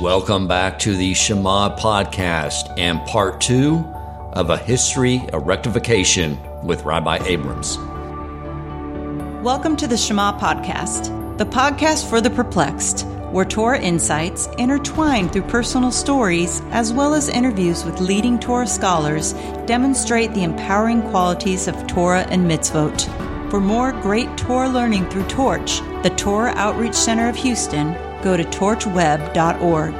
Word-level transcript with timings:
Welcome 0.00 0.46
back 0.46 0.78
to 0.80 0.94
the 0.94 1.14
Shema 1.14 1.74
podcast 1.74 2.78
and 2.78 3.00
part 3.06 3.40
two 3.40 3.78
of 4.34 4.50
A 4.50 4.58
History 4.58 5.26
of 5.32 5.46
Rectification 5.46 6.38
with 6.62 6.84
Rabbi 6.84 7.16
Abrahams. 7.24 7.78
Welcome 9.42 9.74
to 9.78 9.86
the 9.86 9.96
Shema 9.96 10.38
podcast, 10.38 11.38
the 11.38 11.46
podcast 11.46 12.10
for 12.10 12.20
the 12.20 12.28
perplexed, 12.28 13.06
where 13.30 13.46
Torah 13.46 13.80
insights 13.80 14.48
intertwined 14.58 15.32
through 15.32 15.44
personal 15.44 15.90
stories 15.90 16.60
as 16.72 16.92
well 16.92 17.14
as 17.14 17.30
interviews 17.30 17.82
with 17.82 17.98
leading 17.98 18.38
Torah 18.38 18.66
scholars 18.66 19.32
demonstrate 19.64 20.34
the 20.34 20.44
empowering 20.44 21.00
qualities 21.08 21.68
of 21.68 21.86
Torah 21.86 22.26
and 22.28 22.44
mitzvot. 22.44 23.50
For 23.50 23.62
more 23.62 23.92
great 23.92 24.36
Torah 24.36 24.68
learning 24.68 25.08
through 25.08 25.26
Torch, 25.28 25.80
the 26.02 26.12
Torah 26.18 26.52
Outreach 26.56 26.92
Center 26.92 27.30
of 27.30 27.36
Houston, 27.36 27.96
go 28.26 28.36
to 28.36 28.42
torchweb.org. 28.42 29.92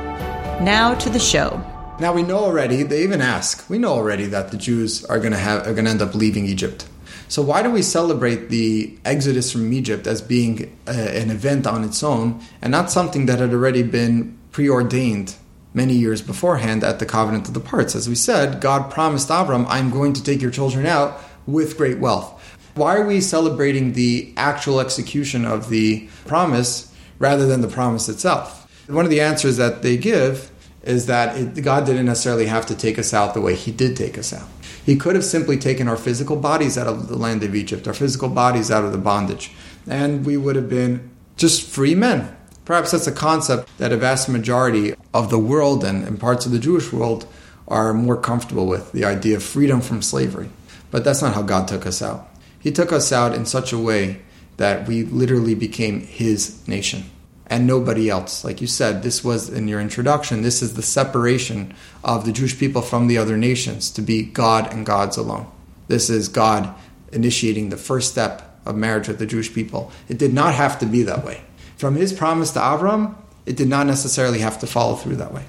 Now 0.61 0.95
to 0.97 1.09
the 1.09 1.21
show. 1.21 1.63
Now 2.01 2.13
we 2.13 2.25
know 2.25 2.39
already, 2.39 2.83
they 2.83 3.05
even 3.05 3.21
ask, 3.21 3.71
we 3.71 3.79
know 3.79 3.93
already 3.93 4.27
that 4.27 4.51
the 4.51 4.57
Jews 4.57 5.05
are 5.05 5.21
going 5.21 5.31
to 5.31 5.39
have 5.39 5.61
are 5.65 5.73
going 5.73 5.85
to 5.85 5.93
end 5.93 6.03
up 6.03 6.13
leaving 6.13 6.45
Egypt. 6.47 6.89
So 7.29 7.41
why 7.41 7.63
do 7.63 7.71
we 7.71 7.83
celebrate 7.83 8.49
the 8.49 8.99
exodus 9.05 9.53
from 9.53 9.73
Egypt 9.73 10.09
as 10.09 10.21
being 10.21 10.77
a, 10.89 10.91
uh, 10.91 11.23
an 11.23 11.31
event 11.31 11.69
on 11.69 11.85
its 11.85 12.03
own 12.03 12.41
and 12.61 12.73
not 12.73 12.91
something 12.91 13.27
that 13.27 13.39
had 13.39 13.53
already 13.53 13.85
been 13.85 14.37
preordained 14.51 15.37
many 15.73 15.95
years 15.95 16.21
beforehand 16.21 16.83
at 16.83 16.99
the 16.99 17.07
covenant 17.07 17.47
of 17.47 17.55
the 17.55 17.61
parts? 17.61 17.95
As 17.95 18.09
we 18.09 18.17
said, 18.17 18.61
God 18.61 18.91
promised 18.91 19.31
Abram, 19.31 19.67
I'm 19.69 19.91
going 19.91 20.15
to 20.15 20.23
take 20.23 20.43
your 20.43 20.51
children 20.51 20.85
out 20.85 21.21
with 21.47 21.77
great 21.77 21.99
wealth. 22.01 22.33
Why 22.75 22.97
are 22.97 23.07
we 23.07 23.21
celebrating 23.21 23.93
the 23.93 24.35
actual 24.37 24.81
execution 24.81 25.45
of 25.45 25.71
the 25.71 26.09
promise 26.27 26.93
rather 27.19 27.47
than 27.47 27.61
the 27.61 27.69
promise 27.69 28.09
itself. 28.09 28.63
One 28.89 29.05
of 29.05 29.11
the 29.11 29.21
answers 29.21 29.57
that 29.57 29.83
they 29.83 29.97
give 29.97 30.51
is 30.83 31.07
that 31.07 31.37
it, 31.37 31.63
God 31.63 31.85
didn't 31.85 32.07
necessarily 32.07 32.47
have 32.47 32.67
to 32.67 32.77
take 32.77 32.99
us 32.99 33.13
out 33.13 33.35
the 33.35 33.41
way 33.41 33.55
He 33.55 33.73
did 33.73 33.97
take 33.97 34.17
us 34.17 34.33
out. 34.33 34.49
He 34.85 34.97
could 34.97 35.17
have 35.17 35.25
simply 35.25 35.59
taken 35.59 35.89
our 35.89 35.97
physical 35.97 36.37
bodies 36.37 36.79
out 36.79 36.87
of 36.87 37.09
the 37.09 37.17
land 37.17 37.43
of 37.43 37.57
Egypt, 37.57 37.89
our 37.89 37.95
physical 37.95 38.29
bodies 38.29 38.71
out 38.71 38.85
of 38.85 38.93
the 38.93 38.99
bondage, 38.99 39.51
and 39.89 40.25
we 40.25 40.37
would 40.37 40.55
have 40.55 40.69
been 40.69 41.11
just 41.37 41.69
free 41.69 41.97
men. 41.97 42.35
Perhaps 42.65 42.93
that's 42.93 43.09
a 43.09 43.13
concept 43.13 43.77
that 43.79 43.93
a 43.93 43.97
vast 43.97 44.29
majority 44.29 44.95
of 45.13 45.31
the 45.31 45.39
world 45.39 45.85
and, 45.85 46.05
and 46.05 46.21
parts 46.21 46.47
of 46.47 46.53
the 46.53 46.59
Jewish 46.59 46.93
world 46.93 47.27
are 47.67 47.93
more 47.93 48.17
comfortable 48.17 48.67
with 48.67 48.93
the 48.93 49.05
idea 49.05 49.37
of 49.37 49.43
freedom 49.43 49.81
from 49.81 50.03
slavery. 50.03 50.49
But 50.93 51.05
that's 51.05 51.23
not 51.23 51.35
how 51.35 51.43
God 51.43 51.67
took 51.67 51.85
us 51.85 52.01
out. 52.01 52.29
He 52.59 52.71
took 52.71 52.93
us 52.93 53.13
out 53.13 53.35
in 53.35 53.45
such 53.45 53.73
a 53.73 53.79
way 53.79 54.21
that 54.57 54.87
we 54.87 55.03
literally 55.03 55.55
became 55.55 56.01
his 56.01 56.67
nation 56.67 57.11
and 57.49 57.67
nobody 57.67 58.11
else. 58.11 58.45
Like 58.45 58.61
you 58.61 58.67
said, 58.67 59.03
this 59.03 59.23
was 59.23 59.49
in 59.49 59.69
your 59.69 59.81
introduction, 59.81 60.43
this 60.43 60.63
is 60.63 60.75
the 60.75 60.83
separation 60.83 61.75
of 62.03 62.25
the 62.25 62.33
Jewish 62.33 62.59
people 62.59 62.83
from 62.83 63.07
the 63.07 63.19
other 63.19 63.37
nations 63.37 63.91
to 63.93 64.03
be 64.03 64.23
God 64.25 64.73
and 64.73 64.85
God's 64.85 65.17
alone. 65.17 65.47
This 65.89 66.11
is 66.11 66.29
God 66.29 66.75
initiating 67.13 67.69
the 67.69 67.77
first 67.77 68.11
step 68.11 68.61
of 68.65 68.77
marriage 68.77 69.09
with 69.09 69.19
the 69.19 69.27
Jewish 69.27 69.53
people. 69.55 69.93
It 70.09 70.19
did 70.19 70.35
not 70.35 70.55
have 70.55 70.79
to 70.81 70.87
be 70.87 71.03
that 71.05 71.25
way. 71.25 71.43
From 71.77 71.95
his 71.95 72.13
promise 72.13 72.51
to 72.53 72.59
Avram, 72.59 73.15
it 73.45 73.57
did 73.57 73.69
not 73.69 73.87
necessarily 73.87 74.41
have 74.41 74.59
to 74.61 74.67
follow 74.67 74.97
through 74.97 75.17
that 75.17 75.33
way. 75.33 75.45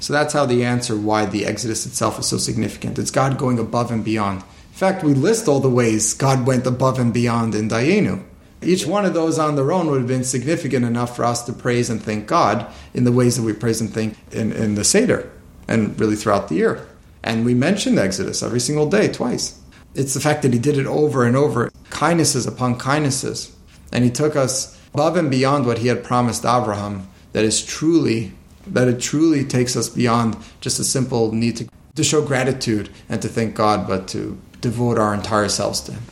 So 0.00 0.12
that's 0.12 0.32
how 0.32 0.46
the 0.46 0.64
answer 0.64 0.96
why 0.96 1.26
the 1.26 1.46
Exodus 1.46 1.86
itself 1.86 2.18
is 2.18 2.26
so 2.26 2.38
significant. 2.38 2.98
It's 2.98 3.10
God 3.10 3.38
going 3.38 3.58
above 3.58 3.90
and 3.90 4.04
beyond. 4.04 4.40
In 4.40 4.78
fact, 4.78 5.04
we 5.04 5.14
list 5.14 5.46
all 5.46 5.60
the 5.60 5.70
ways 5.70 6.14
God 6.14 6.46
went 6.46 6.66
above 6.66 6.98
and 6.98 7.12
beyond 7.12 7.54
in 7.54 7.68
Dayenu. 7.68 8.22
Each 8.64 8.86
one 8.86 9.04
of 9.04 9.14
those 9.14 9.38
on 9.38 9.56
their 9.56 9.72
own 9.72 9.86
would 9.90 9.98
have 9.98 10.08
been 10.08 10.24
significant 10.24 10.84
enough 10.84 11.14
for 11.14 11.24
us 11.24 11.42
to 11.44 11.52
praise 11.52 11.90
and 11.90 12.02
thank 12.02 12.26
God 12.26 12.66
in 12.92 13.04
the 13.04 13.12
ways 13.12 13.36
that 13.36 13.42
we 13.42 13.52
praise 13.52 13.80
and 13.80 13.92
thank 13.92 14.16
in, 14.32 14.52
in 14.52 14.74
the 14.74 14.84
Seder 14.84 15.30
and 15.68 15.98
really 15.98 16.16
throughout 16.16 16.48
the 16.48 16.56
year. 16.56 16.86
And 17.22 17.44
we 17.44 17.54
mention 17.54 17.98
Exodus 17.98 18.42
every 18.42 18.60
single 18.60 18.88
day, 18.88 19.08
twice. 19.08 19.60
It's 19.94 20.14
the 20.14 20.20
fact 20.20 20.42
that 20.42 20.52
He 20.52 20.58
did 20.58 20.76
it 20.76 20.86
over 20.86 21.24
and 21.24 21.36
over, 21.36 21.70
kindnesses 21.90 22.46
upon 22.46 22.78
kindnesses. 22.78 23.54
And 23.92 24.04
He 24.04 24.10
took 24.10 24.36
us 24.36 24.78
above 24.92 25.16
and 25.16 25.30
beyond 25.30 25.66
what 25.66 25.78
He 25.78 25.88
had 25.88 26.04
promised 26.04 26.44
Abraham, 26.44 27.08
that 27.32 27.44
is 27.44 27.64
truly, 27.64 28.32
that 28.66 28.88
it 28.88 29.00
truly 29.00 29.44
takes 29.44 29.76
us 29.76 29.88
beyond 29.88 30.36
just 30.60 30.78
a 30.78 30.84
simple 30.84 31.32
need 31.32 31.56
to, 31.56 31.68
to 31.94 32.04
show 32.04 32.22
gratitude 32.22 32.90
and 33.08 33.22
to 33.22 33.28
thank 33.28 33.54
God, 33.54 33.88
but 33.88 34.06
to 34.08 34.38
devote 34.60 34.98
our 34.98 35.14
entire 35.14 35.48
selves 35.48 35.80
to 35.82 35.92
Him. 35.92 36.02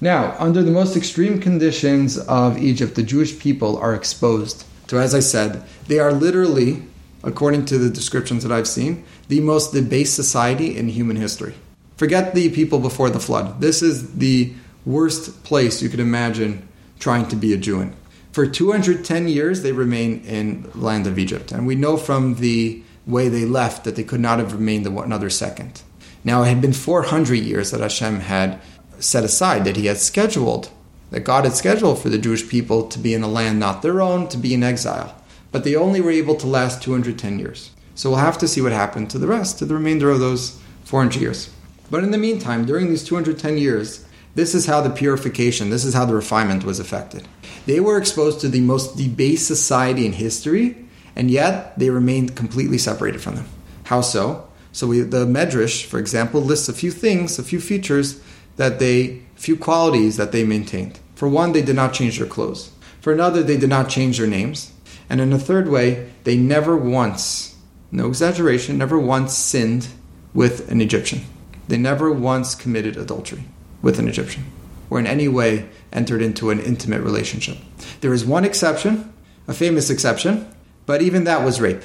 Now, 0.00 0.34
under 0.38 0.62
the 0.62 0.70
most 0.70 0.96
extreme 0.96 1.40
conditions 1.40 2.16
of 2.16 2.56
Egypt, 2.56 2.94
the 2.94 3.02
Jewish 3.02 3.38
people 3.38 3.76
are 3.76 3.94
exposed 3.94 4.64
to, 4.86 4.98
as 4.98 5.14
I 5.14 5.20
said, 5.20 5.62
they 5.88 5.98
are 5.98 6.12
literally, 6.12 6.82
according 7.22 7.66
to 7.66 7.78
the 7.78 7.90
descriptions 7.90 8.42
that 8.42 8.52
I've 8.52 8.66
seen, 8.66 9.04
the 9.28 9.40
most 9.40 9.74
debased 9.74 10.16
society 10.16 10.76
in 10.76 10.88
human 10.88 11.16
history. 11.16 11.54
Forget 11.96 12.34
the 12.34 12.48
people 12.48 12.78
before 12.78 13.10
the 13.10 13.20
flood. 13.20 13.60
This 13.60 13.82
is 13.82 14.14
the 14.14 14.54
worst 14.86 15.44
place 15.44 15.82
you 15.82 15.90
could 15.90 16.00
imagine 16.00 16.66
trying 16.98 17.28
to 17.28 17.36
be 17.36 17.52
a 17.52 17.58
Jew 17.58 17.82
in. 17.82 17.94
For 18.32 18.46
210 18.46 19.28
years, 19.28 19.62
they 19.62 19.72
remain 19.72 20.24
in 20.24 20.70
land 20.74 21.06
of 21.06 21.18
Egypt. 21.18 21.52
And 21.52 21.66
we 21.66 21.74
know 21.74 21.98
from 21.98 22.36
the 22.36 22.82
way 23.06 23.28
they 23.28 23.44
left 23.44 23.84
that 23.84 23.96
they 23.96 24.04
could 24.04 24.20
not 24.20 24.38
have 24.38 24.54
remained 24.54 24.86
another 24.86 25.28
second. 25.28 25.82
Now, 26.24 26.42
it 26.42 26.48
had 26.48 26.60
been 26.62 26.72
400 26.72 27.34
years 27.34 27.70
that 27.70 27.80
Hashem 27.80 28.20
had 28.20 28.60
set 29.00 29.24
aside, 29.24 29.64
that 29.64 29.76
he 29.76 29.86
had 29.86 29.98
scheduled, 29.98 30.70
that 31.10 31.20
God 31.20 31.44
had 31.44 31.54
scheduled 31.54 32.00
for 32.00 32.08
the 32.08 32.18
Jewish 32.18 32.48
people 32.48 32.86
to 32.88 32.98
be 32.98 33.14
in 33.14 33.22
a 33.22 33.28
land 33.28 33.58
not 33.58 33.82
their 33.82 34.00
own, 34.00 34.28
to 34.28 34.36
be 34.36 34.54
in 34.54 34.62
exile. 34.62 35.16
But 35.50 35.64
they 35.64 35.74
only 35.74 36.00
were 36.00 36.10
able 36.10 36.36
to 36.36 36.46
last 36.46 36.82
210 36.82 37.38
years. 37.38 37.70
So 37.94 38.10
we'll 38.10 38.20
have 38.20 38.38
to 38.38 38.48
see 38.48 38.60
what 38.60 38.72
happened 38.72 39.10
to 39.10 39.18
the 39.18 39.26
rest, 39.26 39.58
to 39.58 39.64
the 39.64 39.74
remainder 39.74 40.10
of 40.10 40.20
those 40.20 40.60
400 40.84 41.20
years. 41.20 41.50
But 41.90 42.04
in 42.04 42.12
the 42.12 42.18
meantime, 42.18 42.64
during 42.64 42.88
these 42.88 43.02
210 43.02 43.58
years, 43.58 44.04
this 44.34 44.54
is 44.54 44.66
how 44.66 44.80
the 44.80 44.90
purification, 44.90 45.70
this 45.70 45.84
is 45.84 45.94
how 45.94 46.04
the 46.04 46.14
refinement 46.14 46.62
was 46.62 46.78
affected. 46.78 47.26
They 47.66 47.80
were 47.80 47.98
exposed 47.98 48.40
to 48.40 48.48
the 48.48 48.60
most 48.60 48.96
debased 48.96 49.46
society 49.46 50.06
in 50.06 50.12
history, 50.12 50.76
and 51.16 51.30
yet 51.30 51.76
they 51.78 51.90
remained 51.90 52.36
completely 52.36 52.78
separated 52.78 53.20
from 53.20 53.34
them. 53.34 53.48
How 53.84 54.02
so? 54.02 54.48
So 54.72 54.86
we, 54.86 55.00
the 55.00 55.26
Medrash, 55.26 55.84
for 55.84 55.98
example, 55.98 56.40
lists 56.40 56.68
a 56.68 56.72
few 56.72 56.92
things, 56.92 57.40
a 57.40 57.42
few 57.42 57.60
features 57.60 58.22
that 58.60 58.78
they, 58.78 59.22
few 59.36 59.56
qualities 59.56 60.18
that 60.18 60.32
they 60.32 60.44
maintained. 60.44 61.00
For 61.14 61.26
one, 61.26 61.52
they 61.52 61.62
did 61.62 61.76
not 61.76 61.94
change 61.94 62.18
their 62.18 62.26
clothes. 62.26 62.70
For 63.00 63.10
another, 63.10 63.42
they 63.42 63.56
did 63.56 63.70
not 63.70 63.88
change 63.88 64.18
their 64.18 64.26
names. 64.26 64.70
And 65.08 65.18
in 65.18 65.32
a 65.32 65.38
third 65.38 65.66
way, 65.66 66.10
they 66.24 66.36
never 66.36 66.76
once, 66.76 67.56
no 67.90 68.08
exaggeration, 68.08 68.76
never 68.76 68.98
once 68.98 69.32
sinned 69.32 69.88
with 70.34 70.70
an 70.70 70.82
Egyptian. 70.82 71.22
They 71.68 71.78
never 71.78 72.12
once 72.12 72.54
committed 72.54 72.98
adultery 72.98 73.44
with 73.80 73.98
an 73.98 74.08
Egyptian 74.08 74.44
or 74.90 74.98
in 74.98 75.06
any 75.06 75.26
way 75.26 75.66
entered 75.90 76.20
into 76.20 76.50
an 76.50 76.60
intimate 76.60 77.00
relationship. 77.00 77.56
There 78.02 78.12
is 78.12 78.26
one 78.26 78.44
exception, 78.44 79.10
a 79.48 79.54
famous 79.54 79.88
exception, 79.88 80.46
but 80.84 81.00
even 81.00 81.24
that 81.24 81.46
was 81.46 81.62
rape. 81.62 81.82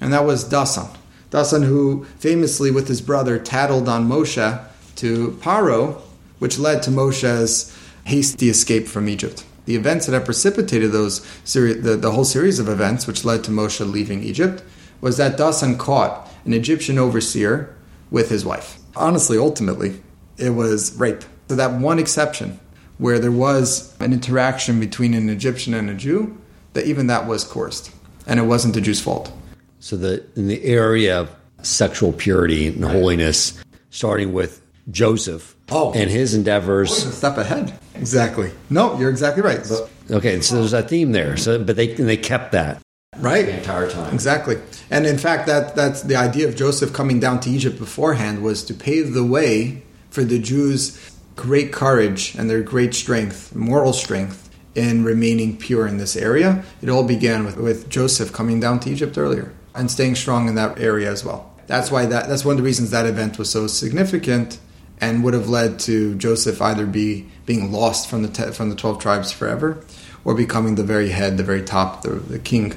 And 0.00 0.12
that 0.12 0.24
was 0.24 0.48
Dasan. 0.48 0.96
Dasan, 1.32 1.64
who 1.64 2.04
famously 2.20 2.70
with 2.70 2.86
his 2.86 3.00
brother 3.00 3.40
tattled 3.40 3.88
on 3.88 4.08
Moshe 4.08 4.64
to 4.96 5.38
Paro 5.40 6.00
which 6.42 6.58
led 6.58 6.82
to 6.82 6.90
Moshe's 6.90 7.72
hasty 8.02 8.48
escape 8.48 8.88
from 8.88 9.08
Egypt. 9.08 9.44
The 9.66 9.76
events 9.76 10.06
that 10.06 10.12
have 10.12 10.24
precipitated 10.24 10.90
those 10.90 11.24
seri- 11.44 11.74
the, 11.74 11.94
the 11.94 12.10
whole 12.10 12.24
series 12.24 12.58
of 12.58 12.68
events, 12.68 13.06
which 13.06 13.24
led 13.24 13.44
to 13.44 13.52
Moshe 13.52 13.88
leaving 13.88 14.24
Egypt, 14.24 14.60
was 15.00 15.18
that 15.18 15.38
Dasan 15.38 15.78
caught 15.78 16.28
an 16.44 16.52
Egyptian 16.52 16.98
overseer 16.98 17.76
with 18.10 18.28
his 18.28 18.44
wife. 18.44 18.78
Honestly, 18.96 19.38
ultimately, 19.38 20.02
it 20.36 20.50
was 20.50 20.96
rape. 20.96 21.22
So 21.48 21.54
that 21.54 21.74
one 21.74 22.00
exception 22.00 22.58
where 22.98 23.20
there 23.20 23.30
was 23.30 23.96
an 24.00 24.12
interaction 24.12 24.80
between 24.80 25.14
an 25.14 25.28
Egyptian 25.28 25.74
and 25.74 25.88
a 25.88 25.94
Jew, 25.94 26.36
that 26.72 26.86
even 26.86 27.06
that 27.06 27.28
was 27.28 27.44
coerced, 27.44 27.92
and 28.26 28.40
it 28.40 28.46
wasn't 28.46 28.74
the 28.74 28.80
Jew's 28.80 29.00
fault. 29.00 29.30
So 29.78 29.96
the 29.96 30.24
in 30.34 30.48
the 30.48 30.64
area 30.64 31.20
of 31.20 31.30
sexual 31.62 32.12
purity 32.12 32.66
and 32.66 32.84
holiness, 32.84 33.62
starting 33.90 34.32
with 34.32 34.61
Joseph 34.90 35.56
oh. 35.70 35.92
and 35.92 36.10
his 36.10 36.34
endeavors. 36.34 37.14
Step 37.16 37.38
ahead. 37.38 37.72
Exactly. 37.94 38.50
No, 38.68 38.98
you're 38.98 39.10
exactly 39.10 39.42
right. 39.42 39.60
But, 39.68 39.90
okay, 40.10 40.40
so 40.40 40.56
there's 40.56 40.72
a 40.72 40.82
theme 40.82 41.12
there. 41.12 41.36
So, 41.36 41.62
but 41.62 41.76
they 41.76 41.94
they 41.94 42.16
kept 42.16 42.52
that 42.52 42.82
right 43.18 43.46
the 43.46 43.56
entire 43.56 43.90
time. 43.90 44.12
Exactly. 44.12 44.56
And 44.90 45.06
in 45.06 45.18
fact, 45.18 45.46
that 45.46 45.76
that's 45.76 46.02
the 46.02 46.16
idea 46.16 46.48
of 46.48 46.56
Joseph 46.56 46.92
coming 46.92 47.20
down 47.20 47.40
to 47.40 47.50
Egypt 47.50 47.78
beforehand 47.78 48.42
was 48.42 48.64
to 48.64 48.74
pave 48.74 49.14
the 49.14 49.24
way 49.24 49.82
for 50.10 50.24
the 50.24 50.38
Jews' 50.38 51.16
great 51.36 51.72
courage 51.72 52.34
and 52.34 52.50
their 52.50 52.62
great 52.62 52.94
strength, 52.94 53.54
moral 53.54 53.92
strength, 53.92 54.50
in 54.74 55.04
remaining 55.04 55.56
pure 55.56 55.86
in 55.86 55.98
this 55.98 56.16
area. 56.16 56.64
It 56.80 56.88
all 56.88 57.04
began 57.04 57.44
with, 57.44 57.56
with 57.56 57.88
Joseph 57.88 58.32
coming 58.32 58.60
down 58.60 58.80
to 58.80 58.90
Egypt 58.90 59.18
earlier 59.18 59.52
and 59.74 59.90
staying 59.90 60.16
strong 60.16 60.48
in 60.48 60.54
that 60.54 60.78
area 60.78 61.10
as 61.10 61.24
well. 61.24 61.50
That's 61.66 61.90
why 61.90 62.06
that 62.06 62.28
that's 62.28 62.44
one 62.44 62.54
of 62.54 62.56
the 62.58 62.64
reasons 62.64 62.90
that 62.90 63.06
event 63.06 63.38
was 63.38 63.50
so 63.50 63.66
significant 63.66 64.58
and 65.02 65.22
would 65.22 65.34
have 65.34 65.50
led 65.50 65.78
to 65.80 66.14
Joseph 66.14 66.62
either 66.62 66.86
be 66.86 67.26
being 67.44 67.70
lost 67.70 68.08
from 68.08 68.22
the 68.22 68.28
te- 68.28 68.52
from 68.52 68.70
the 68.70 68.76
twelve 68.76 69.00
tribes 69.00 69.32
forever, 69.32 69.84
or 70.24 70.34
becoming 70.34 70.76
the 70.76 70.84
very 70.84 71.10
head, 71.10 71.36
the 71.36 71.42
very 71.42 71.62
top, 71.62 72.00
the, 72.02 72.10
the 72.10 72.38
king 72.38 72.74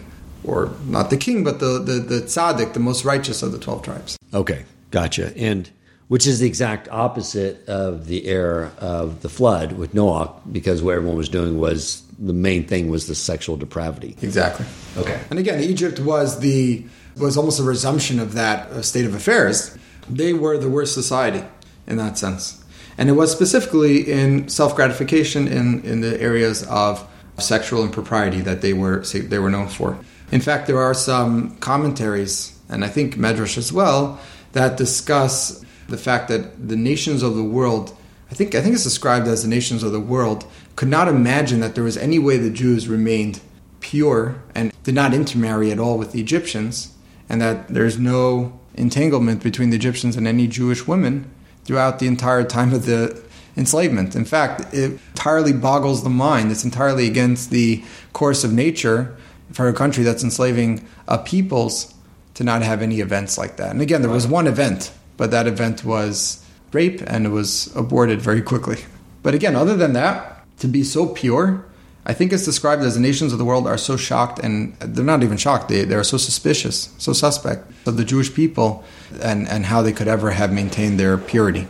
or 0.48 0.72
not 0.86 1.10
the 1.10 1.18
king, 1.18 1.44
but 1.44 1.60
the, 1.60 1.80
the, 1.80 1.94
the 1.94 2.22
tzaddik, 2.22 2.74
the 2.74 2.80
most 2.80 3.06
righteous 3.06 3.42
of 3.42 3.52
the 3.52 3.58
12 3.58 3.84
tribes. 3.84 4.18
Okay, 4.34 4.64
gotcha. 4.92 5.36
And 5.38 5.70
which 6.08 6.28
is 6.28 6.40
the 6.40 6.48
exact 6.48 6.88
opposite 6.90 7.68
of 7.68 8.08
the 8.08 8.28
era 8.28 8.72
of 8.78 9.22
the 9.22 9.30
flood 9.30 9.74
with 9.74 9.94
Noah, 9.94 10.34
because 10.52 10.84
what 10.84 10.96
everyone 10.96 11.18
was 11.18 11.30
doing 11.30 11.60
was 11.60 12.04
the 12.20 12.34
main 12.34 12.66
thing 12.68 12.90
was 12.90 13.08
the 13.08 13.16
sexual 13.16 13.58
depravity. 13.58 14.16
Exactly. 14.22 14.66
Okay. 14.98 15.20
And 15.30 15.40
again, 15.40 15.62
Egypt 15.62 16.00
was 16.00 16.40
the 16.40 16.86
was 17.18 17.38
almost 17.38 17.60
a 17.62 17.64
resumption 17.64 18.20
of 18.20 18.34
that 18.34 18.70
uh, 18.70 18.82
state 18.82 19.06
of 19.06 19.16
affairs. 19.16 19.76
They 20.10 20.34
were 20.34 20.58
the 20.58 20.70
worst 20.70 20.94
society 20.94 21.44
in 21.88 21.98
that 21.98 22.18
sense, 22.18 22.64
and 22.98 23.10
it 23.10 23.14
was 23.14 23.32
specifically 23.32 24.12
in 24.12 24.50
self 24.50 24.76
gratification 24.76 25.48
in 25.48 25.82
in 25.84 26.02
the 26.02 26.20
areas 26.22 26.64
of 26.64 27.08
sexual 27.38 27.84
impropriety 27.84 28.42
that 28.42 28.62
they 28.62 28.74
were 28.74 29.00
they 29.00 29.40
were 29.40 29.50
known 29.50 29.68
for. 29.68 29.98
In 30.32 30.42
fact, 30.42 30.68
there 30.68 30.80
are 30.80 30.94
some 30.94 31.58
commentaries, 31.58 32.58
and 32.70 32.84
I 32.84 32.88
think 32.88 33.16
Medrash 33.16 33.58
as 33.58 33.72
well, 33.72 34.20
that 34.54 34.78
discuss 34.78 35.64
the 35.88 35.98
fact 35.98 36.30
that 36.30 36.68
the 36.68 36.76
nations 36.76 37.22
of 37.22 37.36
the 37.36 37.44
world, 37.44 37.96
I 38.32 38.36
think 38.36 38.56
I 38.56 38.62
think 38.62 38.76
it's 38.76 38.84
described 38.84 39.28
as 39.28 39.44
the 39.44 39.50
nations 39.50 39.84
of 39.84 39.92
the 39.92 40.00
world, 40.00 40.46
could 40.76 40.88
not 40.88 41.08
imagine 41.08 41.60
that 41.60 41.76
there 41.76 41.84
was 41.84 41.98
any 41.98 42.20
way 42.20 42.38
the 42.38 42.50
Jews 42.50 42.88
remained 42.88 43.42
pure 43.82 44.42
and 44.56 44.74
did 44.84 44.96
not 44.96 45.14
intermarry 45.14 45.72
at 45.72 45.80
all 45.80 45.98
with 45.98 46.12
the 46.12 46.22
Egyptians, 46.22 46.94
and 47.30 47.42
that 47.42 47.68
there's 47.68 48.00
no 48.00 48.60
entanglement 48.74 49.44
between 49.44 49.70
the 49.70 49.76
Egyptians 49.76 50.16
and 50.16 50.28
any 50.28 50.48
Jewish 50.48 50.88
women 50.88 51.30
throughout 51.66 52.00
the 52.00 52.08
entire 52.08 52.44
time 52.44 52.74
of 52.74 52.86
the 52.86 53.22
enslavement. 53.58 54.16
In 54.16 54.26
fact, 54.26 54.74
it 54.74 55.00
entirely 55.10 55.54
boggles 55.54 56.04
the 56.04 56.10
mind. 56.10 56.52
It's 56.52 56.64
entirely 56.64 57.08
against 57.08 57.50
the 57.50 57.84
course 58.14 58.44
of 58.44 58.54
nature 58.54 59.16
for 59.52 59.68
a 59.68 59.74
country 59.74 60.04
that's 60.04 60.24
enslaving 60.24 60.88
a 61.08 61.18
peoples 61.18 61.94
to 62.36 62.44
not 62.44 62.62
have 62.62 62.82
any 62.82 63.00
events 63.00 63.38
like 63.38 63.58
that. 63.58 63.72
And 63.72 63.82
again, 63.82 64.02
there 64.02 64.12
was 64.12 64.28
one 64.28 64.48
event, 64.48 64.92
but 65.18 65.32
that 65.32 65.48
event 65.48 65.84
was 65.86 66.46
rape 66.72 67.02
and 67.08 67.26
it 67.26 67.30
was 67.30 67.74
aborted 67.76 68.22
very 68.22 68.42
quickly. 68.42 68.78
But 69.24 69.34
again, 69.34 69.56
other 69.56 69.76
than 69.76 69.94
that, 69.94 70.46
to 70.60 70.68
be 70.68 70.84
so 70.84 71.08
pure, 71.08 71.66
I 72.06 72.14
think 72.14 72.32
it's 72.32 72.46
described 72.46 72.84
as 72.84 72.94
the 72.94 73.00
nations 73.00 73.32
of 73.32 73.40
the 73.40 73.46
world 73.46 73.66
are 73.66 73.78
so 73.78 73.98
shocked 73.98 74.40
and 74.40 74.76
they're 74.80 75.04
not 75.04 75.24
even 75.24 75.38
shocked, 75.38 75.70
they, 75.70 75.86
they're 75.86 76.04
so 76.04 76.18
suspicious, 76.18 76.94
so 76.98 77.14
suspect 77.14 77.72
of 77.88 77.98
the 77.98 78.06
Jewish 78.06 78.34
people 78.34 78.84
and, 79.22 79.48
and 79.48 79.66
how 79.66 79.82
they 79.82 79.94
could 79.94 80.08
ever 80.08 80.32
have 80.32 80.52
maintained 80.52 81.00
their 81.00 81.18
purity. 81.18 81.68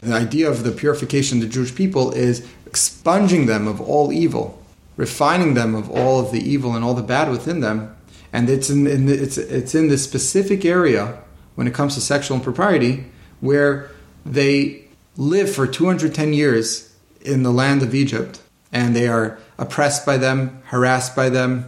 The 0.00 0.14
idea 0.14 0.50
of 0.50 0.64
the 0.64 0.72
purification 0.72 1.38
of 1.38 1.44
the 1.44 1.50
Jewish 1.50 1.74
people 1.74 2.10
is 2.10 2.46
expunging 2.66 3.46
them 3.46 3.68
of 3.68 3.80
all 3.80 4.12
evil, 4.12 4.60
refining 4.96 5.54
them 5.54 5.74
of 5.74 5.88
all 5.90 6.18
of 6.18 6.32
the 6.32 6.40
evil 6.40 6.74
and 6.74 6.84
all 6.84 6.94
the 6.94 7.02
bad 7.02 7.30
within 7.30 7.60
them. 7.60 7.96
And 8.32 8.50
it's 8.50 8.68
in, 8.70 8.86
in 8.86 9.06
the, 9.06 9.14
it's, 9.14 9.38
it's 9.38 9.74
in 9.74 9.88
this 9.88 10.02
specific 10.02 10.64
area 10.64 11.22
when 11.54 11.66
it 11.66 11.74
comes 11.74 11.94
to 11.94 12.00
sexual 12.00 12.36
impropriety 12.36 13.04
where 13.40 13.90
they 14.24 14.84
live 15.16 15.54
for 15.54 15.66
210 15.66 16.32
years 16.32 16.94
in 17.20 17.42
the 17.42 17.52
land 17.52 17.82
of 17.82 17.94
Egypt 17.94 18.40
and 18.72 18.96
they 18.96 19.06
are 19.06 19.38
oppressed 19.58 20.06
by 20.06 20.16
them, 20.16 20.62
harassed 20.66 21.14
by 21.14 21.28
them. 21.28 21.66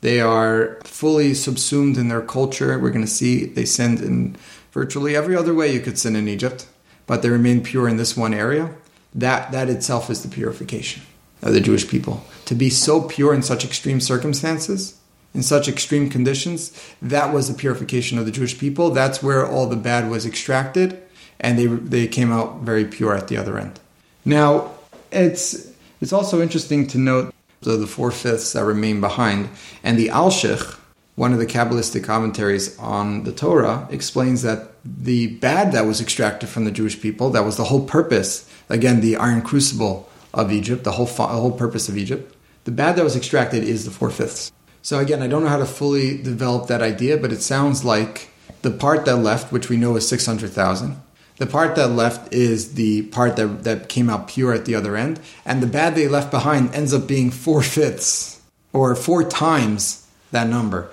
They 0.00 0.20
are 0.20 0.78
fully 0.84 1.34
subsumed 1.34 1.98
in 1.98 2.08
their 2.08 2.20
culture. 2.20 2.78
We're 2.78 2.90
going 2.90 3.04
to 3.04 3.10
see 3.10 3.46
they 3.46 3.64
sinned 3.64 4.00
in 4.00 4.36
virtually 4.74 5.16
every 5.16 5.34
other 5.34 5.54
way 5.54 5.72
you 5.72 5.80
could 5.80 5.98
sin 5.98 6.14
in 6.14 6.28
Egypt 6.28 6.66
but 7.06 7.22
they 7.22 7.30
remain 7.30 7.62
pure 7.62 7.88
in 7.88 7.96
this 7.96 8.16
one 8.16 8.34
area, 8.34 8.74
that, 9.14 9.52
that 9.52 9.68
itself 9.68 10.10
is 10.10 10.22
the 10.22 10.28
purification 10.28 11.02
of 11.42 11.52
the 11.52 11.60
Jewish 11.60 11.88
people. 11.88 12.24
To 12.46 12.54
be 12.54 12.70
so 12.70 13.02
pure 13.02 13.34
in 13.34 13.42
such 13.42 13.64
extreme 13.64 14.00
circumstances, 14.00 14.98
in 15.34 15.42
such 15.42 15.68
extreme 15.68 16.08
conditions, 16.08 16.72
that 17.02 17.32
was 17.32 17.48
the 17.48 17.54
purification 17.54 18.18
of 18.18 18.24
the 18.24 18.32
Jewish 18.32 18.58
people. 18.58 18.90
That's 18.90 19.22
where 19.22 19.46
all 19.46 19.66
the 19.66 19.76
bad 19.76 20.10
was 20.10 20.24
extracted, 20.24 21.00
and 21.40 21.58
they, 21.58 21.66
they 21.66 22.06
came 22.06 22.32
out 22.32 22.60
very 22.60 22.84
pure 22.84 23.14
at 23.14 23.28
the 23.28 23.36
other 23.36 23.58
end. 23.58 23.80
Now, 24.24 24.72
it's, 25.12 25.70
it's 26.00 26.12
also 26.12 26.40
interesting 26.40 26.86
to 26.88 26.98
note 26.98 27.34
the, 27.60 27.76
the 27.76 27.86
four 27.86 28.10
fifths 28.10 28.52
that 28.52 28.64
remain 28.64 29.00
behind, 29.00 29.50
and 29.82 29.98
the 29.98 30.08
Alshich, 30.08 30.78
one 31.16 31.32
of 31.32 31.38
the 31.38 31.46
Kabbalistic 31.46 32.04
commentaries 32.04 32.76
on 32.78 33.22
the 33.22 33.32
Torah 33.32 33.86
explains 33.90 34.42
that 34.42 34.70
the 34.84 35.28
bad 35.28 35.72
that 35.72 35.86
was 35.86 36.00
extracted 36.00 36.48
from 36.48 36.64
the 36.64 36.70
Jewish 36.70 37.00
people, 37.00 37.30
that 37.30 37.44
was 37.44 37.56
the 37.56 37.64
whole 37.64 37.84
purpose, 37.84 38.50
again, 38.68 39.00
the 39.00 39.16
iron 39.16 39.42
crucible 39.42 40.08
of 40.32 40.52
Egypt, 40.52 40.82
the 40.82 40.92
whole, 40.92 41.06
the 41.06 41.26
whole 41.26 41.52
purpose 41.52 41.88
of 41.88 41.96
Egypt, 41.96 42.34
the 42.64 42.72
bad 42.72 42.96
that 42.96 43.04
was 43.04 43.16
extracted 43.16 43.62
is 43.62 43.84
the 43.84 43.90
four 43.90 44.10
fifths. 44.10 44.50
So 44.82 44.98
again, 44.98 45.22
I 45.22 45.28
don't 45.28 45.42
know 45.42 45.48
how 45.48 45.58
to 45.58 45.66
fully 45.66 46.20
develop 46.20 46.66
that 46.66 46.82
idea, 46.82 47.16
but 47.16 47.32
it 47.32 47.40
sounds 47.40 47.84
like 47.84 48.30
the 48.62 48.70
part 48.70 49.04
that 49.04 49.16
left, 49.16 49.52
which 49.52 49.68
we 49.68 49.76
know 49.76 49.96
is 49.96 50.08
600,000, 50.08 51.00
the 51.36 51.46
part 51.46 51.76
that 51.76 51.88
left 51.88 52.32
is 52.32 52.74
the 52.74 53.02
part 53.02 53.36
that, 53.36 53.64
that 53.64 53.88
came 53.88 54.10
out 54.10 54.28
pure 54.28 54.52
at 54.52 54.64
the 54.64 54.74
other 54.74 54.96
end, 54.96 55.20
and 55.44 55.62
the 55.62 55.66
bad 55.66 55.94
they 55.94 56.08
left 56.08 56.30
behind 56.30 56.74
ends 56.74 56.92
up 56.92 57.06
being 57.06 57.30
four 57.30 57.62
fifths 57.62 58.40
or 58.72 58.94
four 58.94 59.22
times 59.24 60.03
that 60.34 60.48
number. 60.48 60.90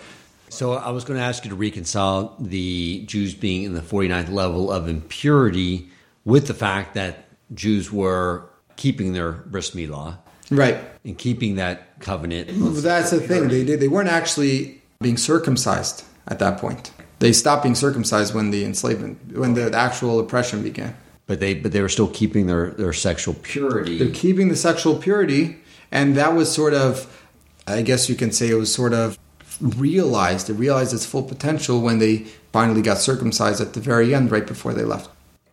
So 0.49 0.73
I 0.73 0.89
was 0.89 1.05
going 1.05 1.17
to 1.17 1.23
ask 1.23 1.45
you 1.45 1.49
to 1.49 1.55
reconcile 1.55 2.35
the 2.37 3.05
Jews 3.05 3.33
being 3.33 3.63
in 3.63 3.73
the 3.73 3.81
49th 3.81 4.29
level 4.29 4.71
of 4.71 4.89
impurity 4.89 5.89
with 6.25 6.47
the 6.47 6.53
fact 6.53 6.93
that 6.95 7.25
Jews 7.53 7.91
were 7.91 8.49
keeping 8.75 9.13
their 9.13 9.31
bris 9.31 9.71
milah, 9.71 10.17
right, 10.49 10.77
and 11.05 11.17
keeping 11.17 11.55
that 11.55 11.99
covenant. 11.99 12.49
That's 12.51 13.11
the 13.11 13.19
thing; 13.21 13.47
they 13.47 13.63
did, 13.63 13.79
they 13.79 13.87
weren't 13.87 14.09
actually 14.09 14.81
being 14.99 15.17
circumcised 15.17 16.03
at 16.27 16.39
that 16.39 16.59
point. 16.59 16.91
They 17.19 17.33
stopped 17.33 17.63
being 17.63 17.75
circumcised 17.75 18.33
when 18.33 18.51
the 18.51 18.65
enslavement, 18.65 19.37
when 19.37 19.53
the 19.53 19.73
actual 19.75 20.19
oppression 20.19 20.63
began. 20.63 20.95
But 21.27 21.39
they, 21.39 21.53
but 21.53 21.71
they 21.71 21.81
were 21.81 21.89
still 21.89 22.07
keeping 22.07 22.47
their 22.47 22.71
their 22.71 22.93
sexual 22.93 23.35
purity. 23.35 23.97
They're 23.97 24.13
keeping 24.13 24.49
the 24.49 24.55
sexual 24.55 24.97
purity, 24.97 25.57
and 25.91 26.17
that 26.17 26.35
was 26.35 26.51
sort 26.51 26.73
of, 26.73 27.25
I 27.67 27.83
guess 27.83 28.09
you 28.09 28.15
can 28.15 28.31
say, 28.31 28.49
it 28.49 28.55
was 28.55 28.73
sort 28.73 28.93
of 28.93 29.17
realized, 29.61 30.49
it 30.49 30.53
realized 30.53 30.93
its 30.93 31.05
full 31.05 31.23
potential 31.23 31.81
when 31.81 31.99
they 31.99 32.17
finally 32.51 32.81
got 32.81 32.97
circumcised 32.97 33.61
at 33.61 33.73
the 33.73 33.79
very 33.79 34.13
end, 34.13 34.31
right 34.31 34.45
before 34.45 34.73
they 34.73 34.83
left. 34.83 35.09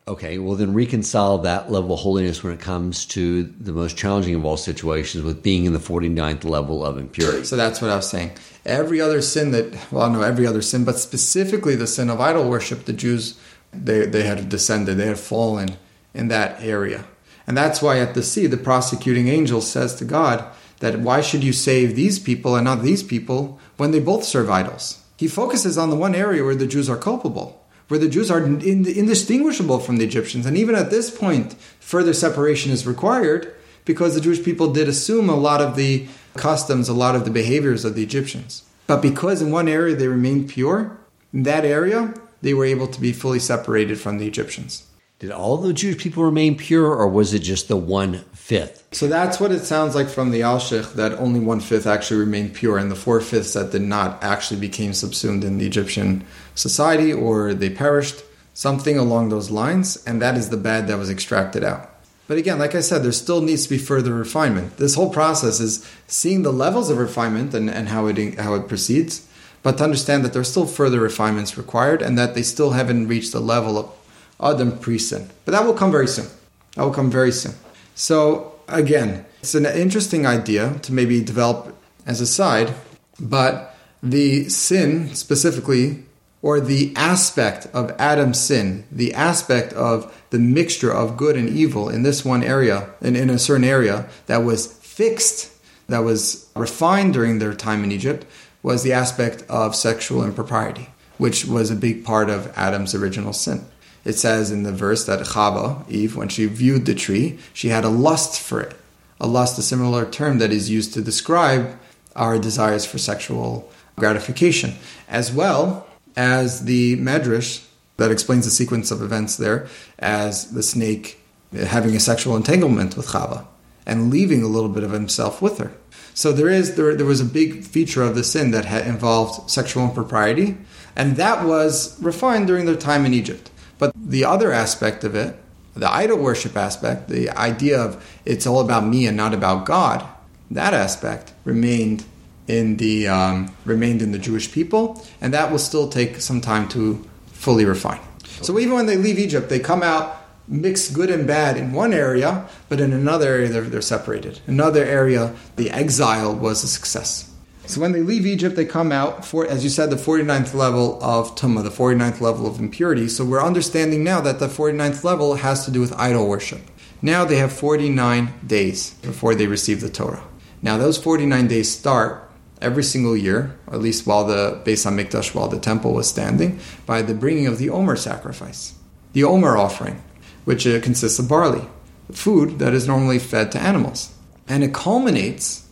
Okay, 0.08 0.38
well, 0.38 0.56
then 0.56 0.72
reconcile 0.72 1.36
that 1.38 1.70
level 1.70 1.92
of 1.92 2.00
holiness 2.00 2.42
when 2.42 2.54
it 2.54 2.60
comes 2.60 3.04
to 3.06 3.42
the 3.42 3.72
most 3.72 3.94
challenging 3.94 4.34
of 4.34 4.44
all 4.44 4.56
situations 4.56 5.22
with 5.22 5.42
being 5.42 5.66
in 5.66 5.74
the 5.74 5.78
49th 5.78 6.44
level 6.44 6.82
of 6.82 6.96
impurity. 6.96 7.44
So 7.44 7.56
that's 7.56 7.82
what 7.82 7.90
I 7.90 7.96
was 7.96 8.08
saying. 8.08 8.30
Every 8.64 9.02
other 9.02 9.20
sin 9.20 9.50
that, 9.50 9.92
well, 9.92 10.08
no, 10.10 10.22
every 10.22 10.46
other 10.46 10.62
sin, 10.62 10.86
but 10.86 10.98
specifically 10.98 11.76
the 11.76 11.86
sin 11.86 12.08
of 12.08 12.22
idol 12.22 12.48
worship, 12.48 12.86
the 12.86 12.94
Jews, 12.94 13.38
they, 13.70 14.06
they 14.06 14.22
had 14.22 14.48
descended, 14.48 14.96
they 14.96 15.08
had 15.08 15.18
fallen 15.18 15.76
in 16.14 16.28
that 16.28 16.62
area. 16.62 17.04
And 17.46 17.54
that's 17.54 17.82
why 17.82 17.98
at 17.98 18.14
the 18.14 18.22
sea, 18.22 18.46
the 18.46 18.56
prosecuting 18.56 19.28
angel 19.28 19.60
says 19.60 19.94
to 19.96 20.06
God 20.06 20.42
that 20.80 21.00
why 21.00 21.20
should 21.20 21.44
you 21.44 21.52
save 21.52 21.96
these 21.96 22.18
people 22.18 22.56
and 22.56 22.64
not 22.64 22.82
these 22.82 23.02
people 23.02 23.58
when 23.78 23.90
they 23.90 24.00
both 24.00 24.24
serve 24.24 24.50
idols? 24.50 25.02
He 25.16 25.26
focuses 25.26 25.78
on 25.78 25.90
the 25.90 25.96
one 25.96 26.14
area 26.14 26.44
where 26.44 26.54
the 26.54 26.66
Jews 26.66 26.90
are 26.90 26.96
culpable 26.96 27.58
where 27.88 27.98
the 27.98 28.08
Jews 28.08 28.30
are 28.30 28.44
indistinguishable 28.44 29.80
from 29.80 29.96
the 29.96 30.04
Egyptians. 30.04 30.46
And 30.46 30.56
even 30.56 30.74
at 30.74 30.90
this 30.90 31.10
point, 31.10 31.54
further 31.80 32.12
separation 32.12 32.70
is 32.70 32.86
required 32.86 33.54
because 33.84 34.14
the 34.14 34.20
Jewish 34.20 34.44
people 34.44 34.72
did 34.72 34.88
assume 34.88 35.28
a 35.28 35.34
lot 35.34 35.62
of 35.62 35.74
the 35.74 36.06
customs, 36.34 36.88
a 36.88 36.94
lot 36.94 37.16
of 37.16 37.24
the 37.24 37.30
behaviors 37.30 37.84
of 37.84 37.94
the 37.94 38.02
Egyptians. 38.02 38.62
But 38.86 39.00
because 39.00 39.40
in 39.42 39.50
one 39.50 39.68
area 39.68 39.96
they 39.96 40.06
remained 40.06 40.50
pure, 40.50 40.98
in 41.32 41.42
that 41.44 41.64
area, 41.64 42.14
they 42.42 42.54
were 42.54 42.66
able 42.66 42.86
to 42.88 43.00
be 43.00 43.12
fully 43.12 43.38
separated 43.38 43.98
from 43.98 44.18
the 44.18 44.26
Egyptians. 44.26 44.86
Did 45.18 45.32
all 45.32 45.56
the 45.56 45.72
Jewish 45.72 45.98
people 45.98 46.22
remain 46.22 46.56
pure, 46.56 46.94
or 46.94 47.08
was 47.08 47.34
it 47.34 47.40
just 47.40 47.66
the 47.66 47.76
one 47.76 48.20
fifth? 48.34 48.86
So 48.92 49.08
that's 49.08 49.40
what 49.40 49.50
it 49.50 49.64
sounds 49.64 49.96
like 49.96 50.08
from 50.08 50.30
the 50.30 50.42
Alshich 50.42 50.92
that 50.92 51.14
only 51.14 51.40
one 51.40 51.58
fifth 51.58 51.88
actually 51.88 52.20
remained 52.20 52.54
pure, 52.54 52.78
and 52.78 52.88
the 52.88 52.94
four 52.94 53.20
fifths 53.20 53.54
that 53.54 53.72
did 53.72 53.82
not 53.82 54.22
actually 54.22 54.60
became 54.60 54.92
subsumed 54.92 55.42
in 55.42 55.58
the 55.58 55.66
Egyptian 55.66 56.24
society 56.54 57.12
or 57.12 57.52
they 57.52 57.68
perished, 57.68 58.22
something 58.54 58.96
along 58.96 59.30
those 59.30 59.50
lines, 59.50 59.96
and 60.06 60.22
that 60.22 60.36
is 60.36 60.50
the 60.50 60.56
bad 60.56 60.86
that 60.86 60.98
was 60.98 61.10
extracted 61.10 61.64
out. 61.64 61.90
But 62.28 62.38
again, 62.38 62.60
like 62.60 62.76
I 62.76 62.80
said, 62.80 63.02
there 63.02 63.10
still 63.10 63.40
needs 63.40 63.64
to 63.64 63.70
be 63.70 63.78
further 63.78 64.14
refinement. 64.14 64.76
This 64.76 64.94
whole 64.94 65.10
process 65.10 65.58
is 65.58 65.84
seeing 66.06 66.42
the 66.42 66.52
levels 66.52 66.90
of 66.90 66.98
refinement 66.98 67.54
and, 67.54 67.68
and 67.68 67.88
how 67.88 68.06
it 68.06 68.38
how 68.38 68.54
it 68.54 68.68
proceeds, 68.68 69.26
but 69.64 69.78
to 69.78 69.84
understand 69.84 70.24
that 70.24 70.32
there 70.32 70.42
are 70.42 70.44
still 70.44 70.66
further 70.66 71.00
refinements 71.00 71.58
required 71.58 72.02
and 72.02 72.16
that 72.16 72.36
they 72.36 72.44
still 72.44 72.70
haven't 72.70 73.08
reached 73.08 73.32
the 73.32 73.40
level 73.40 73.76
of 73.76 73.97
Adam 74.42 74.78
pre-sin. 74.78 75.28
But 75.44 75.52
that 75.52 75.64
will 75.64 75.74
come 75.74 75.90
very 75.90 76.08
soon. 76.08 76.26
That 76.74 76.82
will 76.82 76.94
come 76.94 77.10
very 77.10 77.32
soon. 77.32 77.54
So 77.94 78.54
again, 78.68 79.24
it's 79.40 79.54
an 79.54 79.66
interesting 79.66 80.26
idea 80.26 80.78
to 80.82 80.92
maybe 80.92 81.22
develop 81.22 81.76
as 82.06 82.20
a 82.20 82.26
side, 82.26 82.74
but 83.18 83.76
the 84.02 84.48
sin 84.48 85.14
specifically, 85.14 86.04
or 86.40 86.60
the 86.60 86.92
aspect 86.94 87.66
of 87.72 87.90
Adam's 87.98 88.40
sin, 88.40 88.84
the 88.92 89.12
aspect 89.14 89.72
of 89.72 90.14
the 90.30 90.38
mixture 90.38 90.92
of 90.92 91.16
good 91.16 91.36
and 91.36 91.48
evil 91.48 91.88
in 91.88 92.04
this 92.04 92.24
one 92.24 92.44
area, 92.44 92.90
and 93.00 93.16
in 93.16 93.28
a 93.28 93.38
certain 93.38 93.64
area 93.64 94.08
that 94.26 94.44
was 94.44 94.66
fixed, 94.66 95.52
that 95.88 96.00
was 96.00 96.48
refined 96.54 97.12
during 97.12 97.38
their 97.38 97.54
time 97.54 97.82
in 97.82 97.90
Egypt, 97.90 98.24
was 98.62 98.82
the 98.82 98.92
aspect 98.92 99.42
of 99.48 99.74
sexual 99.74 100.22
impropriety, 100.22 100.88
which 101.16 101.44
was 101.44 101.70
a 101.70 101.76
big 101.76 102.04
part 102.04 102.30
of 102.30 102.52
Adam's 102.56 102.94
original 102.94 103.32
sin. 103.32 103.64
It 104.08 104.18
says 104.18 104.50
in 104.50 104.62
the 104.62 104.72
verse 104.72 105.04
that 105.04 105.20
Chava, 105.20 105.84
Eve, 105.86 106.16
when 106.16 106.30
she 106.30 106.46
viewed 106.46 106.86
the 106.86 106.94
tree, 106.94 107.38
she 107.52 107.68
had 107.68 107.84
a 107.84 107.90
lust 107.90 108.40
for 108.40 108.58
it. 108.58 108.74
A 109.20 109.26
lust, 109.26 109.58
a 109.58 109.62
similar 109.62 110.10
term 110.10 110.38
that 110.38 110.50
is 110.50 110.70
used 110.70 110.94
to 110.94 111.02
describe 111.02 111.78
our 112.16 112.38
desires 112.38 112.86
for 112.86 112.96
sexual 112.96 113.70
gratification, 113.96 114.76
as 115.10 115.30
well 115.30 115.86
as 116.16 116.64
the 116.64 116.96
Medrash 116.96 117.66
that 117.98 118.10
explains 118.10 118.46
the 118.46 118.50
sequence 118.50 118.90
of 118.90 119.02
events 119.02 119.36
there 119.36 119.68
as 119.98 120.52
the 120.52 120.62
snake 120.62 121.20
having 121.52 121.94
a 121.94 122.00
sexual 122.00 122.34
entanglement 122.34 122.96
with 122.96 123.08
Chava 123.08 123.46
and 123.84 124.10
leaving 124.10 124.42
a 124.42 124.48
little 124.48 124.70
bit 124.70 124.84
of 124.84 124.92
himself 124.92 125.42
with 125.42 125.58
her. 125.58 125.72
So 126.14 126.32
there 126.32 126.48
is 126.48 126.76
there, 126.76 126.94
there 126.94 127.04
was 127.04 127.20
a 127.20 127.26
big 127.26 127.62
feature 127.62 128.02
of 128.02 128.14
the 128.14 128.24
sin 128.24 128.52
that 128.52 128.64
had 128.64 128.86
involved 128.86 129.50
sexual 129.50 129.84
impropriety, 129.84 130.56
and 130.96 131.16
that 131.16 131.44
was 131.44 132.00
refined 132.02 132.46
during 132.46 132.64
their 132.64 132.74
time 132.74 133.04
in 133.04 133.12
Egypt. 133.12 133.50
But 133.78 133.92
the 133.94 134.24
other 134.24 134.52
aspect 134.52 135.04
of 135.04 135.14
it, 135.14 135.36
the 135.74 135.90
idol 135.90 136.18
worship 136.18 136.56
aspect, 136.56 137.08
the 137.08 137.30
idea 137.30 137.80
of 137.80 138.04
it's 138.24 138.46
all 138.46 138.60
about 138.60 138.84
me 138.84 139.06
and 139.06 139.16
not 139.16 139.32
about 139.32 139.64
God, 139.64 140.04
that 140.50 140.74
aspect 140.74 141.32
remained 141.44 142.04
in 142.48 142.78
the 142.78 143.06
um, 143.06 143.54
remained 143.64 144.02
in 144.02 144.12
the 144.12 144.18
Jewish 144.18 144.50
people, 144.50 145.04
and 145.20 145.32
that 145.34 145.50
will 145.50 145.58
still 145.58 145.88
take 145.88 146.20
some 146.20 146.40
time 146.40 146.68
to 146.70 147.06
fully 147.26 147.64
refine. 147.64 148.00
So 148.40 148.58
even 148.58 148.74
when 148.74 148.86
they 148.86 148.96
leave 148.96 149.18
Egypt, 149.18 149.48
they 149.48 149.58
come 149.58 149.82
out 149.82 150.16
mixed 150.48 150.94
good 150.94 151.10
and 151.10 151.26
bad 151.26 151.56
in 151.56 151.72
one 151.72 151.92
area, 151.92 152.48
but 152.68 152.80
in 152.80 152.92
another 152.92 153.28
area 153.28 153.48
they're, 153.48 153.62
they're 153.62 153.82
separated. 153.82 154.40
Another 154.46 154.84
area, 154.84 155.34
the 155.56 155.70
exile 155.70 156.34
was 156.34 156.64
a 156.64 156.68
success. 156.68 157.27
So 157.68 157.82
when 157.82 157.92
they 157.92 158.00
leave 158.00 158.24
Egypt, 158.24 158.56
they 158.56 158.64
come 158.64 158.90
out 158.92 159.26
for, 159.26 159.46
as 159.46 159.62
you 159.62 159.68
said, 159.68 159.90
the 159.90 159.96
49th 159.96 160.54
level 160.54 160.98
of 161.02 161.34
Tumah, 161.34 161.62
the 161.62 161.68
49th 161.68 162.22
level 162.22 162.46
of 162.46 162.58
impurity. 162.58 163.08
So 163.08 163.26
we're 163.26 163.44
understanding 163.44 164.02
now 164.02 164.22
that 164.22 164.38
the 164.38 164.48
49th 164.48 165.04
level 165.04 165.34
has 165.34 165.66
to 165.66 165.70
do 165.70 165.82
with 165.82 165.92
idol 165.92 166.26
worship. 166.26 166.62
Now 167.02 167.26
they 167.26 167.36
have 167.36 167.52
49 167.52 168.32
days 168.46 168.94
before 169.02 169.34
they 169.34 169.46
receive 169.46 169.82
the 169.82 169.90
Torah. 169.90 170.24
Now 170.62 170.78
those 170.78 170.96
49 170.96 171.46
days 171.46 171.70
start 171.70 172.30
every 172.62 172.82
single 172.82 173.14
year, 173.14 173.58
or 173.66 173.74
at 173.74 173.82
least 173.82 174.06
while 174.06 174.24
the 174.24 174.62
Beis 174.64 174.86
Hamikdash, 174.86 175.34
while 175.34 175.48
the 175.48 175.60
temple 175.60 175.92
was 175.92 176.08
standing, 176.08 176.58
by 176.86 177.02
the 177.02 177.12
bringing 177.12 177.46
of 177.46 177.58
the 177.58 177.68
Omer 177.68 177.96
sacrifice, 177.96 178.74
the 179.12 179.24
Omer 179.24 179.58
offering, 179.58 180.02
which 180.46 180.66
uh, 180.66 180.80
consists 180.80 181.18
of 181.18 181.28
barley, 181.28 181.68
food 182.12 182.60
that 182.60 182.72
is 182.72 182.88
normally 182.88 183.18
fed 183.18 183.52
to 183.52 183.60
animals. 183.60 184.14
And 184.48 184.64
it 184.64 184.72
culminates, 184.72 185.67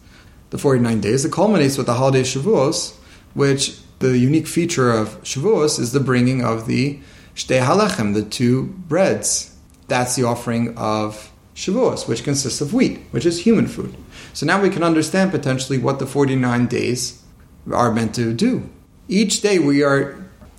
the 0.50 0.58
49 0.58 1.00
days, 1.00 1.24
it 1.24 1.32
culminates 1.32 1.76
with 1.76 1.86
the 1.86 1.94
holiday 1.94 2.22
Shavuos, 2.22 2.94
which 3.34 3.78
the 3.98 4.16
unique 4.16 4.46
feature 4.46 4.90
of 4.90 5.22
Shavuos 5.22 5.78
is 5.78 5.92
the 5.92 6.00
bringing 6.00 6.44
of 6.44 6.66
the 6.66 7.00
Shtei 7.34 7.60
Halechem, 7.60 8.14
the 8.14 8.22
two 8.22 8.64
breads. 8.88 9.54
That's 9.88 10.16
the 10.16 10.24
offering 10.24 10.76
of 10.76 11.32
Shavuos, 11.54 12.08
which 12.08 12.24
consists 12.24 12.60
of 12.60 12.74
wheat, 12.74 13.00
which 13.10 13.26
is 13.26 13.40
human 13.40 13.66
food. 13.66 13.96
So 14.34 14.46
now 14.46 14.60
we 14.60 14.70
can 14.70 14.82
understand 14.82 15.30
potentially 15.30 15.78
what 15.78 15.98
the 15.98 16.06
49 16.06 16.66
days 16.66 17.22
are 17.72 17.92
meant 17.92 18.14
to 18.16 18.32
do. 18.32 18.68
Each 19.08 19.40
day 19.40 19.58
we 19.58 19.82
are 19.82 20.16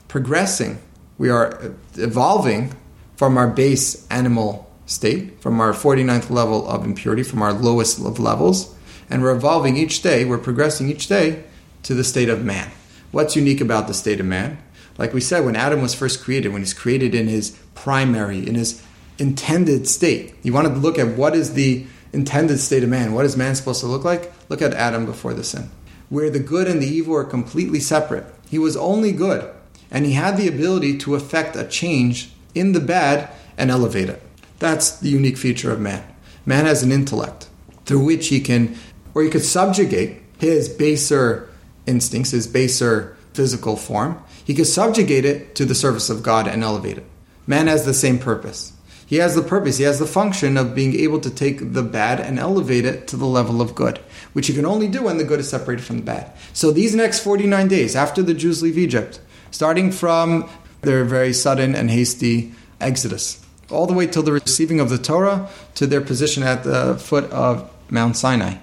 progressing, 0.07 0.79
we 1.17 1.29
are 1.29 1.75
evolving 1.95 2.73
from 3.15 3.37
our 3.37 3.47
base 3.47 4.07
animal 4.09 4.71
state, 4.85 5.41
from 5.41 5.59
our 5.59 5.73
49th 5.73 6.29
level 6.29 6.67
of 6.67 6.85
impurity, 6.85 7.23
from 7.23 7.41
our 7.41 7.53
lowest 7.53 7.99
of 7.99 8.19
levels, 8.19 8.73
and 9.09 9.21
we're 9.21 9.35
evolving 9.35 9.77
each 9.77 10.01
day, 10.01 10.25
we're 10.25 10.37
progressing 10.37 10.89
each 10.89 11.07
day 11.07 11.43
to 11.83 11.93
the 11.93 12.03
state 12.03 12.29
of 12.29 12.43
man. 12.43 12.71
What's 13.11 13.35
unique 13.35 13.61
about 13.61 13.87
the 13.87 13.93
state 13.93 14.19
of 14.19 14.25
man? 14.25 14.57
Like 14.97 15.13
we 15.13 15.21
said, 15.21 15.45
when 15.45 15.55
Adam 15.55 15.81
was 15.81 15.93
first 15.93 16.23
created, 16.23 16.51
when 16.51 16.61
he's 16.61 16.73
created 16.73 17.13
in 17.13 17.27
his 17.27 17.57
primary, 17.75 18.45
in 18.45 18.55
his 18.55 18.83
intended 19.19 19.87
state, 19.87 20.35
you 20.43 20.53
wanted 20.53 20.69
to 20.69 20.79
look 20.79 20.99
at 20.99 21.17
what 21.17 21.35
is 21.35 21.53
the 21.53 21.85
intended 22.13 22.59
state 22.59 22.83
of 22.83 22.89
man. 22.89 23.13
What 23.13 23.25
is 23.25 23.37
man 23.37 23.55
supposed 23.55 23.81
to 23.81 23.87
look 23.87 24.03
like? 24.03 24.31
Look 24.49 24.61
at 24.61 24.73
Adam 24.73 25.05
before 25.05 25.33
the 25.33 25.43
sin, 25.43 25.69
where 26.09 26.29
the 26.29 26.39
good 26.39 26.67
and 26.67 26.81
the 26.81 26.87
evil 26.87 27.15
are 27.15 27.23
completely 27.23 27.79
separate. 27.79 28.25
He 28.49 28.59
was 28.59 28.75
only 28.75 29.11
good, 29.11 29.49
and 29.91 30.05
he 30.05 30.13
had 30.13 30.37
the 30.37 30.47
ability 30.47 30.97
to 30.99 31.15
affect 31.15 31.55
a 31.55 31.65
change 31.65 32.31
in 32.55 32.71
the 32.71 32.79
bad 32.79 33.29
and 33.57 33.69
elevate 33.69 34.09
it. 34.09 34.21
That's 34.59 34.97
the 34.97 35.09
unique 35.09 35.37
feature 35.37 35.71
of 35.71 35.79
man. 35.79 36.03
Man 36.45 36.65
has 36.65 36.81
an 36.81 36.91
intellect 36.91 37.47
through 37.85 38.03
which 38.03 38.27
he 38.27 38.39
can, 38.39 38.75
or 39.17 39.23
he 39.23 39.31
could 39.31 39.43
subjugate 39.43 40.21
his 40.37 40.69
baser 40.69 41.49
instincts, 41.87 42.29
his 42.29 42.45
baser 42.45 43.17
physical 43.33 43.75
form. 43.75 44.23
He 44.45 44.53
could 44.53 44.67
subjugate 44.67 45.25
it 45.25 45.55
to 45.55 45.65
the 45.65 45.73
service 45.73 46.11
of 46.11 46.21
God 46.21 46.45
and 46.45 46.63
elevate 46.63 46.99
it. 46.99 47.05
Man 47.47 47.65
has 47.65 47.83
the 47.83 47.95
same 47.95 48.19
purpose. 48.19 48.73
He 49.07 49.15
has 49.15 49.33
the 49.33 49.41
purpose, 49.41 49.77
he 49.77 49.85
has 49.85 49.97
the 49.97 50.05
function 50.05 50.55
of 50.55 50.75
being 50.75 50.93
able 50.93 51.19
to 51.21 51.31
take 51.31 51.73
the 51.73 51.81
bad 51.81 52.19
and 52.19 52.37
elevate 52.37 52.85
it 52.85 53.07
to 53.07 53.17
the 53.17 53.25
level 53.25 53.59
of 53.59 53.73
good, 53.73 53.97
which 54.33 54.45
he 54.45 54.53
can 54.53 54.67
only 54.67 54.87
do 54.87 55.01
when 55.01 55.17
the 55.17 55.23
good 55.23 55.39
is 55.39 55.49
separated 55.49 55.83
from 55.83 55.97
the 55.97 56.03
bad. 56.03 56.31
So 56.53 56.69
these 56.69 56.93
next 56.93 57.21
49 57.21 57.67
days 57.67 57.95
after 57.95 58.21
the 58.21 58.35
Jews 58.35 58.61
leave 58.61 58.77
Egypt, 58.77 59.19
starting 59.49 59.91
from 59.91 60.47
their 60.81 61.05
very 61.05 61.33
sudden 61.33 61.73
and 61.73 61.89
hasty 61.89 62.51
exodus, 62.79 63.43
all 63.71 63.87
the 63.87 63.93
way 63.93 64.05
till 64.05 64.21
the 64.21 64.33
receiving 64.33 64.79
of 64.79 64.91
the 64.91 64.99
Torah 64.99 65.49
to 65.73 65.87
their 65.87 66.01
position 66.01 66.43
at 66.43 66.63
the 66.63 66.99
foot 66.99 67.31
of 67.31 67.67
Mount 67.89 68.15
Sinai, 68.15 68.57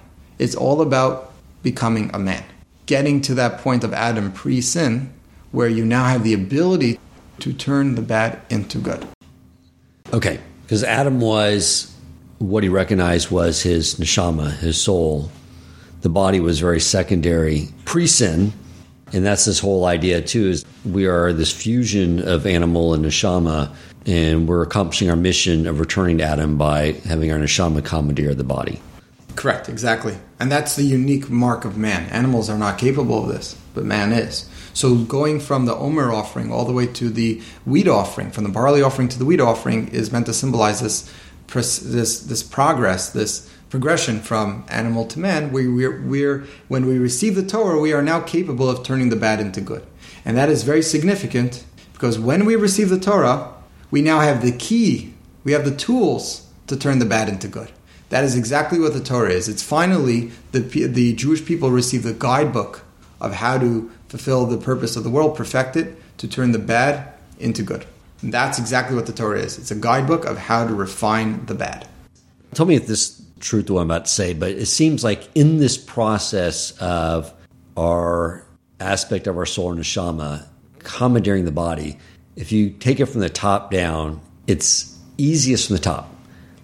it's 0.44 0.54
all 0.54 0.82
about 0.82 1.32
becoming 1.62 2.10
a 2.12 2.18
man. 2.18 2.44
Getting 2.86 3.22
to 3.22 3.34
that 3.36 3.58
point 3.58 3.82
of 3.82 3.94
Adam 3.94 4.30
pre 4.30 4.60
sin, 4.60 5.12
where 5.52 5.68
you 5.68 5.84
now 5.84 6.04
have 6.04 6.22
the 6.22 6.34
ability 6.34 7.00
to 7.40 7.52
turn 7.52 7.94
the 7.94 8.02
bad 8.02 8.40
into 8.50 8.78
good. 8.78 9.04
Okay, 10.12 10.38
because 10.62 10.84
Adam 10.84 11.20
was 11.20 11.90
what 12.38 12.62
he 12.62 12.68
recognized 12.68 13.30
was 13.30 13.62
his 13.62 13.94
neshama, 13.94 14.54
his 14.58 14.80
soul. 14.80 15.30
The 16.02 16.10
body 16.10 16.40
was 16.40 16.60
very 16.60 16.80
secondary 16.80 17.68
pre 17.86 18.06
sin. 18.06 18.52
And 19.12 19.24
that's 19.24 19.44
this 19.44 19.60
whole 19.60 19.86
idea, 19.86 20.20
too, 20.20 20.50
is 20.50 20.64
we 20.84 21.06
are 21.06 21.32
this 21.32 21.52
fusion 21.52 22.26
of 22.26 22.46
animal 22.46 22.94
and 22.94 23.04
neshama, 23.04 23.72
and 24.06 24.48
we're 24.48 24.62
accomplishing 24.62 25.08
our 25.08 25.16
mission 25.16 25.66
of 25.66 25.78
returning 25.78 26.18
to 26.18 26.24
Adam 26.24 26.58
by 26.58 26.92
having 27.06 27.30
our 27.30 27.38
neshama 27.38 27.82
commandeer 27.84 28.34
the 28.34 28.44
body. 28.44 28.80
Correct, 29.36 29.68
exactly. 29.68 30.18
And 30.38 30.50
that's 30.50 30.76
the 30.76 30.84
unique 30.84 31.28
mark 31.28 31.64
of 31.64 31.76
man. 31.76 32.08
Animals 32.10 32.48
are 32.48 32.58
not 32.58 32.78
capable 32.78 33.22
of 33.22 33.28
this, 33.28 33.56
but 33.74 33.84
man 33.84 34.12
is. 34.12 34.48
So 34.72 34.96
going 34.96 35.40
from 35.40 35.66
the 35.66 35.74
Omer 35.74 36.12
offering 36.12 36.52
all 36.52 36.64
the 36.64 36.72
way 36.72 36.86
to 36.88 37.08
the 37.08 37.40
wheat 37.64 37.88
offering, 37.88 38.30
from 38.30 38.44
the 38.44 38.50
barley 38.50 38.82
offering 38.82 39.08
to 39.08 39.18
the 39.18 39.24
wheat 39.24 39.40
offering, 39.40 39.88
is 39.88 40.12
meant 40.12 40.26
to 40.26 40.34
symbolize 40.34 40.80
this 40.80 41.12
this 41.46 42.20
this 42.20 42.42
progress, 42.42 43.10
this 43.10 43.48
progression 43.70 44.20
from 44.20 44.64
animal 44.68 45.06
to 45.06 45.20
man. 45.20 45.52
We, 45.52 45.68
we're, 45.68 46.00
we're 46.02 46.46
when 46.68 46.86
we 46.86 46.98
receive 46.98 47.34
the 47.36 47.46
Torah, 47.46 47.80
we 47.80 47.92
are 47.92 48.02
now 48.02 48.20
capable 48.20 48.68
of 48.68 48.82
turning 48.82 49.10
the 49.10 49.16
bad 49.16 49.40
into 49.40 49.60
good, 49.60 49.86
and 50.24 50.36
that 50.36 50.48
is 50.48 50.64
very 50.64 50.82
significant 50.82 51.64
because 51.92 52.18
when 52.18 52.44
we 52.44 52.56
receive 52.56 52.88
the 52.88 52.98
Torah, 52.98 53.52
we 53.90 54.00
now 54.00 54.20
have 54.20 54.42
the 54.42 54.52
key, 54.52 55.14
we 55.44 55.52
have 55.52 55.64
the 55.64 55.74
tools 55.74 56.48
to 56.66 56.76
turn 56.76 56.98
the 56.98 57.04
bad 57.04 57.28
into 57.28 57.46
good. 57.46 57.70
That 58.11 58.25
is 58.25 58.37
exactly 58.37 58.78
what 58.78 58.92
the 58.92 59.00
Torah 59.00 59.32
is. 59.32 59.49
It's 59.49 59.62
finally 59.62 60.30
the 60.52 60.61
the 60.61 61.14
Jewish 61.14 61.44
people 61.44 61.70
receive 61.70 62.02
the 62.02 62.12
guidebook 62.12 62.82
of 63.20 63.32
how 63.32 63.58
to 63.58 63.90
fulfill 64.08 64.46
the 64.46 64.58
purpose 64.58 64.96
of 64.96 65.04
the 65.04 65.11
world, 65.11 65.37
perfect 65.37 65.76
it, 65.76 65.96
to 66.18 66.28
turn 66.28 66.52
the 66.52 66.58
bad 66.58 67.12
into 67.38 67.62
good. 67.62 67.84
And 68.23 68.32
that's 68.32 68.58
exactly 68.58 68.96
what 68.96 69.06
the 69.06 69.12
Torah 69.12 69.40
is. 69.40 69.58
It's 69.58 69.70
a 69.70 69.76
guidebook 69.76 70.25
of 70.25 70.38
how 70.38 70.66
to 70.66 70.75
refine 70.75 71.44
the 71.46 71.54
bad. 71.54 71.88
Tell 72.54 72.66
me 72.66 72.76
if 72.76 72.87
this 72.87 73.18
is 73.18 73.26
true 73.40 73.62
to 73.62 73.75
what 73.75 73.80
I'm 73.80 73.90
about 73.90 74.06
to 74.06 74.11
say, 74.11 74.32
but 74.32 74.50
it 74.52 74.66
seems 74.66 75.02
like 75.02 75.28
in 75.34 75.58
this 75.58 75.76
process 75.76 76.73
of 76.78 77.32
our 77.76 78.46
aspect 78.80 79.26
of 79.26 79.37
our 79.37 79.46
soul 79.46 79.73
and 79.73 79.80
neshama 79.80 80.46
commandeering 80.78 81.44
the 81.44 81.52
body, 81.52 81.99
if 82.37 82.52
you 82.52 82.70
take 82.70 83.00
it 83.00 83.06
from 83.06 83.20
the 83.20 83.28
top 83.28 83.70
down, 83.70 84.20
it's 84.46 84.96
easiest 85.18 85.66
from 85.66 85.76
the 85.76 85.82
top. 85.82 86.13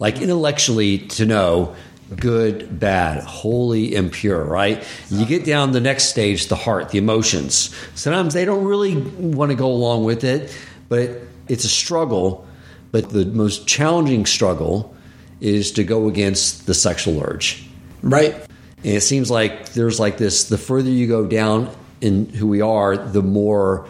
Like 0.01 0.21
intellectually 0.21 0.99
to 0.99 1.27
know 1.27 1.77
good, 2.17 2.81
bad, 2.81 3.23
holy, 3.23 3.95
impure, 3.95 4.43
right? 4.43 4.85
You 5.11 5.25
get 5.27 5.45
down 5.45 5.73
the 5.73 5.81
next 5.81 6.09
stage, 6.09 6.49
the 6.49 6.57
heart, 6.57 6.89
the 6.89 6.99
emotions. 6.99 7.75
Sometimes 7.95 8.35
they 8.35 8.45
don't 8.45 8.65
really 8.65 8.97
want 8.97 9.51
to 9.51 9.55
go 9.55 9.71
along 9.71 10.05
with 10.05 10.25
it, 10.25 10.53
but 10.89 11.11
it's 11.49 11.65
a 11.65 11.69
struggle. 11.69 12.47
But 12.91 13.11
the 13.11 13.27
most 13.27 13.69
challenging 13.69 14.27
struggle 14.27 14.95
is 15.41 15.71
to 15.73 15.85
go 15.85 16.09
against 16.09 16.67
the 16.67 16.75
sexual 16.75 17.23
urge. 17.23 17.65
Right. 18.03 18.35
And 18.35 18.95
it 18.95 19.03
seems 19.03 19.31
like 19.31 19.73
there's 19.75 20.01
like 20.01 20.19
this 20.19 20.49
the 20.49 20.59
further 20.59 20.91
you 20.91 21.07
go 21.07 21.27
down 21.27 21.71
in 22.01 22.29
who 22.31 22.47
we 22.47 22.61
are, 22.61 22.97
the 22.97 23.23
more 23.23 23.87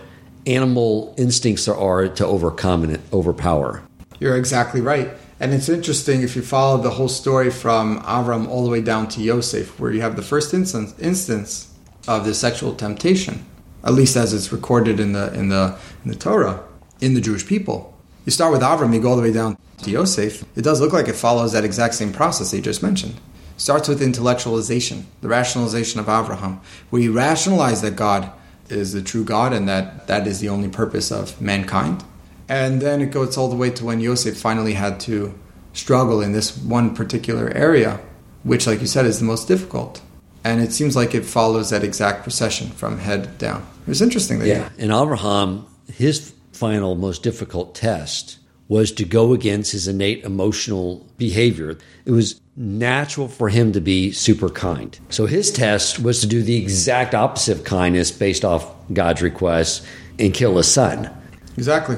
animal 0.46 1.14
instincts 1.16 1.66
there 1.66 1.76
are 1.76 2.08
to 2.08 2.26
overcome 2.26 2.84
and 2.84 3.00
overpower. 3.12 3.82
You're 4.18 4.36
exactly 4.36 4.80
right. 4.80 5.10
And 5.40 5.54
it's 5.54 5.70
interesting 5.70 6.20
if 6.20 6.36
you 6.36 6.42
follow 6.42 6.82
the 6.82 6.90
whole 6.90 7.08
story 7.08 7.50
from 7.50 8.02
Avram 8.02 8.46
all 8.46 8.62
the 8.62 8.70
way 8.70 8.82
down 8.82 9.08
to 9.08 9.22
Yosef, 9.22 9.80
where 9.80 9.90
you 9.90 10.02
have 10.02 10.14
the 10.14 10.22
first 10.22 10.52
instance, 10.52 10.94
instance 10.98 11.72
of 12.06 12.26
the 12.26 12.34
sexual 12.34 12.74
temptation, 12.74 13.46
at 13.82 13.94
least 13.94 14.16
as 14.16 14.34
it's 14.34 14.52
recorded 14.52 15.00
in 15.00 15.14
the 15.14 15.32
in 15.32 15.48
the 15.48 15.78
in 16.04 16.10
the 16.10 16.16
Torah, 16.16 16.62
in 17.00 17.14
the 17.14 17.22
Jewish 17.22 17.46
people. 17.46 17.96
You 18.26 18.32
start 18.32 18.52
with 18.52 18.60
Avram, 18.60 18.92
you 18.92 19.00
go 19.00 19.08
all 19.08 19.16
the 19.16 19.22
way 19.22 19.32
down 19.32 19.56
to 19.82 19.90
Yosef. 19.90 20.44
It 20.58 20.62
does 20.62 20.78
look 20.78 20.92
like 20.92 21.08
it 21.08 21.16
follows 21.16 21.52
that 21.52 21.64
exact 21.64 21.94
same 21.94 22.12
process 22.12 22.50
he 22.50 22.60
just 22.60 22.82
mentioned. 22.82 23.14
Starts 23.56 23.88
with 23.88 24.02
intellectualization, 24.02 25.04
the 25.22 25.28
rationalization 25.28 26.00
of 26.00 26.06
Avraham, 26.06 26.60
where 26.90 27.00
he 27.00 27.08
rationalized 27.08 27.82
that 27.82 27.96
God 27.96 28.30
is 28.68 28.92
the 28.92 29.02
true 29.02 29.24
God 29.24 29.54
and 29.54 29.66
that 29.68 30.06
that 30.06 30.26
is 30.26 30.40
the 30.40 30.50
only 30.50 30.68
purpose 30.68 31.10
of 31.10 31.40
mankind. 31.40 32.04
And 32.50 32.82
then 32.82 33.00
it 33.00 33.12
goes 33.12 33.36
all 33.36 33.48
the 33.48 33.54
way 33.54 33.70
to 33.70 33.84
when 33.84 34.00
Yosef 34.00 34.36
finally 34.36 34.74
had 34.74 34.98
to 35.00 35.32
struggle 35.72 36.20
in 36.20 36.32
this 36.32 36.58
one 36.58 36.96
particular 36.96 37.48
area, 37.50 38.00
which, 38.42 38.66
like 38.66 38.80
you 38.80 38.88
said, 38.88 39.06
is 39.06 39.20
the 39.20 39.24
most 39.24 39.46
difficult. 39.46 40.02
And 40.42 40.60
it 40.60 40.72
seems 40.72 40.96
like 40.96 41.14
it 41.14 41.24
follows 41.24 41.70
that 41.70 41.84
exact 41.84 42.24
procession 42.24 42.70
from 42.70 42.98
head 42.98 43.38
down. 43.38 43.64
It 43.82 43.88
was 43.88 44.02
interesting. 44.02 44.40
That, 44.40 44.48
yeah. 44.48 44.68
And 44.78 44.90
Abraham, 44.90 45.64
his 45.92 46.34
final, 46.50 46.96
most 46.96 47.22
difficult 47.22 47.76
test 47.76 48.38
was 48.66 48.90
to 48.92 49.04
go 49.04 49.32
against 49.32 49.70
his 49.70 49.86
innate 49.86 50.24
emotional 50.24 51.06
behavior. 51.18 51.78
It 52.04 52.10
was 52.10 52.40
natural 52.56 53.28
for 53.28 53.48
him 53.48 53.70
to 53.72 53.80
be 53.80 54.10
super 54.10 54.48
kind. 54.48 54.98
So 55.08 55.26
his 55.26 55.52
test 55.52 56.00
was 56.00 56.20
to 56.22 56.26
do 56.26 56.42
the 56.42 56.56
exact 56.56 57.14
opposite 57.14 57.58
of 57.58 57.64
kindness 57.64 58.10
based 58.10 58.44
off 58.44 58.74
God's 58.92 59.22
request 59.22 59.86
and 60.18 60.34
kill 60.34 60.56
his 60.56 60.66
son. 60.66 61.10
Exactly. 61.56 61.96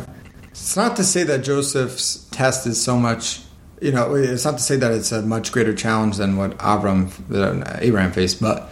It's 0.63 0.77
not 0.77 0.95
to 0.95 1.03
say 1.03 1.25
that 1.25 1.43
Joseph's 1.43 2.25
test 2.31 2.69
is 2.69 2.81
so 2.81 2.97
much, 2.97 3.41
you 3.81 3.91
know, 3.91 4.15
it's 4.15 4.45
not 4.45 4.59
to 4.59 4.63
say 4.63 4.77
that 4.77 4.93
it's 4.93 5.11
a 5.11 5.21
much 5.21 5.51
greater 5.51 5.75
challenge 5.75 6.19
than 6.19 6.37
what 6.37 6.55
Abram, 6.61 7.11
Abraham 7.81 8.13
faced, 8.13 8.41
but 8.41 8.71